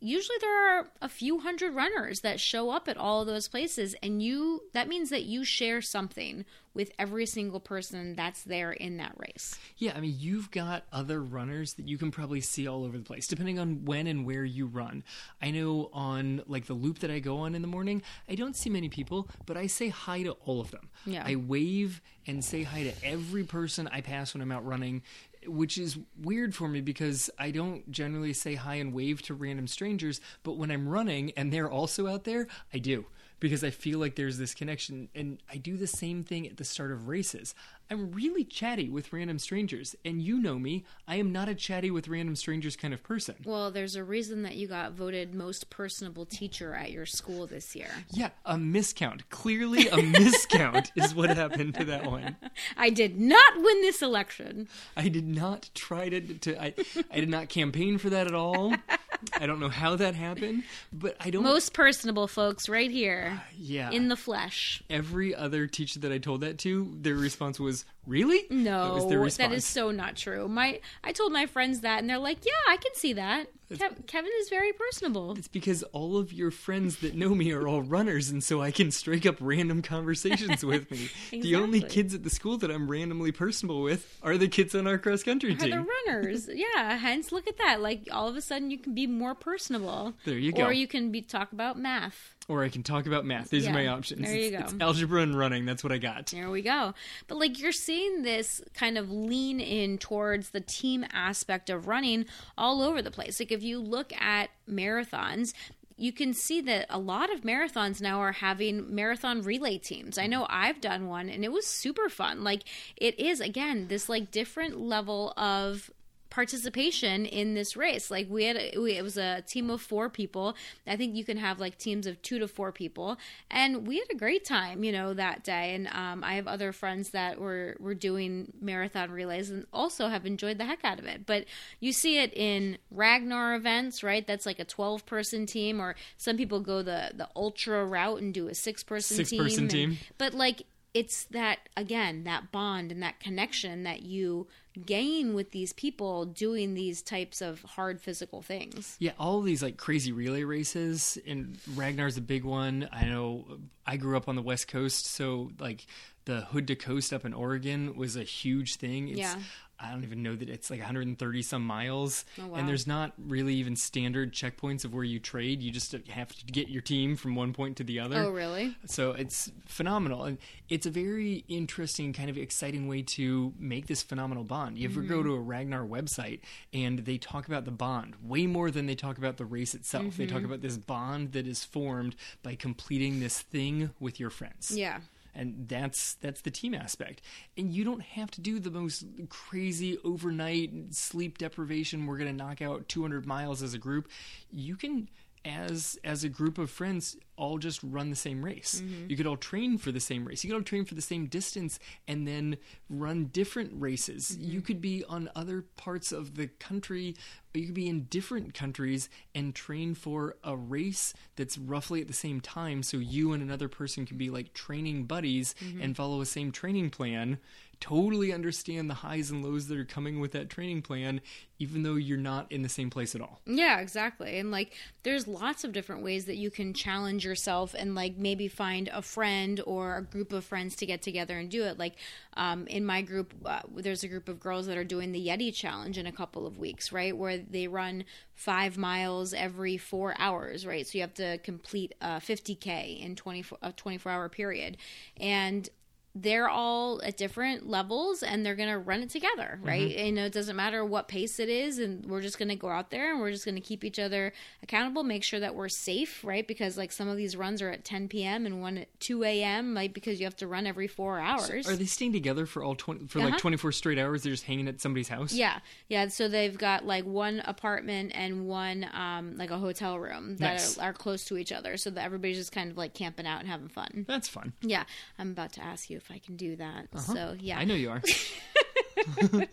usually 0.04 0.36
there 0.40 0.78
are 0.78 0.88
a 1.00 1.08
few 1.08 1.40
hundred 1.40 1.74
runners 1.74 2.20
that 2.20 2.38
show 2.38 2.70
up 2.70 2.88
at 2.88 2.96
all 2.96 3.22
of 3.22 3.26
those 3.26 3.48
places 3.48 3.94
and 4.02 4.22
you 4.22 4.62
that 4.72 4.88
means 4.88 5.10
that 5.10 5.24
you 5.24 5.44
share 5.44 5.80
something 5.80 6.44
with 6.74 6.90
every 6.98 7.24
single 7.24 7.60
person 7.60 8.16
that's 8.16 8.42
there 8.42 8.72
in 8.72 8.96
that 8.96 9.14
race. 9.16 9.58
Yeah, 9.78 9.92
I 9.96 10.00
mean, 10.00 10.16
you've 10.18 10.50
got 10.50 10.82
other 10.92 11.22
runners 11.22 11.74
that 11.74 11.88
you 11.88 11.96
can 11.96 12.10
probably 12.10 12.40
see 12.40 12.66
all 12.66 12.84
over 12.84 12.98
the 12.98 13.04
place, 13.04 13.28
depending 13.28 13.60
on 13.60 13.84
when 13.84 14.08
and 14.08 14.26
where 14.26 14.44
you 14.44 14.66
run. 14.66 15.04
I 15.40 15.52
know 15.52 15.88
on 15.92 16.42
like 16.48 16.66
the 16.66 16.74
loop 16.74 16.98
that 16.98 17.10
I 17.10 17.20
go 17.20 17.38
on 17.38 17.54
in 17.54 17.62
the 17.62 17.68
morning, 17.68 18.02
I 18.28 18.34
don't 18.34 18.56
see 18.56 18.70
many 18.70 18.88
people, 18.88 19.28
but 19.46 19.56
I 19.56 19.68
say 19.68 19.88
hi 19.88 20.24
to 20.24 20.32
all 20.44 20.60
of 20.60 20.72
them. 20.72 20.90
Yeah. 21.06 21.22
I 21.24 21.36
wave 21.36 22.02
and 22.26 22.44
say 22.44 22.64
hi 22.64 22.82
to 22.82 22.92
every 23.04 23.44
person 23.44 23.88
I 23.92 24.00
pass 24.00 24.34
when 24.34 24.42
I'm 24.42 24.50
out 24.50 24.66
running 24.66 25.02
which 25.46 25.78
is 25.78 25.98
weird 26.20 26.54
for 26.54 26.68
me 26.68 26.80
because 26.80 27.30
I 27.38 27.50
don't 27.50 27.90
generally 27.90 28.32
say 28.32 28.54
hi 28.54 28.76
and 28.76 28.92
wave 28.92 29.22
to 29.22 29.34
random 29.34 29.66
strangers, 29.66 30.20
but 30.42 30.56
when 30.56 30.70
I'm 30.70 30.88
running 30.88 31.32
and 31.36 31.52
they're 31.52 31.70
also 31.70 32.06
out 32.06 32.24
there, 32.24 32.48
I 32.72 32.78
do 32.78 33.06
because 33.40 33.62
I 33.62 33.70
feel 33.70 33.98
like 33.98 34.16
there's 34.16 34.38
this 34.38 34.54
connection. 34.54 35.08
And 35.14 35.38
I 35.52 35.56
do 35.56 35.76
the 35.76 35.86
same 35.86 36.24
thing 36.24 36.46
at 36.46 36.56
the 36.56 36.64
start 36.64 36.90
of 36.90 37.08
races. 37.08 37.54
I'm 37.90 38.12
really 38.12 38.44
chatty 38.44 38.88
with 38.88 39.12
random 39.12 39.38
strangers, 39.38 39.94
and 40.04 40.22
you 40.22 40.38
know 40.40 40.58
me. 40.58 40.84
I 41.06 41.16
am 41.16 41.32
not 41.32 41.48
a 41.48 41.54
chatty 41.54 41.90
with 41.90 42.08
random 42.08 42.36
strangers 42.36 42.76
kind 42.76 42.94
of 42.94 43.02
person. 43.02 43.36
Well, 43.44 43.70
there's 43.70 43.96
a 43.96 44.04
reason 44.04 44.42
that 44.42 44.56
you 44.56 44.66
got 44.66 44.92
voted 44.92 45.34
most 45.34 45.70
personable 45.70 46.24
teacher 46.24 46.74
at 46.74 46.90
your 46.90 47.06
school 47.06 47.46
this 47.46 47.76
year. 47.76 47.90
Yeah, 48.10 48.30
a 48.44 48.56
miscount. 48.56 49.22
Clearly, 49.30 49.88
a 49.88 49.96
miscount 49.96 50.90
is 50.96 51.14
what 51.14 51.30
happened 51.30 51.74
to 51.76 51.84
that 51.86 52.06
one. 52.06 52.36
I 52.76 52.90
did 52.90 53.20
not 53.20 53.56
win 53.56 53.80
this 53.82 54.02
election. 54.02 54.68
I 54.96 55.08
did 55.08 55.26
not 55.26 55.70
try 55.74 56.08
to. 56.08 56.20
to 56.20 56.62
I, 56.62 56.74
I 57.10 57.20
did 57.20 57.28
not 57.28 57.48
campaign 57.48 57.98
for 57.98 58.10
that 58.10 58.26
at 58.26 58.34
all. 58.34 58.74
I 59.32 59.46
don't 59.46 59.60
know 59.60 59.68
how 59.68 59.96
that 59.96 60.14
happened, 60.14 60.64
but 60.92 61.16
I 61.20 61.30
don't. 61.30 61.42
Most 61.42 61.72
personable 61.72 62.26
folks, 62.26 62.68
right 62.68 62.90
here. 62.90 63.32
Uh, 63.36 63.40
yeah. 63.56 63.90
In 63.90 64.08
the 64.08 64.16
flesh. 64.16 64.82
Every 64.90 65.34
other 65.34 65.66
teacher 65.66 66.00
that 66.00 66.12
I 66.12 66.18
told 66.18 66.42
that 66.42 66.58
to, 66.58 66.92
their 67.00 67.14
response 67.14 67.58
was, 67.58 67.73
"Really?" 68.06 68.44
No, 68.50 68.88
that, 68.88 68.94
was 68.94 69.08
their 69.08 69.20
response. 69.20 69.54
is 69.54 69.64
so 69.64 69.90
not 69.90 70.16
true. 70.16 70.46
My, 70.48 70.80
I 71.02 71.12
told 71.12 71.32
my 71.32 71.46
friends 71.46 71.80
that, 71.80 72.00
and 72.00 72.08
they're 72.08 72.18
like, 72.18 72.44
"Yeah, 72.44 72.52
I 72.72 72.76
can 72.76 72.94
see 72.94 73.14
that." 73.14 73.48
Kev- 73.72 74.06
Kevin 74.06 74.30
is 74.40 74.48
very 74.50 74.72
personable. 74.72 75.32
It's 75.32 75.48
because 75.48 75.82
all 75.84 76.18
of 76.18 76.32
your 76.32 76.50
friends 76.50 76.98
that 76.98 77.14
know 77.14 77.34
me 77.34 77.50
are 77.52 77.66
all 77.66 77.82
runners, 77.82 78.30
and 78.30 78.44
so 78.44 78.60
I 78.60 78.70
can 78.70 78.90
strike 78.90 79.26
up 79.26 79.36
random 79.40 79.82
conversations 79.82 80.64
with 80.64 80.90
me. 80.90 81.08
The 81.30 81.56
only 81.56 81.80
kids 81.80 82.14
at 82.14 82.22
the 82.22 82.30
school 82.30 82.58
that 82.58 82.70
I'm 82.70 82.90
randomly 82.90 83.32
personable 83.32 83.82
with 83.82 84.18
are 84.22 84.36
the 84.36 84.48
kids 84.48 84.74
on 84.74 84.86
our 84.86 84.98
cross 84.98 85.22
country 85.22 85.54
team. 85.54 85.72
Are 85.72 85.82
the 85.82 85.86
runners? 86.06 86.48
yeah. 86.54 86.96
Hence, 86.98 87.32
look 87.32 87.48
at 87.48 87.56
that. 87.58 87.80
Like 87.80 88.06
all 88.12 88.28
of 88.28 88.36
a 88.36 88.40
sudden, 88.40 88.70
you 88.70 88.78
can 88.78 88.94
be 88.94 89.06
more 89.06 89.34
personable. 89.34 90.14
There 90.24 90.38
you 90.38 90.52
go. 90.52 90.64
Or 90.64 90.72
you 90.72 90.86
can 90.86 91.10
be 91.10 91.22
talk 91.22 91.52
about 91.52 91.78
math. 91.78 92.33
Or 92.48 92.62
I 92.64 92.68
can 92.68 92.82
talk 92.82 93.06
about 93.06 93.24
math. 93.24 93.50
These 93.50 93.64
Yeah, 93.64 93.70
are 93.70 93.74
my 93.74 93.86
options. 93.88 94.22
there 94.22 94.36
you 94.36 94.48
it's, 94.58 94.72
go. 94.72 94.76
it's 94.76 94.82
algebra 94.82 95.22
and 95.22 95.36
running. 95.38 95.64
That's 95.64 95.82
what 95.82 95.92
I 95.92 95.98
got. 95.98 96.26
There 96.26 96.50
we 96.50 96.62
go. 96.62 96.94
But 97.26 97.38
like 97.38 97.58
you're 97.58 97.72
seeing 97.72 98.22
this 98.22 98.60
kind 98.74 98.98
of 98.98 99.10
lean 99.10 99.60
in 99.60 99.98
towards 99.98 100.50
the 100.50 100.60
team 100.60 101.04
aspect 101.12 101.70
of 101.70 101.86
running 101.88 102.26
all 102.58 102.82
over 102.82 103.00
the 103.00 103.10
place. 103.10 103.40
Like 103.40 103.52
if 103.52 103.62
you 103.62 103.78
look 103.78 104.12
at 104.20 104.50
marathons, 104.70 105.52
you 105.96 106.12
can 106.12 106.34
see 106.34 106.60
that 106.60 106.86
a 106.90 106.98
lot 106.98 107.32
of 107.32 107.42
marathons 107.42 108.00
now 108.02 108.18
are 108.20 108.32
having 108.32 108.94
marathon 108.94 109.42
relay 109.42 109.78
teams. 109.78 110.18
I 110.18 110.26
know 110.26 110.46
I've 110.50 110.80
done 110.80 111.06
one 111.06 111.28
and 111.28 111.44
it 111.44 111.52
was 111.52 111.66
super 111.66 112.08
fun. 112.08 112.42
Like 112.44 112.64
it 112.96 113.18
is 113.18 113.40
again 113.40 113.86
this 113.88 114.08
like 114.08 114.30
different 114.30 114.78
level 114.80 115.32
of 115.36 115.90
participation 116.34 117.24
in 117.26 117.54
this 117.54 117.76
race. 117.76 118.10
Like 118.10 118.26
we 118.28 118.44
had, 118.44 118.56
a, 118.56 118.76
we, 118.76 118.96
it 118.96 119.04
was 119.04 119.16
a 119.16 119.42
team 119.42 119.70
of 119.70 119.80
four 119.80 120.10
people. 120.10 120.56
I 120.84 120.96
think 120.96 121.14
you 121.14 121.24
can 121.24 121.36
have 121.36 121.60
like 121.60 121.78
teams 121.78 122.08
of 122.08 122.20
two 122.22 122.40
to 122.40 122.48
four 122.48 122.72
people, 122.72 123.18
and 123.52 123.86
we 123.86 123.98
had 123.98 124.08
a 124.10 124.16
great 124.16 124.44
time, 124.44 124.82
you 124.82 124.90
know, 124.90 125.14
that 125.14 125.44
day. 125.44 125.76
And 125.76 125.86
um, 125.86 126.24
I 126.24 126.34
have 126.34 126.48
other 126.48 126.72
friends 126.72 127.10
that 127.10 127.40
were 127.40 127.76
were 127.78 127.94
doing 127.94 128.52
marathon 128.60 129.12
relays 129.12 129.48
and 129.50 129.64
also 129.72 130.08
have 130.08 130.26
enjoyed 130.26 130.58
the 130.58 130.64
heck 130.64 130.84
out 130.84 130.98
of 130.98 131.04
it. 131.04 131.24
But 131.24 131.44
you 131.78 131.92
see 131.92 132.18
it 132.18 132.32
in 132.34 132.78
Ragnar 132.90 133.54
events, 133.54 134.02
right? 134.02 134.26
That's 134.26 134.44
like 134.44 134.58
a 134.58 134.64
twelve 134.64 135.06
person 135.06 135.46
team, 135.46 135.80
or 135.80 135.94
some 136.18 136.36
people 136.36 136.58
go 136.58 136.82
the 136.82 137.12
the 137.14 137.28
ultra 137.36 137.86
route 137.86 138.20
and 138.20 138.34
do 138.34 138.48
a 138.48 138.54
six 138.56 138.82
person 138.82 139.18
team. 139.18 139.26
Six-person 139.26 139.62
and- 139.64 139.70
team. 139.70 139.98
but 140.18 140.34
like 140.34 140.62
it's 140.94 141.24
that 141.24 141.58
again 141.76 142.22
that 142.22 142.52
bond 142.52 142.92
and 142.92 143.02
that 143.02 143.18
connection 143.18 143.82
that 143.82 144.02
you 144.02 144.46
gain 144.84 145.34
with 145.34 145.52
these 145.52 145.72
people 145.72 146.24
doing 146.24 146.74
these 146.74 147.00
types 147.02 147.40
of 147.40 147.62
hard 147.62 148.00
physical 148.00 148.42
things 148.42 148.96
Yeah, 148.98 149.12
all 149.18 149.40
these 149.40 149.62
like 149.62 149.76
crazy 149.76 150.12
relay 150.12 150.42
races, 150.42 151.18
and 151.26 151.58
Ragnar's 151.74 152.16
a 152.16 152.20
big 152.20 152.44
one. 152.44 152.88
I 152.92 153.04
know 153.06 153.44
I 153.86 153.96
grew 153.96 154.16
up 154.16 154.28
on 154.28 154.34
the 154.34 154.42
West 154.42 154.68
Coast, 154.68 155.06
so 155.06 155.50
like 155.58 155.86
the 156.24 156.40
Hood 156.40 156.66
to 156.68 156.76
Coast 156.76 157.12
up 157.12 157.24
in 157.24 157.34
Oregon 157.34 157.96
was 157.96 158.16
a 158.16 158.22
huge 158.22 158.76
thing. 158.76 159.08
It's, 159.08 159.18
Yeah. 159.18 159.36
I 159.80 159.90
don't 159.90 160.04
even 160.04 160.22
know 160.22 160.36
that 160.36 160.48
it's 160.48 160.70
like 160.70 160.78
130 160.80 161.42
some 161.42 161.66
miles, 161.66 162.24
Oh, 162.40 162.46
wow. 162.46 162.54
and 162.58 162.68
there's 162.68 162.86
not 162.86 163.12
really 163.18 163.54
even 163.54 163.74
standard 163.76 164.32
checkpoints 164.32 164.84
of 164.84 164.94
where 164.94 165.02
you 165.04 165.18
trade. 165.18 165.62
You 165.62 165.70
just 165.72 165.92
have 166.10 166.28
to 166.36 166.44
get 166.46 166.68
your 166.68 166.80
team 166.80 167.16
from 167.16 167.34
one 167.34 167.52
point 167.52 167.76
to 167.78 167.84
the 167.84 167.98
other. 168.00 168.16
oh 168.18 168.30
really 168.30 168.76
So 168.86 169.10
it's 169.12 169.50
phenomenal. 169.66 170.24
And 170.24 170.38
it's 170.68 170.86
a 170.86 170.90
very 170.90 171.44
interesting, 171.48 172.12
kind 172.12 172.30
of 172.30 172.38
exciting 172.38 172.86
way 172.86 173.02
to 173.02 173.52
make 173.58 173.86
this 173.88 174.02
phenomenal 174.02 174.44
bond. 174.44 174.78
You 174.78 174.88
ever 174.88 175.02
go 175.02 175.16
Mm-hmm. 175.18 175.28
to 175.28 175.34
a 175.34 175.40
Ragnar 175.40 175.84
website 175.84 176.40
and 176.72 177.00
they 177.00 177.18
talk 177.18 177.46
about 177.48 177.64
the 177.64 177.70
bond 177.70 178.14
way 178.22 178.46
more 178.46 178.70
than 178.70 178.86
they 178.86 178.94
talk 178.94 179.18
about 179.18 179.36
the 179.38 179.44
race 179.44 179.74
itself. 179.74 180.16
They 180.16 180.26
Mm-hmm. 180.26 180.34
talk 180.36 180.44
about 180.44 180.60
this 180.62 180.76
bond 180.76 181.32
that 181.32 181.46
is 181.46 181.64
formed 181.64 182.14
by 182.42 182.54
completing 182.54 183.18
this 183.20 183.40
thing 183.40 183.90
with 184.00 184.18
your 184.20 184.30
friends 184.30 184.70
yeah 184.76 185.00
and 185.34 185.68
that's 185.68 186.14
that's 186.14 186.40
the 186.42 186.50
team 186.50 186.74
aspect. 186.74 187.20
And 187.56 187.72
you 187.72 187.84
don't 187.84 188.02
have 188.02 188.30
to 188.32 188.40
do 188.40 188.58
the 188.58 188.70
most 188.70 189.04
crazy 189.28 189.98
overnight 190.04 190.72
sleep 190.90 191.38
deprivation. 191.38 192.06
We're 192.06 192.18
going 192.18 192.30
to 192.30 192.44
knock 192.44 192.62
out 192.62 192.88
200 192.88 193.26
miles 193.26 193.62
as 193.62 193.74
a 193.74 193.78
group. 193.78 194.08
You 194.50 194.76
can 194.76 195.08
as 195.44 195.98
as 196.04 196.24
a 196.24 196.28
group 196.28 196.58
of 196.58 196.70
friends 196.70 197.16
all 197.36 197.58
just 197.58 197.80
run 197.82 198.10
the 198.10 198.16
same 198.16 198.44
race. 198.44 198.80
Mm-hmm. 198.82 199.10
You 199.10 199.16
could 199.16 199.26
all 199.26 199.36
train 199.36 199.78
for 199.78 199.92
the 199.92 200.00
same 200.00 200.24
race. 200.24 200.44
You 200.44 200.50
could 200.50 200.56
all 200.56 200.62
train 200.62 200.84
for 200.84 200.94
the 200.94 201.02
same 201.02 201.26
distance 201.26 201.78
and 202.06 202.26
then 202.26 202.56
run 202.88 203.26
different 203.26 203.72
races. 203.74 204.32
Mm-hmm. 204.32 204.50
You 204.50 204.60
could 204.60 204.80
be 204.80 205.04
on 205.08 205.30
other 205.34 205.62
parts 205.76 206.12
of 206.12 206.36
the 206.36 206.46
country 206.46 207.14
you 207.60 207.66
could 207.66 207.74
be 207.74 207.88
in 207.88 208.04
different 208.04 208.54
countries 208.54 209.08
and 209.34 209.54
train 209.54 209.94
for 209.94 210.36
a 210.42 210.56
race 210.56 211.14
that's 211.36 211.56
roughly 211.56 212.00
at 212.00 212.08
the 212.08 212.12
same 212.12 212.40
time. 212.40 212.82
So 212.82 212.96
you 212.96 213.32
and 213.32 213.42
another 213.42 213.68
person 213.68 214.06
can 214.06 214.16
be 214.16 214.30
like 214.30 214.54
training 214.54 215.04
buddies 215.04 215.54
mm-hmm. 215.60 215.80
and 215.80 215.96
follow 215.96 216.20
a 216.20 216.26
same 216.26 216.52
training 216.52 216.90
plan 216.90 217.38
totally 217.84 218.32
understand 218.32 218.88
the 218.88 218.94
highs 218.94 219.30
and 219.30 219.44
lows 219.44 219.68
that 219.68 219.76
are 219.76 219.84
coming 219.84 220.18
with 220.18 220.32
that 220.32 220.48
training 220.48 220.80
plan 220.80 221.20
even 221.58 221.82
though 221.82 221.96
you're 221.96 222.16
not 222.16 222.50
in 222.50 222.62
the 222.62 222.68
same 222.68 222.88
place 222.88 223.14
at 223.14 223.20
all. 223.20 223.42
Yeah 223.44 223.78
exactly. 223.78 224.38
And 224.38 224.50
like 224.50 224.74
there's 225.02 225.28
lots 225.28 225.64
of 225.64 225.72
different 225.72 226.02
ways 226.02 226.24
that 226.24 226.36
you 226.36 226.50
can 226.50 226.72
challenge 226.72 227.26
yourself 227.26 227.74
and 227.78 227.94
like 227.94 228.16
maybe 228.16 228.48
find 228.48 228.88
a 228.88 229.02
friend 229.02 229.60
or 229.66 229.98
a 229.98 230.02
group 230.02 230.32
of 230.32 230.46
friends 230.46 230.76
to 230.76 230.86
get 230.86 231.02
together 231.02 231.38
and 231.38 231.50
do 231.50 231.64
it. 231.64 231.78
Like 231.78 231.96
um, 232.38 232.66
in 232.68 232.86
my 232.86 233.02
group 233.02 233.34
uh, 233.44 233.60
there's 233.76 234.02
a 234.02 234.08
group 234.08 234.30
of 234.30 234.40
girls 234.40 234.66
that 234.66 234.78
are 234.78 234.84
doing 234.84 235.12
the 235.12 235.28
yeti 235.28 235.54
challenge 235.54 235.98
in 235.98 236.06
a 236.06 236.12
couple 236.12 236.46
of 236.46 236.58
weeks 236.58 236.90
right? 236.90 237.14
Where 237.14 237.36
they 237.36 237.68
run 237.68 238.04
five 238.34 238.78
miles 238.78 239.34
every 239.34 239.76
four 239.76 240.14
hours 240.18 240.64
right? 240.64 240.86
So 240.86 240.96
you 240.96 241.02
have 241.02 241.14
to 241.14 241.36
complete 241.38 241.94
a 242.00 242.16
50k 242.16 242.98
in 242.98 243.14
24 243.14 243.58
a 243.60 243.72
24 243.72 244.10
hour 244.10 244.30
period. 244.30 244.78
And 245.18 245.68
they're 246.16 246.48
all 246.48 247.02
at 247.02 247.16
different 247.16 247.68
levels 247.68 248.22
and 248.22 248.46
they're 248.46 248.54
going 248.54 248.68
to 248.68 248.78
run 248.78 249.02
it 249.02 249.10
together, 249.10 249.58
right? 249.62 249.90
Mm-hmm. 249.90 250.06
You 250.06 250.12
know, 250.12 250.24
it 250.26 250.32
doesn't 250.32 250.54
matter 250.54 250.84
what 250.84 251.08
pace 251.08 251.40
it 251.40 251.48
is 251.48 251.78
and 251.80 252.06
we're 252.06 252.20
just 252.20 252.38
going 252.38 252.50
to 252.50 252.54
go 252.54 252.68
out 252.68 252.90
there 252.90 253.10
and 253.10 253.20
we're 253.20 253.32
just 253.32 253.44
going 253.44 253.56
to 253.56 253.60
keep 253.60 253.82
each 253.82 253.98
other 253.98 254.32
accountable, 254.62 255.02
make 255.02 255.24
sure 255.24 255.40
that 255.40 255.56
we're 255.56 255.68
safe, 255.68 256.22
right? 256.24 256.46
Because 256.46 256.78
like 256.78 256.92
some 256.92 257.08
of 257.08 257.16
these 257.16 257.36
runs 257.36 257.60
are 257.60 257.68
at 257.70 257.84
10 257.84 258.06
p.m. 258.08 258.46
and 258.46 258.60
one 258.60 258.78
at 258.78 259.00
2 259.00 259.24
a.m., 259.24 259.74
like 259.74 259.92
because 259.92 260.20
you 260.20 260.26
have 260.26 260.36
to 260.36 260.46
run 260.46 260.68
every 260.68 260.86
4 260.86 261.18
hours. 261.18 261.68
are 261.68 261.74
they 261.74 261.84
staying 261.84 262.12
together 262.12 262.46
for 262.46 262.62
all 262.62 262.76
20 262.76 263.08
for 263.08 263.18
Uh-huh. 263.18 263.30
like 263.30 263.38
24 263.40 263.72
straight 263.72 263.98
hours 263.98 264.22
they're 264.22 264.32
just 264.32 264.44
hanging 264.44 264.68
at 264.68 264.80
somebody's 264.80 265.08
house 265.08 265.32
yeah, 265.32 265.58
yeah. 265.88 266.06
So 266.08 266.28
they've 266.28 266.56
got 266.56 266.84
like 266.86 267.04
one 267.04 267.40
apartment 267.44 268.12
and 268.14 268.46
one 268.46 268.86
um, 268.94 269.36
like 269.36 269.50
a 269.50 269.58
hotel 269.58 269.98
room 269.98 270.36
that 270.36 270.52
Nice. 270.54 270.78
are, 270.78 270.90
are 270.90 270.92
close 270.92 271.24
to 271.24 271.36
each 271.38 271.50
other, 271.50 271.76
so 271.76 271.90
that 271.90 272.04
everybody's 272.04 272.36
just 272.36 272.52
kind 272.52 272.70
of 272.70 272.76
like 272.76 272.94
camping 272.94 273.26
out 273.26 273.40
and 273.40 273.48
having 273.48 273.68
fun. 273.68 274.04
that's 274.06 274.28
fun 274.28 274.52
Yeah, 274.62 274.84
I'm 275.18 275.32
about 275.32 275.52
to 275.54 275.60
ask 275.64 275.90
you 275.90 275.98
if 276.04 276.10
I 276.10 276.18
can 276.18 276.36
do 276.36 276.56
that. 276.56 276.88
Uh-huh. 276.92 277.14
So 277.14 277.36
yeah, 277.38 277.58
i 277.58 277.64
know 277.64 277.74
you 277.74 277.90
are 277.90 278.02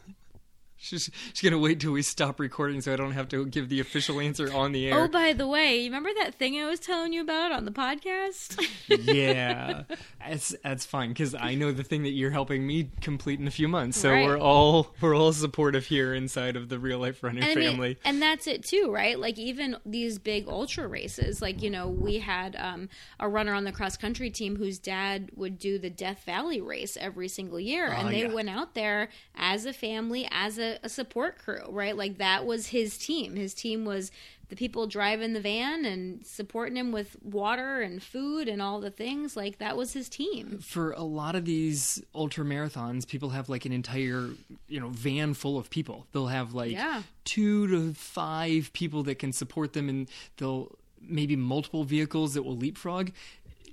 She's, 0.83 1.11
she's 1.33 1.41
gonna 1.47 1.61
wait 1.61 1.79
till 1.79 1.91
we 1.91 2.01
stop 2.01 2.39
recording 2.39 2.81
so 2.81 2.91
I 2.91 2.95
don't 2.95 3.11
have 3.11 3.29
to 3.29 3.45
give 3.45 3.69
the 3.69 3.79
official 3.79 4.19
answer 4.19 4.51
on 4.51 4.71
the 4.71 4.87
air. 4.87 4.99
Oh, 5.03 5.07
by 5.07 5.31
the 5.33 5.45
way, 5.47 5.77
you 5.77 5.83
remember 5.85 6.09
that 6.17 6.33
thing 6.35 6.59
I 6.59 6.65
was 6.65 6.79
telling 6.79 7.13
you 7.13 7.21
about 7.21 7.51
on 7.51 7.65
the 7.65 7.71
podcast? 7.71 8.59
yeah, 8.87 9.83
that's 10.25 10.55
that's 10.63 10.85
fine 10.85 11.09
because 11.09 11.35
I 11.35 11.55
know 11.55 11.71
the 11.71 11.83
thing 11.83 12.03
that 12.03 12.11
you're 12.11 12.31
helping 12.31 12.65
me 12.65 12.89
complete 13.01 13.39
in 13.39 13.47
a 13.47 13.51
few 13.51 13.67
months. 13.67 13.99
So 13.99 14.09
Right. 14.11 14.25
we're 14.25 14.39
all 14.39 14.87
we're 15.01 15.15
all 15.15 15.33
supportive 15.33 15.85
here 15.85 16.13
inside 16.13 16.55
of 16.55 16.69
the 16.69 16.79
real 16.79 16.99
life 16.99 17.21
runner 17.23 17.41
And 17.41 17.51
I 17.51 17.55
mean- 17.55 17.69
family. 17.71 17.97
and 18.03 18.21
that's 18.21 18.47
it 18.47 18.63
too, 18.63 18.89
right? 18.91 19.19
Like 19.19 19.37
even 19.37 19.77
these 19.85 20.17
big 20.19 20.47
ultra 20.47 20.87
races, 20.87 21.41
like 21.41 21.61
you 21.61 21.69
know, 21.69 21.87
we 21.89 22.19
had 22.19 22.55
um, 22.57 22.89
a 23.19 23.29
runner 23.29 23.53
on 23.53 23.63
the 23.65 23.71
cross 23.71 23.97
country 23.97 24.29
team 24.31 24.55
whose 24.55 24.79
dad 24.79 25.29
would 25.35 25.59
do 25.59 25.77
the 25.77 25.89
Death 25.91 26.23
Valley 26.25 26.59
race 26.59 26.97
every 26.99 27.27
single 27.27 27.59
year, 27.59 27.87
Oh, 27.95 27.99
and 28.01 28.09
they 28.09 28.23
yeah. 28.23 28.33
went 28.33 28.49
out 28.49 28.73
there 28.73 29.09
as 29.35 29.65
a 29.65 29.73
family, 29.73 30.27
as 30.31 30.57
a, 30.57 30.70
a 30.83 30.89
support 30.89 31.37
crew, 31.37 31.63
right? 31.69 31.95
Like 31.95 32.17
that 32.17 32.45
was 32.45 32.67
his 32.67 32.97
team. 32.97 33.35
His 33.35 33.53
team 33.53 33.85
was 33.85 34.11
the 34.49 34.55
people 34.57 34.85
driving 34.85 35.31
the 35.31 35.39
van 35.39 35.85
and 35.85 36.25
supporting 36.25 36.75
him 36.75 36.91
with 36.91 37.15
water 37.23 37.81
and 37.81 38.03
food 38.03 38.49
and 38.49 38.61
all 38.61 38.81
the 38.81 38.91
things. 38.91 39.37
Like 39.37 39.59
that 39.59 39.77
was 39.77 39.93
his 39.93 40.09
team. 40.09 40.59
for 40.61 40.91
a 40.91 41.03
lot 41.03 41.35
of 41.35 41.45
these 41.45 42.03
ultra 42.13 42.43
marathons, 42.43 43.07
people 43.07 43.29
have 43.29 43.47
like 43.47 43.65
an 43.65 43.71
entire, 43.71 44.29
you 44.67 44.79
know, 44.79 44.89
van 44.89 45.33
full 45.33 45.57
of 45.57 45.69
people. 45.69 46.05
They'll 46.11 46.27
have 46.27 46.53
like 46.53 46.73
Yeah. 46.73 47.03
two 47.23 47.67
to 47.67 47.93
five 47.93 48.71
people 48.73 49.03
that 49.03 49.19
can 49.19 49.31
support 49.31 49.71
them, 49.73 49.87
and 49.87 50.09
they'll 50.37 50.75
maybe 51.01 51.35
multiple 51.35 51.83
vehicles 51.83 52.33
that 52.35 52.43
will 52.43 52.57
leapfrog. 52.57 53.11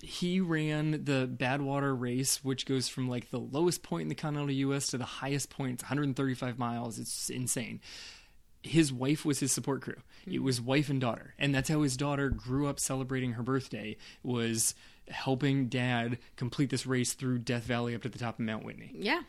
He 0.03 0.41
ran 0.41 1.05
the 1.05 1.29
Badwater 1.33 1.99
race, 1.99 2.45
which 2.45 2.67
goes 2.67 2.89
from 2.89 3.09
like 3.09 3.31
the 3.31 3.41
lowest 3.41 3.83
point 3.83 4.03
in 4.03 4.09
the 4.09 4.15
continental 4.15 4.51
U.S. 4.53 4.89
to 4.89 4.99
the 4.99 5.05
highest 5.05 5.51
point. 5.51 5.75
It's 5.75 5.83
135 5.83 6.59
miles. 6.59 6.99
It's 6.99 7.31
insane 7.31 7.81
his 8.63 8.93
wife 8.93 9.25
was 9.25 9.41
his 9.41 9.53
support 9.53 9.83
crew. 9.83 9.97
Hmm. 10.25 10.33
It 10.33 10.43
was 10.43 10.61
wife 10.61 10.89
and 10.91 11.01
daughter, 11.01 11.35
and 11.39 11.55
that's 11.55 11.69
how 11.69 11.83
his 11.83 11.97
daughter 11.97 12.31
grew 12.31 12.67
up 12.67 12.81
celebrating 12.81 13.33
her 13.33 13.43
birthday. 13.43 13.97
Was 14.23 14.75
helping 15.09 15.69
dad 15.69 16.19
complete 16.37 16.71
this 16.71 16.87
race 16.87 17.15
through 17.15 17.39
Death 17.39 17.65
Valley 17.65 17.95
up 17.95 18.03
to 18.03 18.09
the 18.09 18.19
top 18.19 18.39
of 18.39 18.45
Mount 18.45 18.65
Whitney. 18.65 18.91
Yeah. 18.95 19.23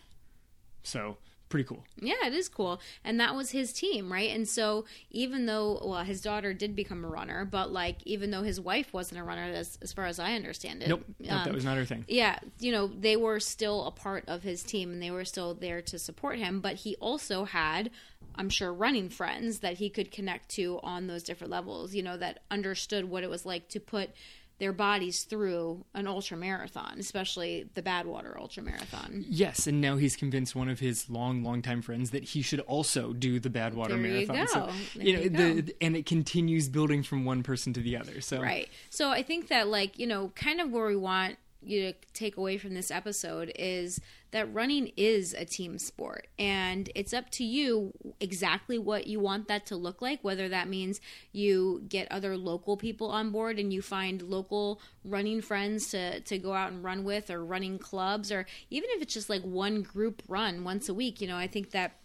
So 0.83 1.17
pretty 1.49 1.65
cool. 1.65 1.83
Yeah, 1.99 2.25
it 2.25 2.33
is 2.33 2.47
cool. 2.47 2.79
And 3.03 3.19
that 3.19 3.35
was 3.35 3.51
his 3.51 3.73
team, 3.73 4.11
right? 4.11 4.29
And 4.29 4.47
so 4.47 4.85
even 5.11 5.45
though 5.45 5.81
well, 5.83 6.03
his 6.03 6.21
daughter 6.21 6.53
did 6.53 6.75
become 6.75 7.03
a 7.03 7.07
runner, 7.07 7.45
but 7.45 7.71
like 7.71 7.97
even 8.05 8.31
though 8.31 8.43
his 8.43 8.61
wife 8.61 8.93
wasn't 8.93 9.19
a 9.19 9.23
runner 9.23 9.51
as 9.53 9.77
as 9.81 9.91
far 9.91 10.05
as 10.05 10.19
I 10.19 10.33
understand 10.33 10.83
it. 10.83 10.89
Nope, 10.89 11.03
nope 11.19 11.29
that 11.29 11.47
um, 11.47 11.53
was 11.53 11.65
not 11.65 11.77
her 11.77 11.85
thing. 11.85 12.05
yeah, 12.07 12.39
you 12.59 12.71
know, 12.71 12.87
they 12.87 13.17
were 13.17 13.39
still 13.39 13.85
a 13.85 13.91
part 13.91 14.23
of 14.27 14.43
his 14.43 14.63
team 14.63 14.91
and 14.91 15.01
they 15.01 15.11
were 15.11 15.25
still 15.25 15.53
there 15.53 15.81
to 15.81 15.99
support 15.99 16.37
him, 16.37 16.61
but 16.61 16.75
he 16.75 16.95
also 16.97 17.45
had 17.45 17.89
I'm 18.35 18.49
sure 18.49 18.71
running 18.71 19.09
friends 19.09 19.59
that 19.59 19.75
he 19.75 19.89
could 19.89 20.11
connect 20.11 20.49
to 20.51 20.79
on 20.81 21.07
those 21.07 21.23
different 21.23 21.51
levels, 21.51 21.93
you 21.93 22.01
know, 22.01 22.15
that 22.17 22.39
understood 22.49 23.09
what 23.09 23.23
it 23.23 23.29
was 23.29 23.45
like 23.45 23.67
to 23.69 23.81
put 23.81 24.11
their 24.59 24.73
bodies 24.73 25.23
through 25.23 25.85
an 25.93 26.05
ultra 26.05 26.37
marathon, 26.37 26.97
especially 26.99 27.69
the 27.73 27.81
Badwater 27.81 28.37
ultra 28.37 28.61
marathon. 28.61 29.25
Yes, 29.27 29.67
and 29.67 29.79
now 29.79 29.95
he's 29.95 30.15
convinced 30.15 30.55
one 30.55 30.69
of 30.69 30.79
his 30.79 31.09
long, 31.09 31.43
long 31.43 31.61
time 31.61 31.81
friends 31.81 32.11
that 32.11 32.23
he 32.23 32.41
should 32.41 32.59
also 32.61 33.13
do 33.13 33.39
the 33.39 33.49
Badwater 33.49 33.89
There 33.89 33.97
you 33.97 34.27
Marathon. 34.27 34.47
So, 34.47 34.59
go. 34.59 34.71
There 34.95 35.05
you 35.05 35.13
know, 35.13 35.19
you 35.21 35.29
the, 35.29 35.61
go. 35.61 35.73
and 35.81 35.95
it 35.95 36.05
continues 36.05 36.67
building 36.67 37.03
from 37.03 37.23
one 37.25 37.41
person 37.41 37.73
to 37.73 37.79
the 37.79 37.97
other. 37.97 38.21
So 38.21 38.41
Right. 38.41 38.69
So 38.89 39.09
I 39.09 39.23
think 39.23 39.47
that 39.47 39.67
like, 39.67 39.97
you 39.97 40.07
know, 40.07 40.31
kind 40.35 40.59
of 40.59 40.71
where 40.71 40.87
we 40.87 40.95
want 40.95 41.37
you 41.61 41.91
to 41.91 41.97
take 42.13 42.37
away 42.37 42.57
from 42.57 42.73
this 42.73 42.89
episode 42.89 43.51
is 43.55 43.99
that 44.31 44.53
running 44.53 44.91
is 44.95 45.33
a 45.33 45.45
team 45.45 45.77
sport. 45.77 46.27
And 46.37 46.89
it's 46.95 47.13
up 47.13 47.29
to 47.31 47.43
you 47.43 47.91
exactly 48.19 48.77
what 48.77 49.07
you 49.07 49.19
want 49.19 49.47
that 49.47 49.65
to 49.67 49.75
look 49.75 50.01
like 50.01 50.23
whether 50.23 50.47
that 50.49 50.69
means 50.69 51.01
you 51.31 51.83
get 51.89 52.11
other 52.11 52.37
local 52.37 52.77
people 52.77 53.09
on 53.09 53.31
board 53.31 53.59
and 53.59 53.73
you 53.73 53.81
find 53.81 54.21
local 54.21 54.79
running 55.03 55.41
friends 55.41 55.89
to 55.91 56.19
to 56.21 56.37
go 56.37 56.53
out 56.53 56.71
and 56.71 56.83
run 56.83 57.03
with 57.03 57.29
or 57.29 57.43
running 57.43 57.79
clubs 57.79 58.31
or 58.31 58.45
even 58.69 58.89
if 58.93 59.01
it's 59.01 59.13
just 59.13 59.29
like 59.29 59.41
one 59.41 59.81
group 59.81 60.21
run 60.27 60.63
once 60.63 60.87
a 60.89 60.93
week. 60.93 61.21
You 61.21 61.27
know 61.27 61.37
I 61.37 61.47
think 61.47 61.71
that 61.71 61.95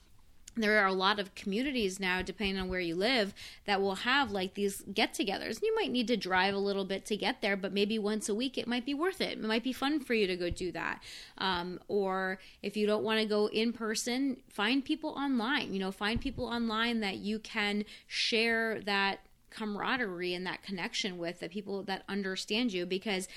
there 0.57 0.79
are 0.81 0.87
a 0.87 0.93
lot 0.93 1.19
of 1.19 1.35
communities 1.35 1.99
now 1.99 2.23
depending 2.23 2.59
on 2.59 2.69
where 2.69 2.81
you 2.81 2.95
live 2.95 3.35
that 3.67 3.81
will 3.81 3.97
have 3.97 4.31
like 4.31 4.55
these 4.55 4.83
get-togethers. 4.93 5.63
You 5.63 5.75
might 5.75 5.91
need 5.91 6.07
to 6.09 6.17
drive 6.17 6.55
a 6.55 6.59
little 6.59 6.85
bit 6.85 7.05
to 7.07 7.17
get 7.17 7.41
there 7.41 7.57
but 7.57 7.73
maybe 7.73 7.99
once 7.99 8.29
a 8.29 8.35
week 8.35 8.57
it 8.57 8.67
might 8.67 8.87
be 8.87 8.95
worth 8.95 9.21
it. 9.21 9.39
It 9.39 9.43
might 9.43 9.65
be 9.65 9.73
fun 9.73 10.01
for 10.01 10.15
you 10.15 10.27
to 10.27 10.37
go 10.37 10.51
do 10.51 10.71
that. 10.73 11.03
Um, 11.39 11.81
or 11.89 12.39
if 12.63 12.77
you 12.77 12.87
don't 12.87 13.05
want 13.05 13.21
to 13.21 13.27
go 13.27 13.49
in 13.49 13.73
person 13.73 14.39
find 14.49 14.85
people 14.85 15.11
online. 15.11 15.73
You 15.73 15.81
know 15.81 15.93
find 15.93 16.21
people 16.21 16.47
online 16.47 17.01
that 17.01 17.17
you 17.17 17.39
can 17.39 17.85
share 18.07 18.81
that 18.83 19.21
camaraderie 19.51 20.35
and 20.35 20.47
that 20.47 20.63
connection 20.63 21.19
with 21.19 21.41
the 21.41 21.49
people 21.49 21.83
that 21.85 22.03
understand 22.09 22.73
you. 22.73 22.87
Because 22.87 23.29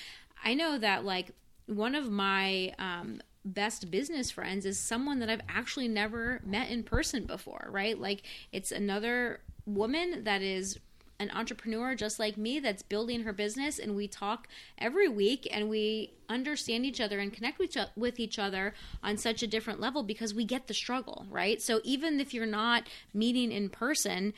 i 0.43 0.53
know 0.53 0.77
that 0.77 1.03
like 1.03 1.31
one 1.67 1.95
of 1.95 2.09
my 2.09 2.73
um, 2.79 3.21
best 3.53 3.89
business 3.89 4.31
friends 4.31 4.65
is 4.65 4.79
someone 4.79 5.19
that 5.19 5.29
I've 5.29 5.41
actually 5.49 5.87
never 5.87 6.41
met 6.45 6.69
in 6.69 6.83
person 6.83 7.25
before, 7.25 7.67
right? 7.71 7.99
Like 7.99 8.23
it's 8.51 8.71
another 8.71 9.39
woman 9.65 10.23
that 10.23 10.41
is 10.41 10.79
an 11.19 11.31
entrepreneur 11.31 11.95
just 11.95 12.19
like 12.19 12.37
me 12.37 12.59
that's 12.59 12.83
building 12.83 13.23
her 13.23 13.33
business 13.33 13.79
and 13.79 13.95
we 13.95 14.07
talk 14.07 14.47
every 14.77 15.07
week 15.07 15.47
and 15.51 15.67
we 15.67 16.13
understand 16.29 16.85
each 16.85 17.01
other 17.01 17.19
and 17.19 17.33
connect 17.33 17.59
with 17.95 18.19
each, 18.19 18.37
other 18.37 18.73
on 19.01 19.17
such 19.17 19.41
a 19.41 19.47
different 19.47 19.79
level 19.79 20.03
because 20.03 20.33
we 20.33 20.45
get 20.45 20.67
the 20.67 20.73
struggle, 20.73 21.25
right? 21.31 21.59
So 21.59 21.79
even 21.83 22.19
if 22.19 22.33
you're 22.33 22.45
not 22.45 22.87
meeting 23.13 23.51
in 23.51 23.69
person, 23.69 24.33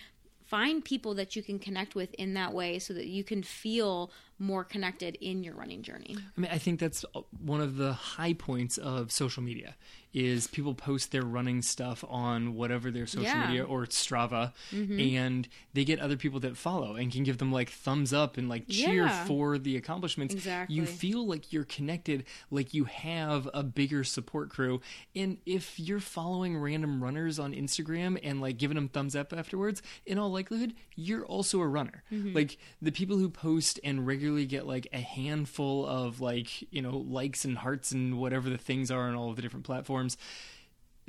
find 0.46 0.86
people 0.86 1.14
that 1.16 1.36
you 1.36 1.44
can 1.44 1.60
connect 1.60 1.96
with 1.96 2.14
in 2.14 2.34
that 2.36 2.54
way 2.54 2.80
so 2.80 2.94
that 2.94 3.08
you 3.08 3.24
can 3.24 3.44
feel 3.44 4.10
more 4.40 4.64
connected 4.64 5.18
in 5.22 5.44
your 5.44 5.54
running 5.54 5.82
journey. 5.82 6.16
I 6.18 6.40
mean, 6.40 6.50
I 6.52 6.58
think 6.58 6.80
that's 6.80 7.06
one 7.44 7.62
of 7.62 7.76
the 7.78 7.94
high 7.94 8.34
points 8.34 8.78
of 8.78 9.12
social 9.12 9.44
media 9.44 9.76
is 10.14 10.48
people 10.48 10.74
post 10.74 11.12
their 11.12 11.22
running 11.22 11.62
stuff 11.62 12.04
on 12.10 12.56
whatever 12.56 12.90
their 12.90 13.06
social 13.06 13.24
Yeah. 13.24 13.46
media 13.48 13.64
or 13.64 13.86
Strava, 13.86 14.54
mm-hmm. 14.72 15.00
and 15.00 15.48
they 15.74 15.86
get 15.86 16.00
other 16.00 16.18
people 16.18 16.40
that 16.40 16.58
follow 16.58 16.96
and 16.96 17.12
can 17.12 17.24
give 17.24 17.38
them 17.38 17.52
like 17.52 17.70
thumbs 17.70 18.12
up 18.12 18.38
and 18.38 18.50
like 18.50 18.68
cheer 18.68 19.06
Yeah. 19.06 19.26
for 19.26 19.58
the 19.60 19.78
accomplishments. 19.78 20.34
Exactly. 20.34 20.76
You 20.76 20.86
feel 20.88 21.28
like 21.28 21.54
you're 21.54 21.64
connected, 21.64 22.24
like 22.50 22.74
you 22.74 22.86
have 22.86 23.48
a 23.54 23.62
bigger 23.62 24.04
support 24.04 24.50
crew. 24.50 24.82
And 25.16 25.38
if 25.46 25.80
you're 25.80 26.00
following 26.00 26.58
random 26.58 27.04
runners 27.04 27.38
on 27.38 27.54
Instagram 27.54 28.20
and 28.24 28.42
like 28.42 28.58
giving 28.58 28.76
them 28.76 28.88
thumbs 28.90 29.16
up 29.16 29.32
afterwards, 29.32 29.84
in 30.08 30.18
all 30.18 30.32
likelihood, 30.32 30.74
you're 30.96 31.26
also 31.26 31.62
a 31.62 31.68
runner. 31.68 32.04
Mm-hmm. 32.12 32.34
Like 32.36 32.58
the 32.82 32.92
people 32.92 33.18
who 33.18 33.30
post 33.30 33.80
and 33.84 34.08
regularly 34.08 34.48
get 34.48 34.66
like 34.66 34.88
a 34.92 35.02
handful 35.02 35.86
of 35.86 36.20
like, 36.20 36.74
you 36.74 36.82
know, 36.82 36.98
likes 36.98 37.46
and 37.46 37.60
hearts 37.60 37.92
and 37.92 38.18
whatever 38.18 38.50
the 38.50 38.58
things 38.58 38.90
are 38.90 39.08
on 39.08 39.14
all 39.16 39.30
of 39.30 39.36
the 39.36 39.42
different 39.44 39.66
platforms 39.66 39.99
platforms 40.00 40.18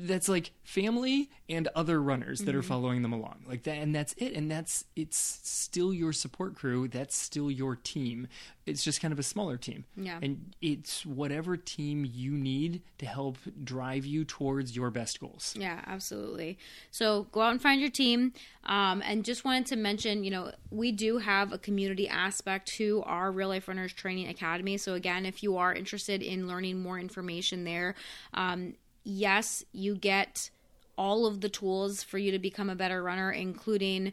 that's 0.07 0.29
like 0.29 0.51
family 0.65 1.31
and 1.49 1.69
other 1.75 2.01
runners 2.03 2.41
that 2.41 2.55
are 2.55 2.63
following 2.63 3.03
them 3.03 3.13
along 3.13 3.43
like 3.49 3.65
that 3.65 3.77
and 3.77 3.95
that's 3.95 4.13
it 4.19 4.35
and 4.35 4.51
that's 4.51 4.85
it's 4.97 5.17
still 5.43 5.93
your 5.93 6.13
support 6.13 6.55
crew 6.55 6.87
that's 6.89 7.17
still 7.17 7.51
your 7.51 7.75
team 7.77 8.27
it's 8.67 8.85
just 8.85 9.01
kind 9.01 9.11
of 9.13 9.19
a 9.19 9.23
smaller 9.23 9.57
team 9.57 9.85
Yeah. 9.97 10.19
and 10.23 10.55
it's 10.63 11.05
whatever 11.05 11.57
team 11.57 12.05
you 12.05 12.31
need 12.31 12.83
to 12.99 13.07
help 13.07 13.37
drive 13.65 14.05
you 14.07 14.25
towards 14.25 14.77
your 14.77 14.91
best 14.91 15.19
goals 15.21 15.55
Yeah, 15.59 15.81
absolutely. 15.87 16.59
So 16.91 17.27
go 17.33 17.41
out 17.41 17.51
and 17.51 17.61
find 17.61 17.81
your 17.81 17.91
team. 17.91 18.33
Um, 18.65 19.03
and 19.05 19.25
just 19.25 19.45
wanted 19.45 19.67
to 19.67 19.77
mention, 19.77 20.23
you 20.23 20.31
know, 20.31 20.53
we 20.71 20.93
do 20.93 21.19
have 21.19 21.53
a 21.53 21.59
community 21.59 22.09
aspect 22.09 22.69
to 22.77 23.03
our 23.07 23.33
Real 23.33 23.49
Life 23.49 23.67
Runners 23.69 23.93
Training 23.93 24.29
Academy. 24.29 24.77
So 24.77 24.95
again, 24.95 25.27
if 25.27 25.43
you 25.43 25.57
are 25.57 25.73
interested 25.75 26.23
in 26.23 26.47
learning 26.47 26.79
more 26.81 26.99
information 26.99 27.65
there, 27.65 27.95
um, 28.35 28.75
yes, 29.11 29.65
you 29.73 29.95
get 29.95 30.51
all 30.97 31.27
of 31.27 31.41
the 31.41 31.49
tools 31.49 32.03
for 32.03 32.19
you 32.19 32.33
to 32.33 32.39
become 32.39 32.71
a 32.71 32.75
better 32.75 33.03
runner, 33.03 33.31
including 33.31 34.13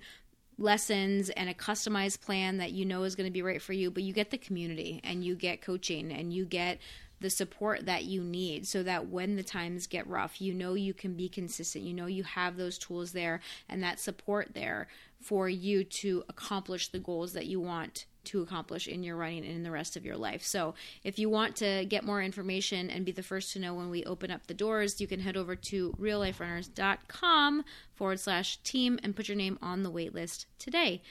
lessons 0.57 1.29
and 1.29 1.49
a 1.49 1.53
customized 1.53 2.21
plan 2.21 2.57
that 2.57 2.71
you 2.71 2.85
know 2.85 3.03
is 3.03 3.15
going 3.15 3.27
to 3.27 3.31
be 3.31 3.41
right 3.41 3.61
for 3.61 3.73
you, 3.73 3.91
but 3.91 4.03
you 4.03 4.13
get 4.13 4.31
the 4.31 4.37
community 4.37 4.99
and 5.03 5.23
you 5.23 5.35
get 5.35 5.61
coaching 5.61 6.11
and 6.11 6.33
you 6.33 6.45
get 6.45 6.79
the 7.19 7.29
support 7.29 7.85
that 7.85 8.03
you 8.03 8.23
need 8.23 8.67
so 8.67 8.83
that 8.83 9.07
when 9.07 9.35
the 9.35 9.43
times 9.43 9.87
get 9.87 10.07
rough, 10.07 10.39
you 10.39 10.53
know 10.53 10.75
you 10.75 10.93
can 10.93 11.15
be 11.15 11.29
consistent. 11.29 11.83
You 11.83 11.93
know 11.93 12.05
you 12.05 12.23
have 12.23 12.57
those 12.57 12.77
tools 12.77 13.11
there 13.11 13.41
and 13.67 13.81
that 13.83 13.99
support 13.99 14.53
there 14.53 14.87
for 15.19 15.49
you 15.49 15.83
to 15.83 16.23
accomplish 16.29 16.89
the 16.89 16.99
goals 16.99 17.33
that 17.33 17.47
you 17.47 17.59
want 17.59 18.05
to 18.27 18.41
accomplish 18.41 18.87
in 18.87 19.03
your 19.03 19.15
running 19.15 19.45
and 19.45 19.55
in 19.55 19.63
the 19.63 19.71
rest 19.71 19.97
of 19.97 20.05
your 20.05 20.17
life. 20.17 20.43
So, 20.43 20.75
if 21.03 21.19
you 21.19 21.29
want 21.29 21.55
to 21.57 21.85
get 21.85 22.03
more 22.03 22.21
information 22.21 22.89
and 22.89 23.05
be 23.05 23.11
the 23.11 23.23
first 23.23 23.53
to 23.53 23.59
know 23.59 23.73
when 23.73 23.89
we 23.89 24.03
open 24.05 24.31
up 24.31 24.47
the 24.47 24.53
doors, 24.53 25.01
you 25.01 25.07
can 25.07 25.19
head 25.19 25.37
over 25.37 25.55
to 25.55 25.93
realliferunners.com 25.99 27.63
forward 27.93 28.19
slash 28.19 28.57
team 28.57 28.99
and 29.03 29.15
put 29.15 29.27
your 29.27 29.37
name 29.37 29.57
on 29.61 29.83
the 29.83 29.91
wait 29.91 30.13
list 30.13 30.45
today. 30.59 31.01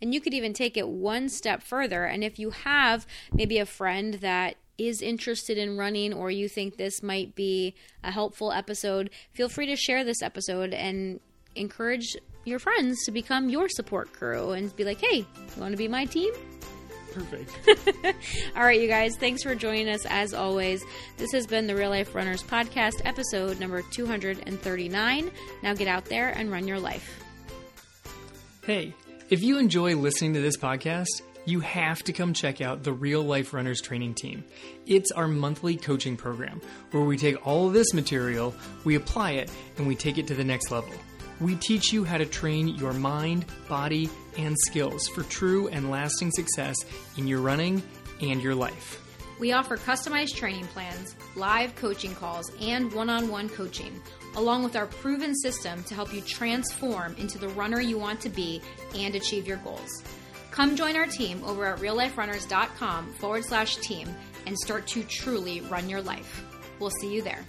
And 0.00 0.14
you 0.14 0.20
could 0.20 0.34
even 0.34 0.52
take 0.52 0.76
it 0.76 0.88
one 0.88 1.28
step 1.28 1.62
further. 1.62 2.04
And 2.04 2.24
if 2.24 2.38
you 2.38 2.50
have 2.50 3.06
maybe 3.32 3.58
a 3.58 3.66
friend 3.66 4.14
that 4.14 4.56
is 4.78 5.02
interested 5.02 5.58
in 5.58 5.76
running 5.76 6.12
or 6.12 6.30
you 6.30 6.48
think 6.48 6.76
this 6.76 7.02
might 7.02 7.34
be 7.34 7.74
a 8.02 8.10
helpful 8.10 8.50
episode, 8.50 9.10
feel 9.32 9.48
free 9.48 9.66
to 9.66 9.76
share 9.76 10.04
this 10.04 10.22
episode 10.22 10.72
and 10.72 11.20
encourage 11.54 12.16
your 12.44 12.58
friends 12.58 13.04
to 13.04 13.10
become 13.10 13.48
your 13.48 13.68
support 13.68 14.12
crew 14.12 14.50
and 14.50 14.74
be 14.76 14.84
like, 14.84 15.00
hey, 15.00 15.18
you 15.18 15.60
want 15.60 15.72
to 15.72 15.76
be 15.76 15.88
my 15.88 16.04
team? 16.04 16.32
Perfect. 17.12 17.58
All 18.56 18.62
right, 18.62 18.80
you 18.80 18.88
guys, 18.88 19.16
thanks 19.16 19.42
for 19.42 19.54
joining 19.54 19.88
us 19.88 20.06
as 20.06 20.32
always. 20.32 20.84
This 21.16 21.32
has 21.32 21.46
been 21.46 21.66
the 21.66 21.74
Real 21.74 21.90
Life 21.90 22.14
Runners 22.14 22.42
Podcast, 22.42 23.02
episode 23.04 23.58
number 23.58 23.82
239. 23.82 25.30
Now 25.62 25.74
get 25.74 25.88
out 25.88 26.04
there 26.04 26.28
and 26.30 26.50
run 26.50 26.68
your 26.68 26.78
life. 26.78 27.24
Hey, 28.64 28.94
if 29.28 29.42
you 29.42 29.58
enjoy 29.58 29.96
listening 29.96 30.34
to 30.34 30.40
this 30.40 30.56
podcast, 30.56 31.22
you 31.46 31.60
have 31.60 32.04
to 32.04 32.12
come 32.12 32.32
check 32.32 32.60
out 32.60 32.84
the 32.84 32.92
Real 32.92 33.22
Life 33.22 33.52
Runners 33.52 33.80
Training 33.80 34.14
Team. 34.14 34.44
It's 34.86 35.10
our 35.12 35.26
monthly 35.26 35.76
coaching 35.76 36.16
program 36.16 36.60
where 36.92 37.02
we 37.02 37.16
take 37.16 37.44
all 37.46 37.66
of 37.66 37.72
this 37.72 37.92
material, 37.92 38.54
we 38.84 38.94
apply 38.94 39.32
it, 39.32 39.50
and 39.78 39.88
we 39.88 39.96
take 39.96 40.18
it 40.18 40.26
to 40.28 40.34
the 40.34 40.44
next 40.44 40.70
level. 40.70 40.92
We 41.40 41.56
teach 41.56 41.92
you 41.92 42.04
how 42.04 42.18
to 42.18 42.26
train 42.26 42.68
your 42.68 42.92
mind, 42.92 43.46
body, 43.68 44.10
and 44.36 44.56
skills 44.66 45.08
for 45.08 45.22
true 45.24 45.68
and 45.68 45.90
lasting 45.90 46.30
success 46.32 46.76
in 47.16 47.26
your 47.26 47.40
running 47.40 47.82
and 48.20 48.42
your 48.42 48.54
life. 48.54 49.02
We 49.38 49.52
offer 49.52 49.78
customized 49.78 50.34
training 50.34 50.66
plans, 50.66 51.16
live 51.34 51.74
coaching 51.74 52.14
calls, 52.14 52.52
and 52.60 52.92
one 52.92 53.08
on 53.08 53.30
one 53.30 53.48
coaching, 53.48 53.98
along 54.36 54.64
with 54.64 54.76
our 54.76 54.86
proven 54.86 55.34
system 55.34 55.82
to 55.84 55.94
help 55.94 56.12
you 56.12 56.20
transform 56.20 57.16
into 57.16 57.38
the 57.38 57.48
runner 57.48 57.80
you 57.80 57.98
want 57.98 58.20
to 58.20 58.28
be 58.28 58.60
and 58.94 59.14
achieve 59.14 59.48
your 59.48 59.56
goals. 59.58 60.04
Come 60.50 60.76
join 60.76 60.94
our 60.94 61.06
team 61.06 61.42
over 61.44 61.64
at 61.64 61.78
realliferunners.com 61.78 63.14
forward 63.14 63.44
slash 63.44 63.76
team 63.76 64.14
and 64.46 64.58
start 64.58 64.86
to 64.88 65.02
truly 65.04 65.62
run 65.62 65.88
your 65.88 66.02
life. 66.02 66.44
We'll 66.78 66.90
see 66.90 67.10
you 67.14 67.22
there. 67.22 67.44